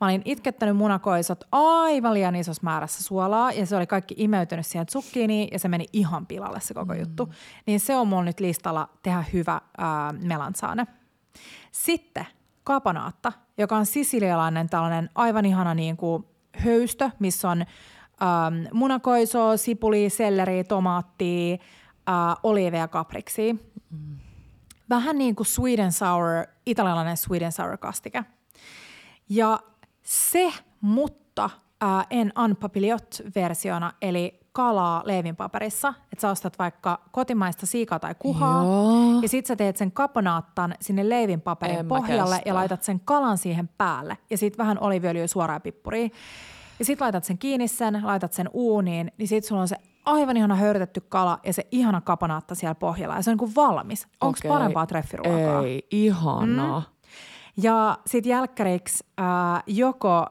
[0.00, 4.86] Mä olin itkettänyt munakoisot aivan liian isossa määrässä suolaa ja se oli kaikki imeytynyt siihen
[4.90, 7.00] zucchiniin ja se meni ihan pilalle se koko mm.
[7.00, 7.32] juttu.
[7.66, 10.86] Niin se on mulla nyt listalla tehdä hyvä ää, melanzane.
[11.72, 12.26] Sitten
[12.64, 16.24] kapanaatta, joka on sisilialainen tällainen aivan ihana niin kuin
[16.56, 17.64] höystö, missä on
[18.22, 21.54] ähm, munakoisoa, sipuli, selleri, tomaattia,
[22.08, 23.52] äh, oliiveja, kapriksi.
[23.90, 24.16] Mm.
[24.90, 28.24] Vähän niin kuin sweet and sour, italialainen sweet and sour kastike.
[29.28, 29.58] Ja
[30.02, 31.50] se, mutta
[31.84, 39.20] äh, en unpapillot-versiona, eli kalaa leivinpaperissa, että sä ostat vaikka kotimaista siikaa tai kuhaa, Joo.
[39.22, 43.68] ja sit sä teet sen kaponaattan sinne leivinpaperin en pohjalle ja laitat sen kalan siihen
[43.78, 46.08] päälle, ja sit vähän oliviöljyä suoraan pippuria.
[46.78, 50.36] Ja sit laitat sen kiinni sen, laitat sen uuniin, niin sit sulla on se aivan
[50.36, 53.16] ihana höyrytetty kala ja se ihana kapanaatta siellä pohjalla.
[53.16, 54.08] Ja se on niin kuin valmis.
[54.20, 54.48] Onko okay.
[54.48, 55.62] parempaa treffiruokaa?
[55.62, 56.80] Ei, ihanaa.
[56.80, 56.86] Mm.
[57.56, 60.26] Ja sit jälkkäriksi äh, joko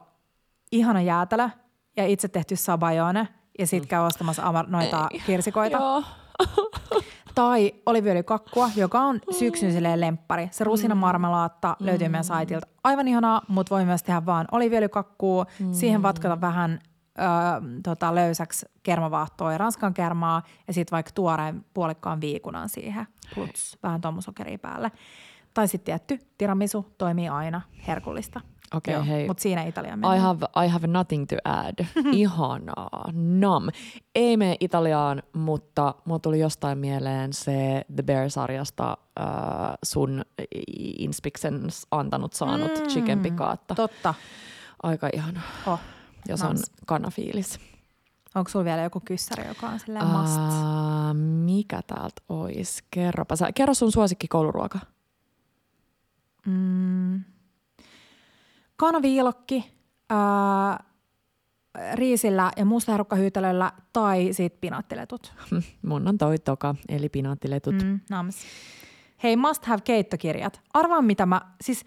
[0.72, 1.48] ihana jäätelö
[1.96, 3.88] ja itse tehty sabajone ja sit mm.
[3.88, 5.20] käy ostamassa noita Ei.
[5.26, 5.76] kirsikoita.
[5.76, 6.02] Joo.
[7.34, 10.48] Tai oliviöljykakkua, joka on syksyn silleen lemppari.
[10.50, 11.86] Se rusinamarmelaatta mm.
[11.86, 12.66] löytyy meidän saitilta.
[12.84, 15.46] Aivan ihanaa, mutta voi myös tehdä vaan oliviöljykakkua.
[15.60, 15.72] Mm.
[15.72, 16.80] Siihen vatkata vähän
[17.18, 17.22] ö,
[17.82, 23.06] tota, löysäksi kermavaahtoa ja ranskan kermaa ja sitten vaikka tuoreen puolikkaan viikunan siihen.
[23.34, 24.92] Plus vähän tommusokeria päälle.
[25.54, 28.40] Tai sitten tietty tiramisu toimii aina herkullista.
[28.76, 29.26] Okei, okay, hei.
[29.28, 31.84] Mutta siinä Italia I have, I have nothing to add.
[32.12, 33.10] Ihanaa.
[33.12, 33.68] Nam.
[34.14, 39.26] Ei mene Italiaan, mutta mulla tuli jostain mieleen se The Bear-sarjasta äh,
[39.82, 40.24] sun
[40.98, 43.74] Inspiksen antanut saanut mm, chicken pikaatta.
[43.74, 44.14] Totta.
[44.82, 45.40] Aika ihana.
[45.66, 45.80] Oh,
[46.28, 46.50] jos nice.
[46.50, 46.56] on
[46.86, 47.60] kanafiilis.
[48.34, 50.36] Onko sulla vielä joku kyssäri, joka on silleen must?
[50.36, 51.14] Uh,
[51.44, 52.84] mikä täältä olisi?
[52.90, 53.34] Kerropa.
[53.54, 54.78] Kerro sun suosikki kouluruoka.
[56.46, 57.24] Mm,
[58.76, 59.74] kanaviilokki
[60.10, 60.84] ää,
[61.94, 65.32] riisillä ja mustaherukkahyytelöllä tai sit pinaattiletut.
[65.88, 67.74] Mun on toi toka, eli pinaattiletut.
[67.82, 68.36] Mm, nams.
[69.22, 70.60] Hei, must have keittokirjat.
[70.74, 71.84] Arvaan mitä mä, siis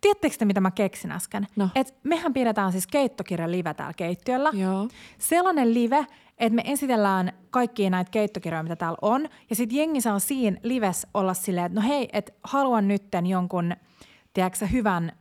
[0.00, 1.46] Tiedättekö te, mitä mä keksin äsken?
[1.56, 1.68] No.
[1.74, 4.50] Et mehän pidetään siis keittokirjan live täällä keittiöllä.
[4.52, 4.88] Joo.
[5.18, 6.06] Sellainen live,
[6.38, 9.28] että me esitellään kaikkia näitä keittokirjoja, mitä täällä on.
[9.50, 13.76] Ja sitten jengi saa siinä lives olla silleen, että no hei, että haluan nytten jonkun,
[14.32, 15.12] tiedätkö, hyvän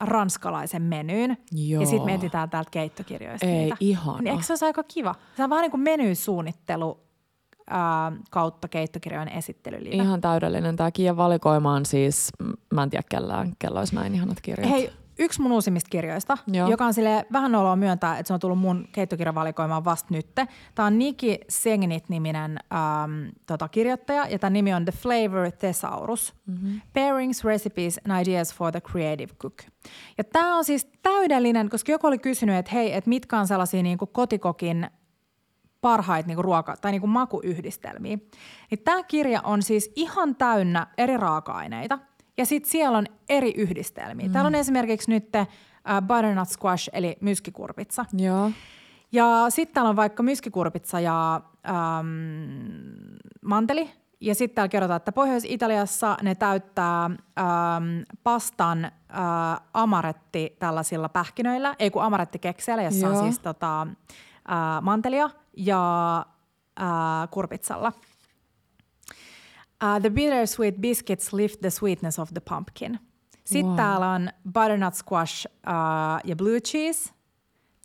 [0.00, 1.36] ranskalaisen menyyn.
[1.52, 1.80] Joo.
[1.80, 3.76] Ja sitten me etsitään täältä keittokirjoista Ei, niitä.
[3.80, 4.18] ihana.
[4.18, 5.14] Niin eikö se olisi aika kiva?
[5.36, 7.00] Se on vähän niin kuin menysuunnittelu
[7.70, 10.02] ää, kautta keittokirjojen esittelyliive.
[10.02, 10.76] Ihan täydellinen.
[10.76, 12.30] Tämä Kiian valikoima on siis,
[12.74, 14.70] mä en tiedä kellään, kello olisi näin ihanat kirjat.
[14.70, 14.90] Hei,
[15.20, 16.70] yksi mun uusimmista kirjoista, Joo.
[16.70, 20.48] joka on sille vähän oloa myöntää, että se on tullut mun keittokirjavalikoimaan vast nytte.
[20.74, 26.34] Tämä on Niki Sengnit-niminen ähm, tota, kirjoittaja ja tämä nimi on The Flavor Thesaurus.
[26.46, 26.80] Mm-hmm.
[26.92, 29.62] Pairings, Recipes and Ideas for the Creative Cook.
[30.18, 33.82] Ja tämä on siis täydellinen, koska joku oli kysynyt, että hei, että mitkä on sellaisia
[33.82, 34.90] niin kuin kotikokin
[35.80, 38.18] parhaita niin ruoka- tai niin kuin makuyhdistelmiä.
[38.70, 41.98] Niin tämä kirja on siis ihan täynnä eri raaka-aineita–
[42.40, 44.26] ja sitten siellä on eri yhdistelmiä.
[44.26, 44.32] Mm.
[44.32, 48.04] Täällä on esimerkiksi nyt uh, butternut squash, eli myskikurpitsa.
[48.12, 48.50] Joo.
[49.12, 52.06] Ja sitten täällä on vaikka myskikurpitsa ja ähm,
[53.42, 53.90] manteli.
[54.20, 57.16] Ja sitten täällä kerrotaan, että Pohjois-Italiassa ne täyttää ähm,
[58.22, 58.90] pastan äh,
[59.74, 63.16] amaretti tällaisilla pähkinöillä, ei kun amarettikekseillä, jossa Joo.
[63.16, 66.16] on siis tota, äh, mantelia ja
[66.80, 67.92] äh, kurpitsalla–
[69.82, 72.98] Uh, the bittersweet biscuits lift the sweetness of the pumpkin.
[73.44, 73.76] Sitten wow.
[73.76, 77.10] täällä on butternut squash uh, ja blue cheese.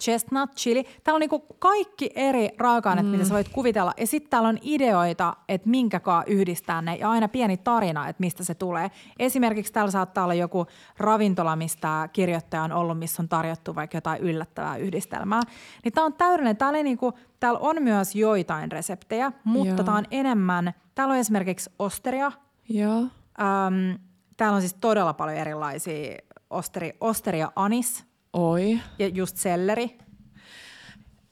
[0.04, 0.84] Chestnut, chili.
[1.04, 3.12] Täällä on niinku kaikki eri raaka-aineet, mm.
[3.12, 3.94] mitä sä voit kuvitella.
[3.98, 6.96] Ja sitten täällä on ideoita, että minkäkaan yhdistää ne.
[6.96, 8.92] Ja aina pieni tarina, että mistä se tulee.
[9.20, 10.66] Esimerkiksi täällä saattaa olla joku
[10.98, 15.42] ravintola, mistä kirjoittaja on ollut, missä on tarjottu vaikka jotain yllättävää yhdistelmää.
[15.84, 16.58] Niin tää on täydellinen.
[16.58, 20.74] Täällä, niinku, täällä on myös joitain reseptejä, mutta tää on enemmän.
[20.96, 22.32] Täällä on esimerkiksi osteria.
[22.70, 23.00] Joo.
[23.00, 24.00] Öm,
[24.38, 26.18] täällä on siis todella paljon erilaisia
[26.50, 28.06] osteri, osteria anis
[28.36, 28.80] Oi.
[29.00, 29.98] ja just selleri.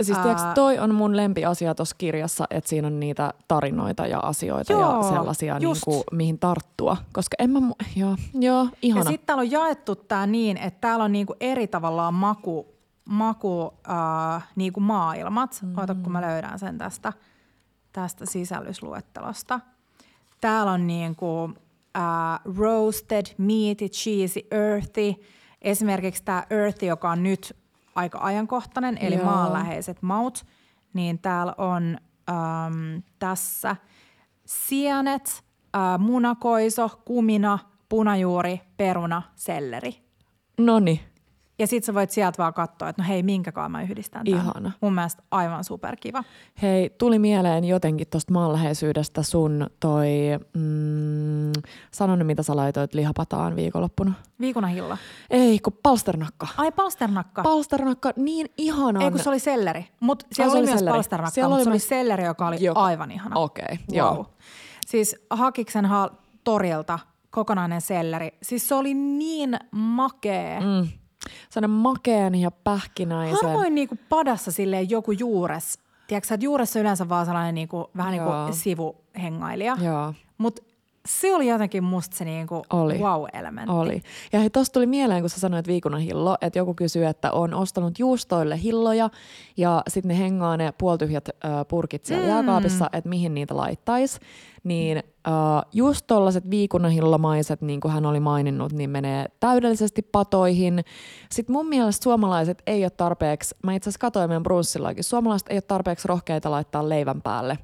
[0.01, 4.73] Siis tiiäks, toi on mun lempiasia tuossa kirjassa, että siinä on niitä tarinoita ja asioita
[4.73, 5.88] Joo, ja sellaisia, just.
[5.88, 6.97] niinku, mihin tarttua.
[7.13, 9.03] Koska en mä, mu- joo, joo, Ja ihana.
[9.09, 12.67] sitten täällä on jaettu tämä niin, että täällä on niinku eri tavallaan maku,
[13.05, 13.73] maku
[14.35, 15.59] äh, niinku maailmat.
[15.61, 15.77] Mm.
[15.77, 17.13] Oota, kun mä löydän sen tästä,
[17.91, 19.59] tästä sisällysluettelosta.
[20.41, 21.49] Täällä on niinku
[21.97, 22.03] äh,
[22.57, 25.13] roasted, meaty, cheesy, earthy.
[25.64, 27.57] Esimerkiksi tämä earthy, joka on nyt
[27.95, 29.26] aika ajankohtainen, eli Joo.
[29.26, 30.45] maanläheiset maut,
[30.94, 31.98] niin täällä on
[32.30, 33.76] äm, tässä
[34.45, 35.44] sienet,
[35.76, 37.60] äh, munakoiso, kumina,
[37.90, 40.03] punajuuri, peruna, selleri.
[40.57, 41.12] Noni,
[41.59, 44.39] Ja sit sä voit sieltä vaan katsoa, että no hei, minkäkaan mä yhdistän tämän.
[44.41, 44.71] Ihana.
[44.81, 46.23] Mun mielestä aivan superkiva.
[46.61, 50.07] hei, tuli mieleen jotenkin tuosta maanläheisyydestä sun toi,
[50.53, 51.51] mm,
[51.91, 54.13] sano nyt mitä sä laitoit lihapataan viikonloppuna.
[54.39, 54.97] Viikunahilla.
[55.30, 56.47] Ei, kun palsternakka.
[56.57, 57.43] Ai palsternakka.
[57.43, 59.01] Palsternakka, niin ihanan.
[59.03, 59.80] Ei kun se oli selleri.
[59.80, 60.95] Ai, siellä se oli oli myös selleri.
[60.95, 62.75] palsternakka, Siellä mutta oli se oli myös- selleri, joka oli Joo.
[62.77, 63.35] aivan ihana.
[63.39, 64.30] Okei, joo.
[64.88, 66.09] Siis Hakiksen ha-
[66.43, 66.99] torilta
[67.31, 68.31] kokonainen selleri.
[68.41, 70.59] Siis se oli niin makee.
[70.59, 70.88] Mm.
[71.50, 73.38] Sellainen makeen ja pähkinäisen.
[73.44, 75.80] Harvoin niinku padassa silleen joku juures.
[76.08, 79.78] Tiedätkö että juuressa on yleensä vaan sellainen niinku, vähän niin kuin sivuhengailija.
[79.82, 80.14] Joo.
[80.38, 80.62] Mutta
[81.07, 82.97] se oli jotenkin musta se niinku Oli.
[82.97, 83.73] wow-elementti.
[83.73, 84.01] Oli.
[84.34, 87.99] Ja hei, tosta tuli mieleen, kun sä sanoit viikunahillo, että joku kysyy, että on ostanut
[87.99, 89.09] juustoille hilloja
[89.57, 91.31] ja sitten ne hengaa ne puoltyhjät ö,
[91.67, 92.30] purkit siellä mm.
[92.30, 94.19] jääkaapissa, että mihin niitä laittaisi.
[94.63, 95.31] Niin ö,
[95.73, 100.84] just tollaset viikunahillomaiset, niin kuin hän oli maininnut, niin menee täydellisesti patoihin.
[101.31, 105.55] Sitten mun mielestä suomalaiset ei ole tarpeeksi, mä itse asiassa katsoin meidän brunssillakin, suomalaiset ei
[105.55, 107.57] ole tarpeeksi rohkeita laittaa leivän päälle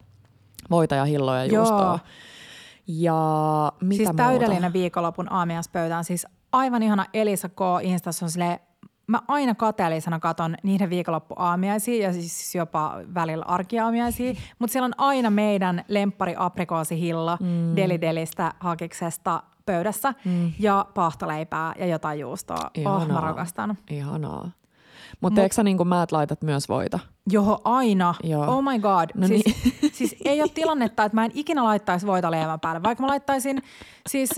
[0.69, 1.55] voita ja hilloja Joo.
[1.55, 1.99] juustoa.
[2.91, 4.23] Ja mitä siis muuta?
[4.23, 6.03] täydellinen viikonlopun aamiaispöytään.
[6.03, 7.59] Siis aivan ihana Elisa K.
[7.81, 8.59] Instassa on silleen,
[9.07, 15.29] mä aina kateellisena katon niiden viikonloppuaamiaisia ja siis jopa välillä arkiaamiaisia, mutta siellä on aina
[15.29, 17.75] meidän lemppari aprikoosihilla mm.
[17.75, 20.51] delidelistä hakiksesta pöydässä mm.
[20.59, 22.57] ja pahtaleipää ja jotain juustoa.
[22.57, 23.21] Oh, mä Ihanaa.
[23.21, 23.77] rakastan.
[23.89, 24.51] Ihanaa.
[25.22, 26.99] Mutta Mut, eikö sä niin kuin määt laitat myös voita?
[27.31, 28.15] Joo, aina.
[28.23, 28.57] Joo.
[28.57, 29.10] Oh my god.
[29.15, 29.91] No siis, niin.
[29.98, 32.84] siis ei ole tilannetta, että mä en ikinä laittaisi voita leivän päälle.
[32.84, 33.61] Vaikka mä laittaisin
[34.10, 34.30] siis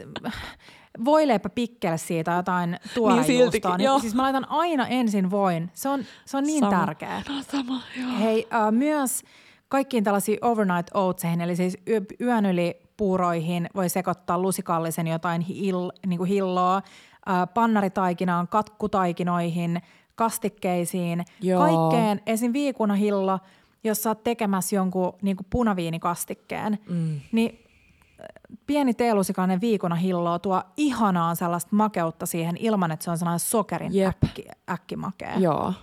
[1.05, 3.99] voileipä pikkele siitä jotain tuorejuustoa, niin, joo.
[3.99, 5.71] siis mä laitan aina ensin voin.
[5.73, 6.79] Se on, se on niin Sama.
[6.79, 7.21] tärkeä.
[7.29, 8.19] No sama, joo.
[8.19, 9.21] Hei, äh, myös
[9.67, 15.89] kaikkiin tällaisiin overnight oatseihin, eli siis yö, yön yli puuroihin voi sekoittaa lusikallisen jotain hill,
[16.07, 16.83] niin kuin hilloa, äh,
[17.53, 19.81] pannaritaikinaan, katkutaikinoihin,
[20.15, 21.59] kastikkeisiin, Joo.
[21.59, 22.53] kaikkeen, esim.
[22.53, 23.39] viikunahillo,
[23.83, 27.19] jos sä oot tekemässä jonkun niin kuin punaviinikastikkeen, mm.
[27.31, 27.59] niin
[28.19, 28.25] äh,
[28.67, 34.23] pieni teelusikainen viikunahilloa tuo ihanaa sellaista makeutta siihen ilman, että se on sellainen sokerin Jep.
[34.23, 35.39] äkki, äkkimakea.
[35.39, 35.73] Joo.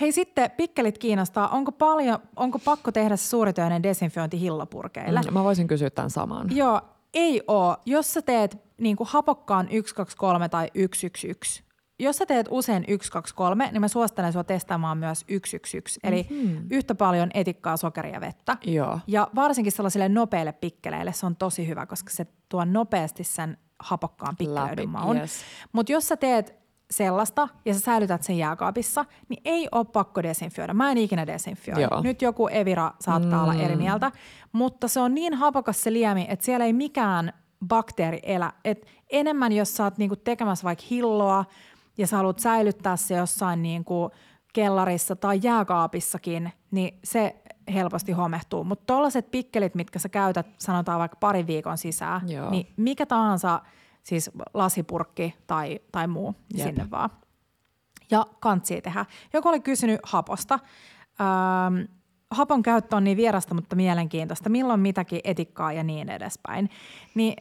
[0.00, 1.48] Hei sitten, pikkelit kiinnostaa.
[1.48, 5.20] Onko, paljon, onko pakko tehdä se suuritöinen desinfiointi hillopurkeille?
[5.20, 5.26] Mm.
[5.26, 6.56] Mm, Mä voisin kysyä tämän saman.
[6.56, 6.80] Joo,
[7.14, 7.76] ei oo.
[7.86, 11.71] Jos sä teet niin kuin hapokkaan 123 tai 111,
[12.02, 16.66] jos sä teet usein 123, niin mä suosittelen sua testaamaan myös 111, eli mm-hmm.
[16.70, 18.56] yhtä paljon etikkaa, sokeria ja vettä.
[18.64, 18.98] Joo.
[19.06, 24.36] Ja varsinkin sellaisille nopeille pikkeleille se on tosi hyvä, koska se tuo nopeasti sen hapokkaan
[24.36, 25.16] pikkeleiden Läpi, maun.
[25.16, 25.40] yes.
[25.72, 30.74] Mutta jos sä teet sellaista ja sä säilytät sen jääkaapissa, niin ei ole pakko desinfioida.
[30.74, 31.82] Mä en ikinä desinfioi.
[31.82, 32.02] Joo.
[32.02, 33.42] Nyt joku Evira saattaa mm.
[33.42, 34.12] olla eri mieltä,
[34.52, 37.32] mutta se on niin hapokas se liemi, että siellä ei mikään
[37.68, 38.52] bakteeri elä.
[38.64, 41.44] Et enemmän, jos sä oot niinku tekemässä vaikka hilloa
[42.02, 44.10] ja sä haluat säilyttää se jossain niinku
[44.52, 47.36] kellarissa tai jääkaapissakin, niin se
[47.74, 48.64] helposti homehtuu.
[48.64, 52.50] Mutta tollaiset pikkelit, mitkä sä käytät, sanotaan vaikka parin viikon sisään, Joo.
[52.50, 53.60] niin mikä tahansa
[54.02, 56.66] siis lasipurkki tai, tai muu Jep.
[56.66, 57.10] sinne vaan.
[58.10, 59.06] Ja kantsia tehdä.
[59.32, 60.58] Joku oli kysynyt haposta.
[61.20, 61.80] Ähm,
[62.30, 64.50] hapon käyttö on niin vierasta, mutta mielenkiintoista.
[64.50, 66.70] Milloin mitäkin etikkaa ja niin edespäin.
[67.14, 67.34] Niin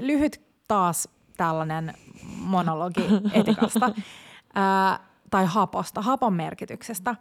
[0.00, 1.94] lyhyt taas tällainen
[2.36, 3.90] monologi etikasta
[4.54, 4.98] ää,
[5.30, 7.14] tai haposta, hapon merkityksestä.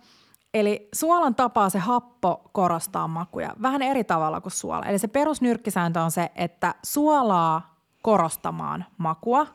[0.54, 4.86] Eli suolan tapaa se happo korostaa makuja vähän eri tavalla kuin suola.
[4.86, 9.48] Eli se perusnyrkkisääntö on se, että suolaa korostamaan makua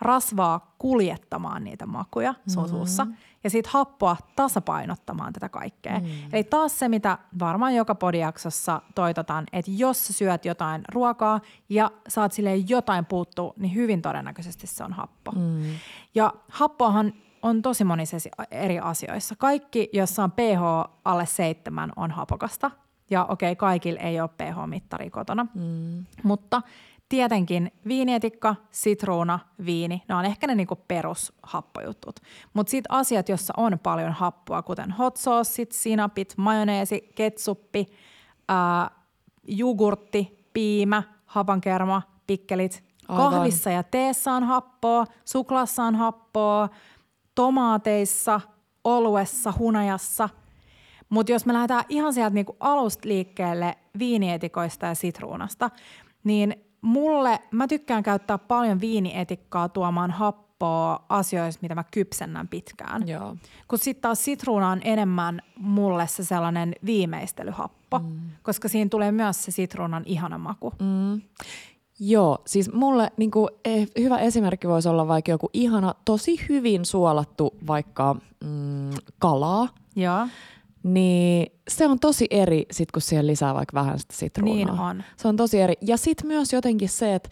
[0.00, 2.76] rasvaa kuljettamaan niitä makuja sun mm-hmm.
[2.76, 3.06] suussa
[3.44, 5.98] ja sitten happoa tasapainottamaan tätä kaikkea.
[5.98, 6.06] Mm.
[6.32, 11.90] Eli taas se, mitä varmaan joka podiaksossa toitotaan, että jos sä syöt jotain ruokaa ja
[12.08, 15.32] saat sille jotain puuttuu, niin hyvin todennäköisesti se on happo.
[15.32, 15.62] Mm.
[16.14, 17.12] Ja happoahan
[17.42, 18.16] on tosi monissa
[18.50, 19.36] eri asioissa.
[19.36, 22.70] Kaikki, jossa on pH alle seitsemän, on hapokasta.
[23.10, 25.46] Ja okei, okay, kaikilla ei ole pH-mittari kotona.
[25.54, 26.04] Mm.
[26.22, 26.62] Mutta
[27.08, 32.20] tietenkin viinietikka, sitruuna, viini, ne on ehkä ne niinku perushappojutut.
[32.54, 37.86] Mutta sitten asiat, joissa on paljon happoa, kuten hot sauceit, sinapit, majoneesi, ketsuppi,
[38.48, 38.90] ää,
[39.48, 42.84] jogurtti, piimä, hapankerma, pikkelit.
[43.08, 43.30] Aivan.
[43.30, 46.68] Kahvissa ja teessä on happoa, suklaassa on happoa,
[47.34, 48.40] tomaateissa,
[48.84, 50.28] oluessa, hunajassa.
[51.08, 55.70] Mutta jos me lähdetään ihan sieltä niinku alusta liikkeelle viinietikoista ja sitruunasta,
[56.24, 63.08] niin mulle, mä tykkään käyttää paljon viinietikkaa tuomaan happoa asioissa, mitä mä kypsennän pitkään.
[63.08, 63.36] Joo.
[63.68, 68.30] Kun sitten taas sitruuna on enemmän mulle se sellainen viimeistelyhappo, mm.
[68.42, 70.72] koska siinä tulee myös se sitruunan ihana maku.
[70.80, 71.22] Mm.
[72.00, 76.84] Joo, siis mulle niin kuin, eh, hyvä esimerkki voisi olla vaikka joku ihana, tosi hyvin
[76.84, 79.68] suolattu vaikka mm, kalaa.
[79.96, 80.28] Joo
[80.86, 84.56] niin se on tosi eri sit, kun siihen lisää vaikka vähän sitä sitruunaa.
[84.56, 85.02] Niin on.
[85.16, 85.74] Se on tosi eri.
[85.80, 87.28] Ja sitten myös jotenkin se, että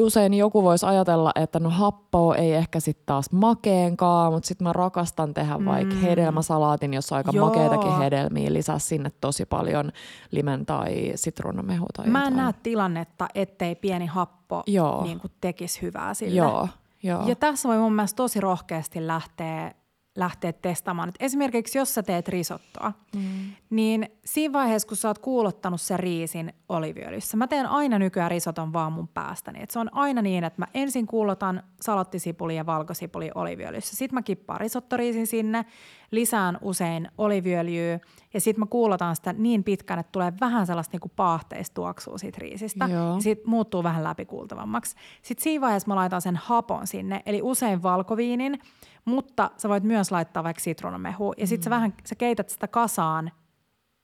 [0.00, 4.72] usein joku voisi ajatella, että no happo ei ehkä sitten taas makeenkaan, mutta sitten mä
[4.72, 5.64] rakastan tehdä mm.
[5.64, 7.46] vaikka hedelmäsalaatin, jossa on aika Joo.
[7.46, 9.92] makeitakin hedelmiä, lisää sinne tosi paljon
[10.30, 14.62] limen tai sitruunamehua tai Mä en näe tilannetta, ettei pieni happo
[15.02, 16.36] niin tekisi hyvää sille.
[16.36, 16.68] Joo.
[17.02, 17.28] Joo.
[17.28, 19.74] Ja tässä voi mun mielestä tosi rohkeasti lähteä
[20.16, 21.08] lähteä testaamaan.
[21.08, 23.22] Et esimerkiksi jos sä teet risottoa, mm.
[23.70, 28.72] niin siinä vaiheessa, kun sä oot kuulottanut sen riisin oliviöljyssä, mä teen aina nykyään risoton
[28.72, 29.62] vaan mun päästäni.
[29.62, 33.96] Et se on aina niin, että mä ensin kuulotan salattisipuli ja valkosipuli oliviöljyssä.
[33.96, 35.64] Sitten mä kippaan risottoriisin sinne,
[36.10, 38.00] lisään usein oliviöljyä
[38.34, 42.38] ja sitten mä kuulotan sitä niin pitkään, että tulee vähän sellaista niinku paahteista tuoksua siitä
[42.40, 42.84] riisistä.
[42.84, 43.14] Joo.
[43.14, 44.96] Ja sitten muuttuu vähän läpikuultavammaksi.
[45.22, 48.58] Sitten siinä vaiheessa mä laitan sen hapon sinne, eli usein valkoviinin,
[49.04, 51.64] mutta sä voit myös laittaa vaikka sitruunamehua ja sitten mm.
[51.64, 53.30] sä vähän sä keität sitä kasaan,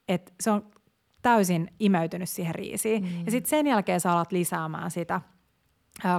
[0.09, 0.71] että se on
[1.23, 3.05] täysin imeytynyt siihen riisiin.
[3.05, 3.25] Mm.
[3.25, 5.21] Ja sitten sen jälkeen sä alat lisäämään sitä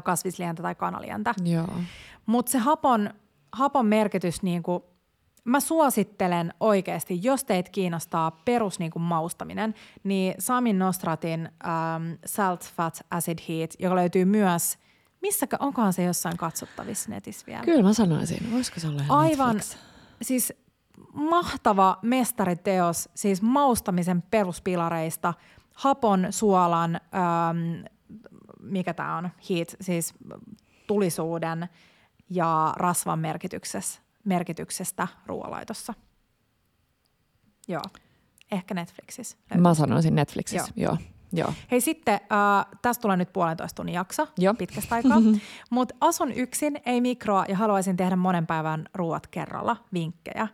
[0.03, 1.33] kasvislientä tai kanalientä.
[2.25, 3.09] Mutta se hapon,
[3.51, 4.83] hapon merkitys, niin kuin,
[5.43, 12.71] mä suosittelen oikeasti, jos teitä kiinnostaa perus niin kuin maustaminen, niin Samin Nostratin um, Salt,
[12.75, 14.77] Fat, Acid, Heat, joka löytyy myös–
[15.23, 17.63] missä, onkohan se jossain katsottavissa netissä vielä?
[17.63, 18.51] Kyllä mä sanoisin.
[18.51, 19.77] Voisiko se olla Aivan, Netflix?
[20.21, 20.53] siis
[21.13, 25.33] mahtava mestariteos, siis maustamisen peruspilareista,
[25.73, 27.85] hapon, suolan, ähm,
[28.59, 30.13] mikä tämä on, heat, siis
[30.87, 31.69] tulisuuden
[32.29, 35.93] ja rasvan merkityksestä, merkityksestä ruoanlaitossa.
[37.67, 37.83] Joo,
[38.51, 39.37] ehkä Netflixissä.
[39.49, 39.61] Löytyy.
[39.61, 40.91] Mä sanoisin Netflixissä, joo.
[40.91, 40.97] joo.
[41.35, 41.53] Joo.
[41.71, 44.53] Hei sitten, äh, tästä tulee nyt puolentoista tunnin jakso Joo.
[44.53, 45.21] pitkästä aikaa,
[45.69, 50.47] mutta asun yksin, ei mikroa ja haluaisin tehdä monen päivän ruuat kerralla, vinkkejä.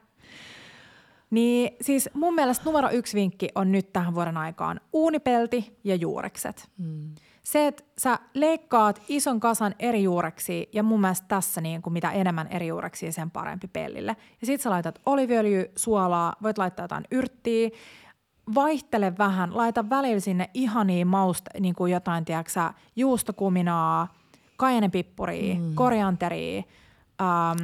[1.30, 6.70] Niin siis mun mielestä numero yksi vinkki on nyt tähän vuoden aikaan uunipelti ja juurekset.
[6.78, 7.16] Mm.
[7.44, 12.12] Se, että sä leikkaat ison kasan eri juureksi ja mun mielestä tässä niin kuin mitä
[12.12, 14.16] enemmän eri juureksia, sen parempi pellille.
[14.42, 17.70] Ja sit sä laitat oliviöljy, suolaa, voit laittaa jotain yrttiä,
[18.56, 22.60] vaihtele vähän, laita välillä sinne ihania mausta, niin kuin jotain, tiedätkö
[22.96, 24.08] juustokuminaa,
[24.58, 25.76] kajanepippuria, mm.
[25.76, 26.64] korianteria,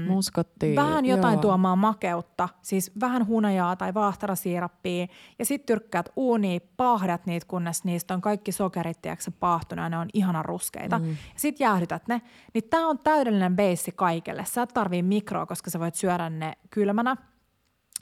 [0.08, 1.42] Muskottia, vähän jotain joo.
[1.42, 5.08] tuomaan makeutta, siis vähän hunajaa tai vaahtarasiirappia
[5.40, 9.98] ja sitten tyrkkäät uuniin, pahdat niitä, kunnes niistä on kaikki sokerit tiedätkö, paahtunut ja ne
[9.98, 11.00] on ihana ruskeita.
[11.00, 11.18] Mm.
[11.36, 12.22] Sitten jäähdytät ne.
[12.54, 14.46] Niin tämä on täydellinen beissi kaikelle.
[14.46, 17.18] Sä et tarvii mikroa, koska sä voit syödä ne kylmänä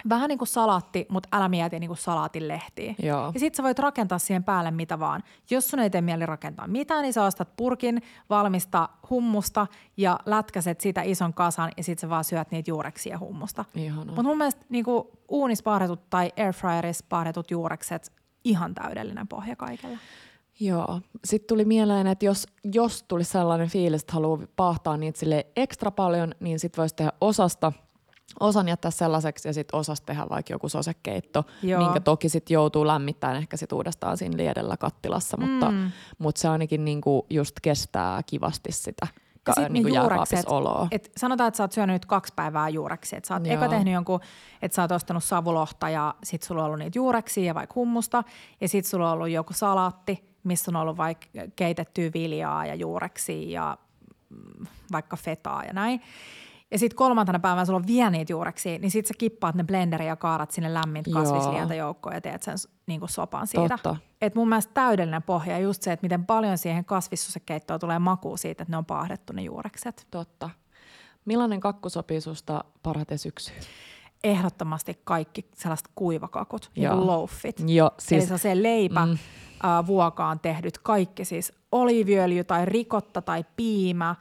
[0.09, 2.95] vähän niin kuin salaatti, mutta älä mieti niin kuin salaatin lehtiä.
[2.99, 3.31] Joo.
[3.33, 5.23] Ja sit sä voit rakentaa siihen päälle mitä vaan.
[5.49, 9.67] Jos sun ei tee mieli rakentaa mitään, niin sä ostat purkin valmista hummusta
[9.97, 13.65] ja lätkäset sitä ison kasan ja sit sä vaan syöt niitä juureksia ja hummusta.
[14.05, 15.63] Mutta mun mielestä niin kuin uunis
[16.09, 18.11] tai airfryerissa pahdetut juurekset,
[18.43, 19.99] ihan täydellinen pohja kaikelle.
[20.59, 21.01] Joo.
[21.25, 25.91] Sitten tuli mieleen, että jos, jos tuli sellainen fiilis, että haluaa pahtaa niitä sille ekstra
[25.91, 27.71] paljon, niin sitten voisi tehdä osasta–
[28.39, 31.83] osan jättää sellaiseksi ja sitten osas tehdä vaikka joku sosekeitto, Joo.
[31.83, 35.91] minkä toki sitten joutuu lämmittämään ehkä sit uudestaan siinä liedellä kattilassa, mutta, mm.
[36.17, 39.07] mutta se ainakin niinku just kestää kivasti sitä
[39.47, 40.45] ja sit niin juurekset,
[40.91, 43.15] et sanotaan, että sä oot syönyt nyt kaksi päivää juureksi.
[43.15, 43.55] Että sä oot Joo.
[43.55, 44.19] eka tehnyt jonkun,
[44.61, 48.23] että sä oot ostanut savulohta ja sit sulla on ollut niitä juureksia ja vaikka hummusta.
[48.61, 53.51] Ja sit sulla on ollut joku salaatti, missä on ollut vaikka keitettyä viljaa ja juureksia
[53.51, 53.77] ja
[54.29, 56.01] mm, vaikka fetaa ja näin.
[56.73, 60.07] Ja sitten kolmantena päivänä sulla on vielä niitä juureksia, niin sitten sä kippaat ne blenderiin
[60.07, 63.69] ja kaadat sinne lämmintä kasvislientä joukkoon ja teet sen niin kuin sopan siitä.
[63.69, 63.95] Totta.
[64.21, 68.63] Et mun mielestä täydellinen pohja just se, että miten paljon siihen kasvissusekeittoon tulee makuu siitä,
[68.63, 70.07] että ne on paahdettu ne juurekset.
[70.11, 70.49] Totta.
[71.25, 73.59] Millainen kakku sopii susta parhaiten syksyyn?
[74.23, 77.63] Ehdottomasti kaikki sellaiset kuivakakut, niin kuin loafit.
[77.65, 79.11] Joo, siis, Eli se leipä, mm.
[79.11, 84.15] uh, vuokaan tehdyt kaikki siis oliiviöljy tai rikotta tai piimä,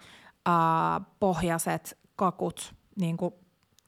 [0.49, 3.35] uh, pohjaset kakut, niin kuin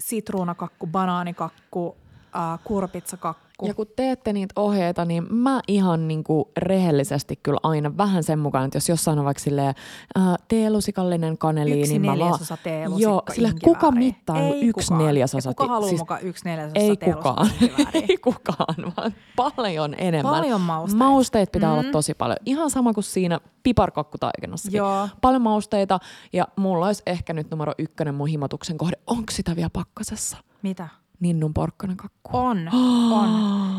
[0.00, 1.96] sitruunakakku, banaanikakku,
[2.36, 3.43] äh, kurpitsakakku.
[3.62, 8.38] Ja kun teette niitä ohjeita, niin mä ihan niin kuin rehellisesti kyllä aina vähän sen
[8.38, 9.74] mukaan, että jos jossain on vaikka silleen,
[10.18, 15.06] äh, teelusikallinen kaneli, yksi niin mä neljäsosa teelusikka Joo, sille kuka mittaa ei yksi kukaan.
[15.06, 15.50] neljäsosa?
[15.50, 17.50] Ja kuka haluaa siis, mukaan yksi neljäsosa Ei kukaan.
[18.08, 20.34] ei kukaan, vaan paljon enemmän.
[20.34, 21.04] Paljon mausteita.
[21.04, 21.78] Mausteet pitää mm.
[21.78, 22.38] olla tosi paljon.
[22.46, 24.78] Ihan sama kuin siinä piparkakkutaikinnassakin.
[24.78, 25.08] Joo.
[25.20, 25.98] Paljon mausteita
[26.32, 28.96] ja mulla olisi ehkä nyt numero ykkönen mun himotuksen kohde.
[29.06, 30.36] Onko sitä vielä pakkasessa?
[30.62, 30.88] Mitä?
[31.24, 32.30] Ninnun porkkanakakku.
[32.32, 32.68] On,
[33.20, 33.28] on.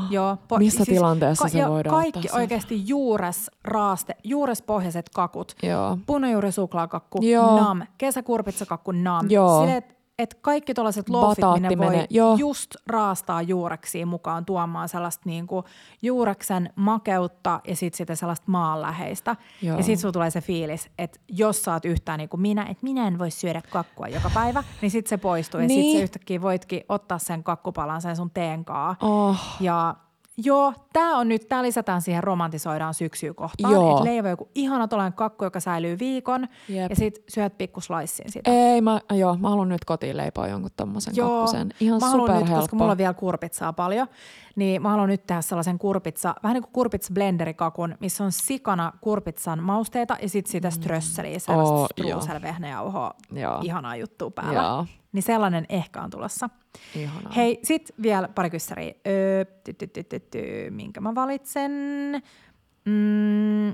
[0.09, 5.55] Joo, po- Missä siis tilanteessa se jo, voidaan Kaikki ottaa oikeasti juures, raaste, juurespohjaiset kakut.
[5.63, 5.97] Joo.
[6.05, 7.57] Punajuurisuklaakakku, Joo.
[7.59, 7.81] nam.
[7.97, 9.25] Kesäkurpitsakakku, nam.
[9.29, 9.59] Joo.
[9.59, 9.83] Sille,
[10.19, 12.35] et, et kaikki tuollaiset loafit, minne voi menee, joo.
[12.35, 15.63] just raastaa juureksiin mukaan tuomaan sellaista niinku
[16.01, 19.35] juureksen makeutta ja sitten sitä sellaista maanläheistä.
[19.61, 19.77] Joo.
[19.77, 22.83] Ja sitten sulla tulee se fiilis, että jos sä oot yhtään niin kuin minä, että
[22.83, 25.59] minä en voi syödä kakkua joka päivä, niin sitten se poistuu.
[25.59, 25.81] Ja Niin.
[25.83, 28.95] sitten sä yhtäkkiä voitkin ottaa sen kakkupalan sen sun teenkaa.
[29.01, 29.37] Oh.
[29.59, 29.95] Ja
[30.37, 33.73] joo, tämä on nyt, tämä lisätään siihen romantisoidaan syksyä kohtaan.
[33.73, 33.91] Joo.
[33.91, 36.47] Että leivä joku ihana tuollainen kakku, joka säilyy viikon.
[36.69, 36.89] Jep.
[36.89, 38.51] Ja sit syöt pikku slicein sitä.
[38.51, 41.73] Ei, mä, joo, mä haluan nyt kotiin leipoa jonkun tommosen Joo, kakkusen.
[41.79, 44.07] Ihan mä haluan nyt, koska mulla on vielä kurpitsaa paljon,
[44.55, 48.93] niin mä haluan nyt tehdä sellaisen kurpitsa, vähän niin kuin kurpitsa blenderikakun, missä on sikana
[49.01, 51.87] kurpitsan mausteita ja sitten sitä strösseliä, sellaista Oh,
[53.31, 53.59] Joo.
[53.63, 54.61] ihanaa juttua päällä.
[54.61, 54.85] Joo.
[55.15, 56.49] Niin sellainen ehkä on tulossa.
[56.95, 57.31] Ihanaa.
[57.35, 58.93] Hei, sit vielä pari kyssäriä.
[59.07, 61.71] Öö, ty, ty, ty, ty, ty, minkä mä valitsen?
[62.85, 63.73] Mm.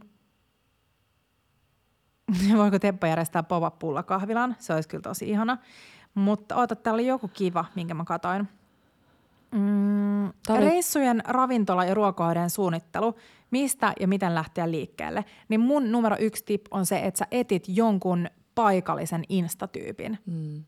[2.57, 4.55] Voiko Teppo järjestää pop kahvilan?
[4.59, 5.57] Se olisi kyllä tosi ihana.
[6.13, 8.47] Mutta oota, täällä oli joku kiva, minkä mä katoin.
[9.51, 13.15] Mm, oli- Reissujen ravintola- ja ruokahoiden suunnittelu.
[13.51, 15.26] Mistä ja miten lähteä liikkeelle?
[15.49, 20.63] Niin mun numero yksi tip on se, että sä etit jonkun paikallisen instatyypin Mm.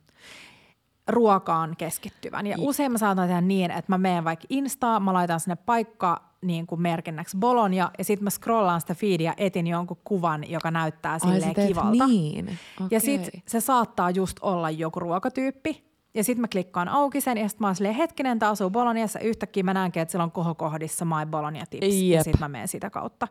[1.08, 2.48] Ruokaan keskittyvän.
[2.48, 6.22] Ja usein mä saatan tehdä niin, että mä menen vaikka Instaan, mä laitan sinne paikka
[6.42, 11.14] niin kuin merkinnäksi Bologna, ja sitten mä scrollaan sitä feedia, etin jonkun kuvan, joka näyttää
[11.14, 12.08] Ai silleen teet kivalta.
[12.08, 12.48] niin.
[12.80, 13.00] Ja Okei.
[13.00, 17.64] sitten se saattaa just olla joku ruokatyyppi, ja sitten mä klikkaan auki sen, ja sitten
[17.64, 21.26] mä oon silleen, hetkinen, tää asuu Bolognassa, yhtäkkiä mä näenkin, että siellä on kohokohdissa My
[21.30, 22.24] Bologna Tips, ja Jep.
[22.24, 23.28] sitten mä menen sitä kautta.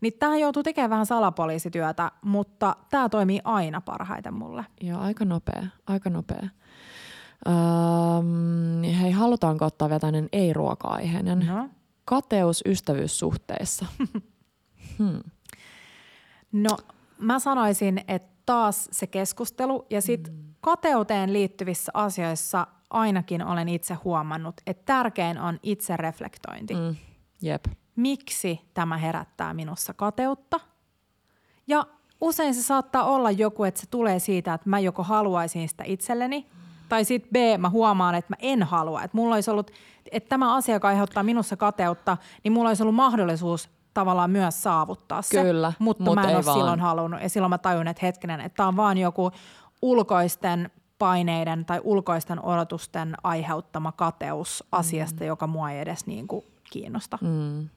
[0.00, 4.64] Niin tähän joutuu tekemään vähän salapoliisityötä, mutta tämä toimii aina parhaiten mulle.
[4.80, 6.48] Joo, aika nopea, aika nopea.
[7.48, 11.38] Um, hei, halutaanko ottaa vielä tämmöinen ei-ruoka-aiheinen?
[11.38, 11.68] No.
[12.04, 13.86] Kateus ystävyyssuhteissa.
[14.98, 15.20] hmm.
[16.52, 16.76] No
[17.18, 20.54] mä sanoisin, että taas se keskustelu ja sitten mm.
[20.60, 26.74] kateuteen liittyvissä asioissa ainakin olen itse huomannut, että tärkein on itse reflektointi.
[26.74, 26.80] Mm.
[26.80, 26.96] Mm.
[27.42, 27.64] Jep.
[27.96, 30.60] Miksi tämä herättää minussa kateutta?
[31.66, 31.86] Ja
[32.20, 36.46] usein se saattaa olla joku, että se tulee siitä, että mä joko haluaisin sitä itselleni,
[36.88, 39.02] tai sitten B, mä huomaan, että mä en halua.
[39.02, 39.70] Että mulla olisi ollut,
[40.12, 45.22] että tämä asia, joka aiheuttaa minussa kateutta, niin mulla olisi ollut mahdollisuus tavallaan myös saavuttaa
[45.22, 45.42] se.
[45.42, 46.58] Kyllä, mutta mut mä en ole vaan.
[46.58, 47.22] silloin halunnut.
[47.22, 49.30] Ja silloin mä tajun, että hetkinen, että tämä on vaan joku
[49.82, 57.18] ulkoisten paineiden tai ulkoisten odotusten aiheuttama kateus asiasta, joka mua ei edes niin kuin kiinnosta.
[57.20, 57.68] Mm.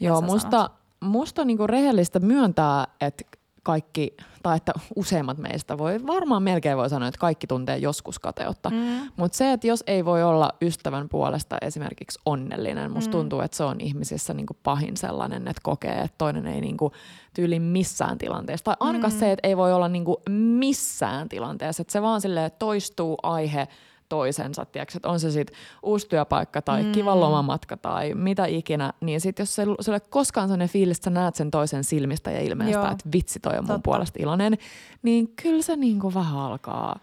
[0.00, 0.70] Joo, musta,
[1.00, 3.24] musta on niinku rehellistä myöntää, että
[3.66, 8.70] kaikki, tai että useimmat meistä voi, varmaan melkein voi sanoa, että kaikki tuntee joskus kateutta.
[8.70, 9.10] Mm.
[9.16, 13.12] Mutta se, että jos ei voi olla ystävän puolesta esimerkiksi onnellinen, musta mm.
[13.12, 16.92] tuntuu, että se on ihmisissä niinku pahin sellainen, että kokee, että toinen ei niinku
[17.34, 18.64] tyyli missään tilanteessa.
[18.64, 19.18] Tai ainakaan mm.
[19.18, 23.68] se, että ei voi olla niinku missään tilanteessa, että se vaan silleen toistuu aihe
[24.08, 26.92] toisensa, tiedätkö, että on se sitten uusi työpaikka tai mm.
[26.92, 31.04] kiva lomamatka tai mitä ikinä, niin sitten jos se, se ole koskaan sellainen fiilis, että
[31.04, 32.90] sä näet sen toisen silmistä ja ilmeestä, Joo.
[32.90, 33.80] että vitsi toi on mun Totta.
[33.84, 34.58] puolesta iloinen,
[35.02, 37.00] niin kyllä se niinku vähän alkaa.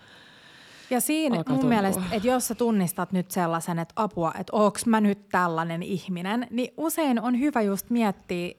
[0.89, 1.81] Ja siinä Alkaa mun tuntua.
[1.81, 6.47] mielestä, että jos sä tunnistat nyt sellaisen, että apua, että onks mä nyt tällainen ihminen,
[6.49, 8.53] niin usein on hyvä just miettiä,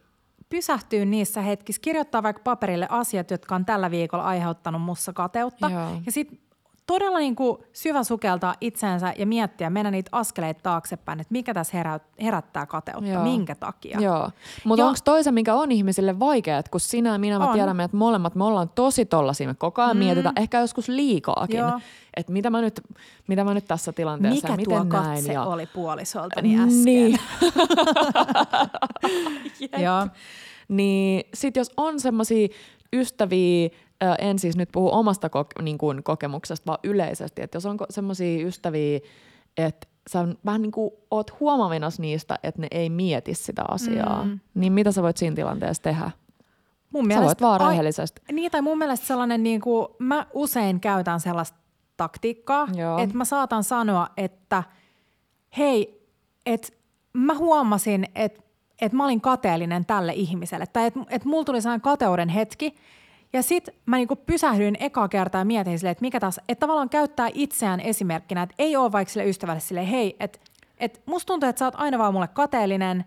[0.48, 5.70] pysähtyä niissä hetkissä, kirjoittaa vaikka paperille asiat, jotka on tällä viikolla aiheuttanut mussa kateutta.
[5.70, 5.88] Joo.
[6.06, 6.38] Ja sitten
[6.86, 11.76] todella niin kuin syvä sukeltaa itseensä ja miettiä, mennä niitä askeleita taaksepäin, että mikä tässä
[11.76, 13.22] herä, herättää kateutta, Joo.
[13.22, 14.00] minkä takia.
[14.00, 14.30] Joo,
[14.64, 17.96] mutta onko toisen, mikä on ihmisille vaikea, että kun sinä ja minä me tiedämme, että
[17.96, 20.04] molemmat me ollaan tosi tollaisia, me koko ajan mm.
[20.04, 21.60] mietitään, ehkä joskus liikaakin,
[22.16, 22.80] että mitä mä, nyt,
[23.26, 25.14] mitä mä nyt tässä tilanteessa, mikä miten tuo näin.
[25.14, 25.44] katse ja...
[25.44, 26.84] oli puolisoltani äsken.
[26.84, 27.18] Niin.
[29.84, 30.06] Joo.
[30.68, 32.48] Niin sit jos on semmoisia
[32.92, 33.70] ystäviä,
[34.18, 38.46] en siis nyt puhu omasta koke- niin kuin kokemuksesta, vaan yleisesti, että jos on semmoisia
[38.46, 39.00] ystäviä,
[39.56, 44.40] että sä vähän niin kuin oot huomaavinasi niistä, että ne ei mieti sitä asiaa, mm.
[44.54, 46.10] niin mitä sä voit siinä tilanteessa tehdä?
[46.90, 48.22] Mun mielestä, sä voit vaan rehellisesti.
[48.28, 51.58] Ai, niin, tai mun mielestä sellainen, niin kuin, mä usein käytän sellaista
[51.96, 52.98] taktiikkaa, Joo.
[52.98, 54.62] että mä saatan sanoa, että
[55.58, 56.08] hei,
[56.46, 56.68] että
[57.12, 58.42] mä huomasin, että,
[58.80, 62.74] että mä olin kateellinen tälle ihmiselle, tai että, että mulla tuli sellainen kateuden hetki,
[63.34, 66.88] ja sitten mä niinku pysähdyin eka kertaa ja mietin sille, että mikä taas, että tavallaan
[66.88, 70.38] käyttää itseään esimerkkinä, että ei ole vaikka sille ystävälle sille, hei, että
[70.78, 73.04] et musta tuntuu, että sä oot aina vaan mulle kateellinen,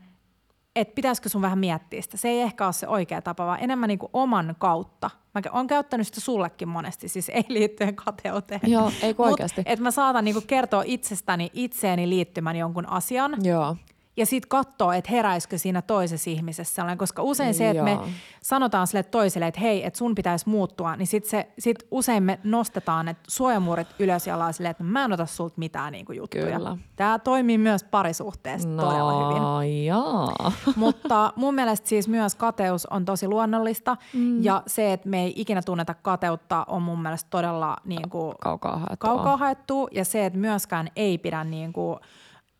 [0.75, 2.17] että pitäisikö sun vähän miettiä sitä.
[2.17, 5.09] Se ei ehkä ole se oikea tapa, vaan enemmän niinku oman kautta.
[5.33, 8.61] Mä oon käyttänyt sitä sullekin monesti, siis ei liittyen kateuteen.
[8.63, 9.61] Joo, ei oikeasti.
[9.65, 13.35] Että mä saatan niinku kertoa itsestäni itseeni liittymän jonkun asian.
[13.43, 13.75] Joo
[14.17, 17.99] ja sitten katsoa, että heräisikö siinä toisessa ihmisessä sellainen, koska usein se, että me
[18.41, 23.07] sanotaan sille toiselle, että hei, että sun pitäisi muuttua, niin sitten sit usein me nostetaan
[23.07, 26.57] että suojamuurit ylös ja ollaan silleen, että mä en ota sulta mitään niinku juttuja.
[26.57, 26.77] Kyllä.
[26.95, 29.85] Tämä toimii myös parisuhteessa no, todella hyvin.
[29.85, 30.51] Jaa.
[30.75, 34.43] Mutta mun mielestä siis myös kateus on tosi luonnollista mm.
[34.43, 38.77] ja se, että me ei ikinä tunneta kateutta on mun mielestä todella niin kuin, kaukaa
[38.77, 38.97] haettu.
[39.07, 41.99] Kaukaa haettu ja se, että myöskään ei pidä niin kuin,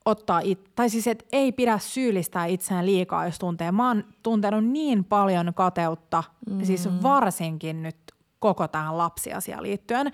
[0.08, 3.72] ottaa, it, tai siis että ei pidä syyllistää itseään liikaa, jos tuntee.
[3.72, 6.64] Mä oon tuntenut niin paljon kateutta, mm.
[6.64, 7.98] siis varsinkin nyt
[8.40, 10.12] koko tähän lapsiasiaan liittyen.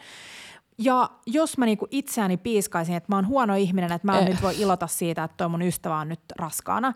[0.78, 4.30] Ja jos mä niinku itseäni piiskaisin, että mä oon huono ihminen, että mä en eh.
[4.30, 6.94] nyt voi ilota siitä, että toi mun ystävä on nyt raskaana,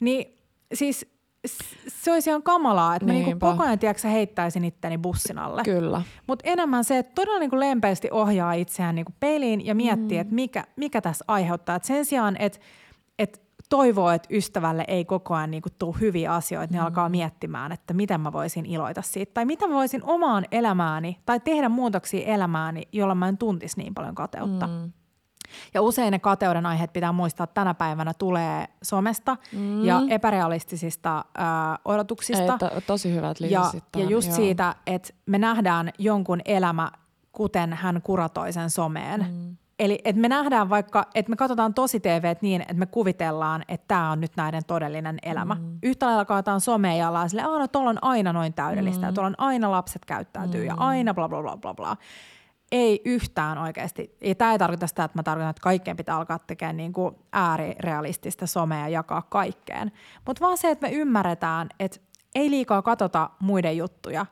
[0.00, 0.38] niin
[0.74, 1.06] siis
[1.88, 3.20] se olisi ihan kamalaa, että Niinpä.
[3.20, 5.62] mä niinku koko ajan tiedätkö, heittäisin itteni bussin alle.
[5.62, 6.02] Kyllä.
[6.26, 10.20] Mutta enemmän se, että todella niinku lempeästi ohjaa itseään niinku peiliin ja miettii, mm.
[10.20, 11.76] että mikä, mikä tässä aiheuttaa.
[11.76, 12.58] Et sen sijaan, että
[13.18, 16.86] et toivoo, että ystävälle ei koko ajan niinku tule hyviä asioita, niin mm.
[16.86, 19.34] alkaa miettimään, että miten mä voisin iloita siitä.
[19.34, 23.94] Tai mitä mä voisin omaan elämääni tai tehdä muutoksia elämääni, jolla mä en tuntisi niin
[23.94, 24.66] paljon kateutta.
[24.66, 24.92] Mm.
[25.74, 29.84] Ja usein ne kateuden aiheet pitää muistaa, että tänä päivänä tulee somesta mm.
[29.84, 31.44] ja epärealistisista äh,
[31.84, 32.52] odotuksista.
[32.52, 34.36] Ei, to, tosi hyvät ja, ja just Joo.
[34.36, 36.90] siitä, että me nähdään jonkun elämä,
[37.32, 39.26] kuten hän kuratoi sen someen.
[39.30, 39.56] Mm.
[39.78, 43.84] Eli että me nähdään vaikka, että me katsotaan tosi TV niin, että me kuvitellaan, että
[43.88, 45.54] tämä on nyt näiden todellinen elämä.
[45.54, 45.78] Mm.
[45.82, 49.08] Yhtä lailla katsotaan somea ja ollaan silleen, että tuolla on aina noin täydellistä mm.
[49.08, 50.66] ja tuolla on aina lapset käyttäytyy mm.
[50.66, 51.96] ja aina bla bla bla bla bla
[52.72, 54.16] ei yhtään oikeasti.
[54.20, 57.14] Ja tämä ei tarkoita sitä, että mä tarkoitan, että kaikkeen pitää alkaa tekemään niin kuin
[57.32, 59.92] äärirealistista somea ja jakaa kaikkeen.
[60.26, 62.00] Mutta vaan se, että me ymmärretään, että
[62.34, 64.26] ei liikaa katota muiden juttuja,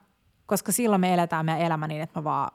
[0.46, 2.50] koska silloin me eletään meidän elämä niin, että me vaan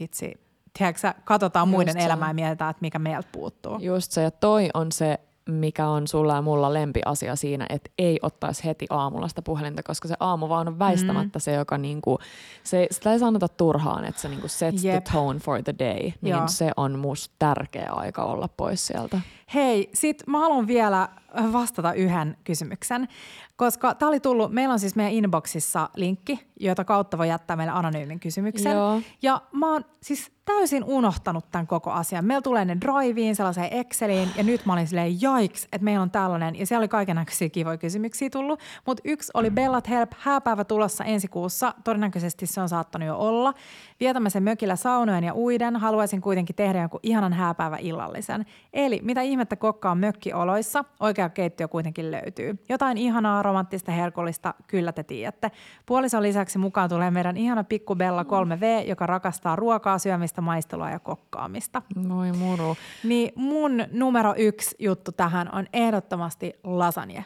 [0.00, 0.40] vitsi,
[0.78, 2.04] tiedätkö, katsotaan Just muiden se.
[2.04, 3.78] elämää ja mietitään, että mikä meiltä puuttuu.
[3.78, 8.18] Just se, ja toi on se mikä on sulla ja mulla lempiasia siinä, että ei
[8.22, 11.40] ottaisi heti aamulla sitä puhelinta, koska se aamu vaan on väistämättä mm.
[11.40, 12.18] se, joka niinku,
[12.64, 15.04] se, sitä ei sanota turhaan, että se niinku sets Jep.
[15.04, 16.48] the tone for the day, niin Joo.
[16.48, 19.20] se on musta tärkeä aika olla pois sieltä.
[19.54, 21.08] Hei, sit mä haluan vielä
[21.52, 23.08] vastata yhden kysymyksen,
[23.56, 27.72] koska tämä oli tullut, meillä on siis meidän inboxissa linkki, jota kautta voi jättää meille
[27.72, 28.72] anonyymin kysymyksen.
[28.72, 29.00] Joo.
[29.22, 32.24] Ja mä oon siis täysin unohtanut tämän koko asian.
[32.24, 36.10] Meillä tulee ne driveen, sellaiseen Exceliin, ja nyt mä olin silleen jaiks, että meillä on
[36.10, 36.58] tällainen.
[36.58, 38.60] Ja siellä oli kaikenlaisia kivoja kysymyksiä tullut.
[38.86, 41.74] Mutta yksi oli Bellat Help, hääpäivä tulossa ensi kuussa.
[41.84, 43.54] Todennäköisesti se on saattanut jo olla.
[44.00, 45.76] Vietämme sen mökillä saunojen ja uiden.
[45.76, 48.46] Haluaisin kuitenkin tehdä jonkun ihanan hääpäivä illallisen.
[48.72, 50.84] Eli mitä ihmettä kokkaa mökkioloissa,
[51.22, 52.58] oikea keittiö kuitenkin löytyy.
[52.68, 55.50] Jotain ihanaa, romanttista, herkullista, kyllä te tiedätte.
[55.86, 60.98] Puolison lisäksi mukaan tulee meidän ihana pikku Bella 3V, joka rakastaa ruokaa, syömistä, maistelua ja
[60.98, 61.82] kokkaamista.
[61.96, 62.76] Noi muru.
[63.04, 67.24] Niin mun numero yksi juttu tähän on ehdottomasti lasagne.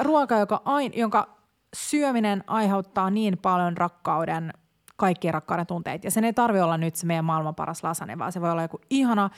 [0.00, 1.28] Ruoka, joka ain, jonka
[1.76, 4.52] syöminen aiheuttaa niin paljon rakkauden–
[4.96, 6.06] kaikkien rakkauden tunteita.
[6.06, 8.62] Ja sen ei tarvi olla nyt se meidän maailman paras lasane, vaan se voi olla
[8.62, 9.30] joku ihana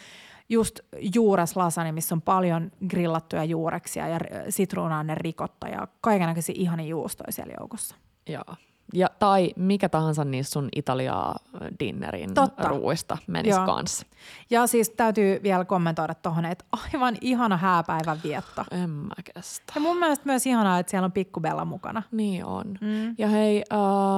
[0.49, 0.81] just
[1.15, 4.19] juures lasane, missä on paljon grillattuja juureksia ja
[4.49, 7.97] sitruunainen rikotta ja kaikenlaisia ihania juustoja siellä joukossa.
[8.29, 8.55] Joo.
[8.93, 11.37] Ja, tai mikä tahansa niistä sun Italiaa
[11.81, 12.69] dinnerin Totta.
[12.69, 13.67] ruuista menisi Joo.
[13.67, 14.07] kanssa.
[14.51, 18.65] Ja siis täytyy vielä kommentoida tuohon, että aivan ihana hääpäivän vietto.
[18.71, 19.73] En mä kestä.
[19.75, 22.03] Ja mun mielestä myös ihanaa, että siellä on pikkubella mukana.
[22.13, 22.79] Niin on.
[22.81, 23.15] Mm.
[23.19, 23.65] Ja hei,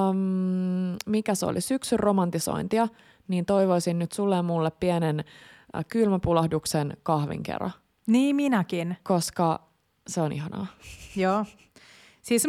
[0.09, 0.17] um,
[1.05, 1.61] mikä se oli?
[1.61, 2.87] Syksyn romantisointia.
[3.27, 5.23] niin toivoisin nyt sulle ja mulle pienen
[5.87, 7.71] kylmäpulahduksen kahvin kerran,
[8.07, 8.97] Niin minäkin.
[9.03, 9.59] koska
[10.07, 10.67] se on ihanaa.
[11.15, 11.45] Joo.
[12.21, 12.43] Siis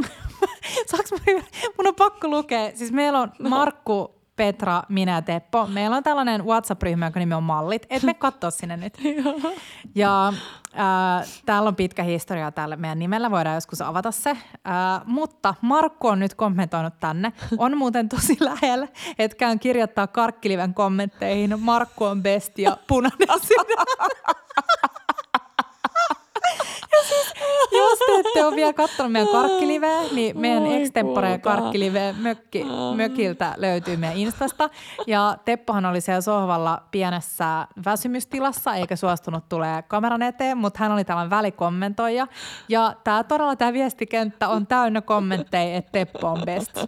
[0.90, 1.18] saaks mä,
[1.78, 2.70] mun on pakko lukea.
[2.76, 5.66] Siis meillä on Markku, Petra, minä ja Teppo.
[5.66, 7.86] Meillä on tällainen WhatsApp-ryhmä, joka nimi on Mallit.
[7.90, 8.98] Et me katsoa sinne nyt.
[9.94, 14.30] Ja äh, täällä on pitkä historia tällä meidän nimellä, voidaan joskus avata se.
[14.30, 14.36] Äh,
[15.04, 17.32] mutta Markku on nyt kommentoinut tänne.
[17.58, 18.88] On muuten tosi lähellä,
[19.18, 21.60] että käyn kirjoittaa Karkkiliven kommentteihin.
[21.60, 23.28] Markku on best ja punainen
[27.72, 33.54] Jos te ette ole vielä katsonut meidän karkkiliveä, niin meidän Oi extempore karkkilive mökki, mökiltä
[33.56, 34.70] löytyy meidän Instasta.
[35.06, 41.04] Ja Teppohan oli siellä sohvalla pienessä väsymystilassa, eikä suostunut tulee kameran eteen, mutta hän oli
[41.04, 42.26] tällainen välikommentoija.
[42.68, 46.84] Ja tämä todella tämä viestikenttä on täynnä kommentteja, että Teppo on best.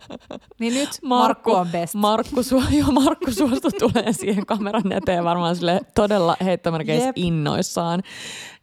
[0.61, 1.95] Niin nyt Markku, on best.
[1.95, 7.17] Markku, su- joo, Markku suostui tulee siihen kameran eteen varmaan sille todella heittomerkeissä Jep.
[7.19, 8.03] innoissaan.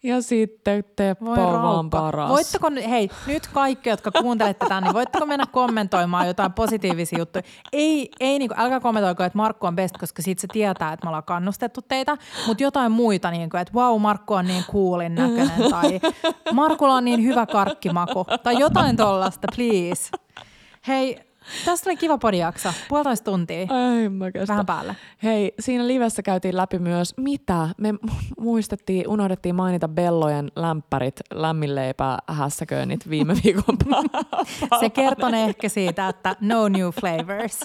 [0.03, 1.97] Ja sitten Teppo Voi raukka.
[1.97, 2.29] paras.
[2.29, 7.43] Voitteko, hei, nyt kaikki, jotka kuuntelette tämän, niin voitteko mennä kommentoimaan jotain positiivisia juttuja?
[7.73, 11.05] Ei, ei niin kuin, älkää kommentoiko, että Markku on best, koska sit se tietää, että
[11.05, 15.15] me ollaan kannustettu teitä, mutta jotain muita, niin kuin, että wow, Markku on niin coolin
[15.15, 15.99] näköinen, tai
[16.53, 20.11] Markulla on niin hyvä karkkimaku, tai jotain tollasta, please.
[20.87, 21.28] Hei,
[21.65, 24.47] tästä oli kiva podijakso, puolitoista tuntia, Ai, mä kestä.
[24.47, 24.95] vähän päälle.
[25.23, 32.19] Hei, siinä livessä käytiin läpi myös, mitä me mu- muistettiin, unohdettiin mainita Bellojen lämpärit, lämminleipää,
[32.27, 33.77] hässäköönnit viime viikon
[34.79, 37.59] Se kertoo ehkä siitä, että no new flavors.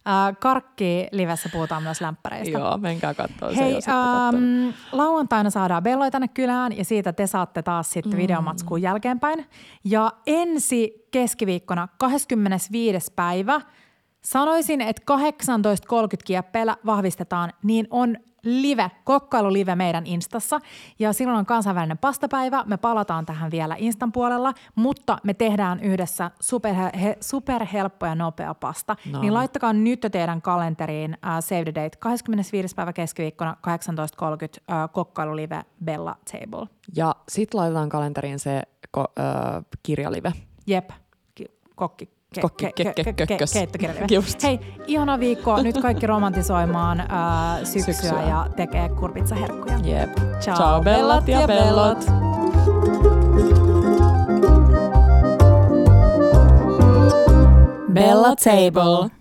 [0.00, 2.58] Uh, karkki livessä puhutaan myös lämpäreistä.
[2.58, 4.34] Joo, menkää katsoa se, Hei, jos kattonut.
[4.34, 8.18] ähm, lauantaina saadaan belloja tänne kylään ja siitä te saatte taas sitten mm.
[8.18, 9.46] videomatskuun jälkeenpäin.
[9.84, 13.12] Ja ensi keskiviikkona 25.
[13.16, 13.60] päivä,
[14.24, 20.60] sanoisin, että 18.30 kieppeillä vahvistetaan, niin on live, kokkailulive meidän Instassa.
[20.98, 22.64] Ja silloin on kansainvälinen pastapäivä.
[22.66, 28.54] Me palataan tähän vielä Instan puolella, mutta me tehdään yhdessä super, he, superhelppo ja nopea
[28.54, 28.96] pasta.
[29.12, 29.20] No.
[29.20, 32.74] Niin laittakaa nyt jo teidän kalenteriin uh, save the date 25.
[32.74, 36.66] päivä keskiviikkona 18.30 uh, kokkailulive Bella Table.
[36.96, 38.62] Ja sit laitetaan kalenteriin se
[38.98, 40.32] ko- ö, kirjalive.
[40.66, 40.90] Jep,
[41.34, 42.19] Ki- kokki.
[42.40, 44.22] Kokki- ke- ke- ke- ke-.
[44.42, 45.62] Hei, ihana viikko.
[45.62, 47.02] Nyt kaikki romantisoimaan
[47.64, 48.22] syksyä, Syksyä.
[48.22, 49.78] ja tekee kurpitsaherkkuja.
[49.84, 50.10] Jep.
[50.40, 52.04] Ciao, Ciao bellat ja bellot.
[57.92, 59.19] Bella Table.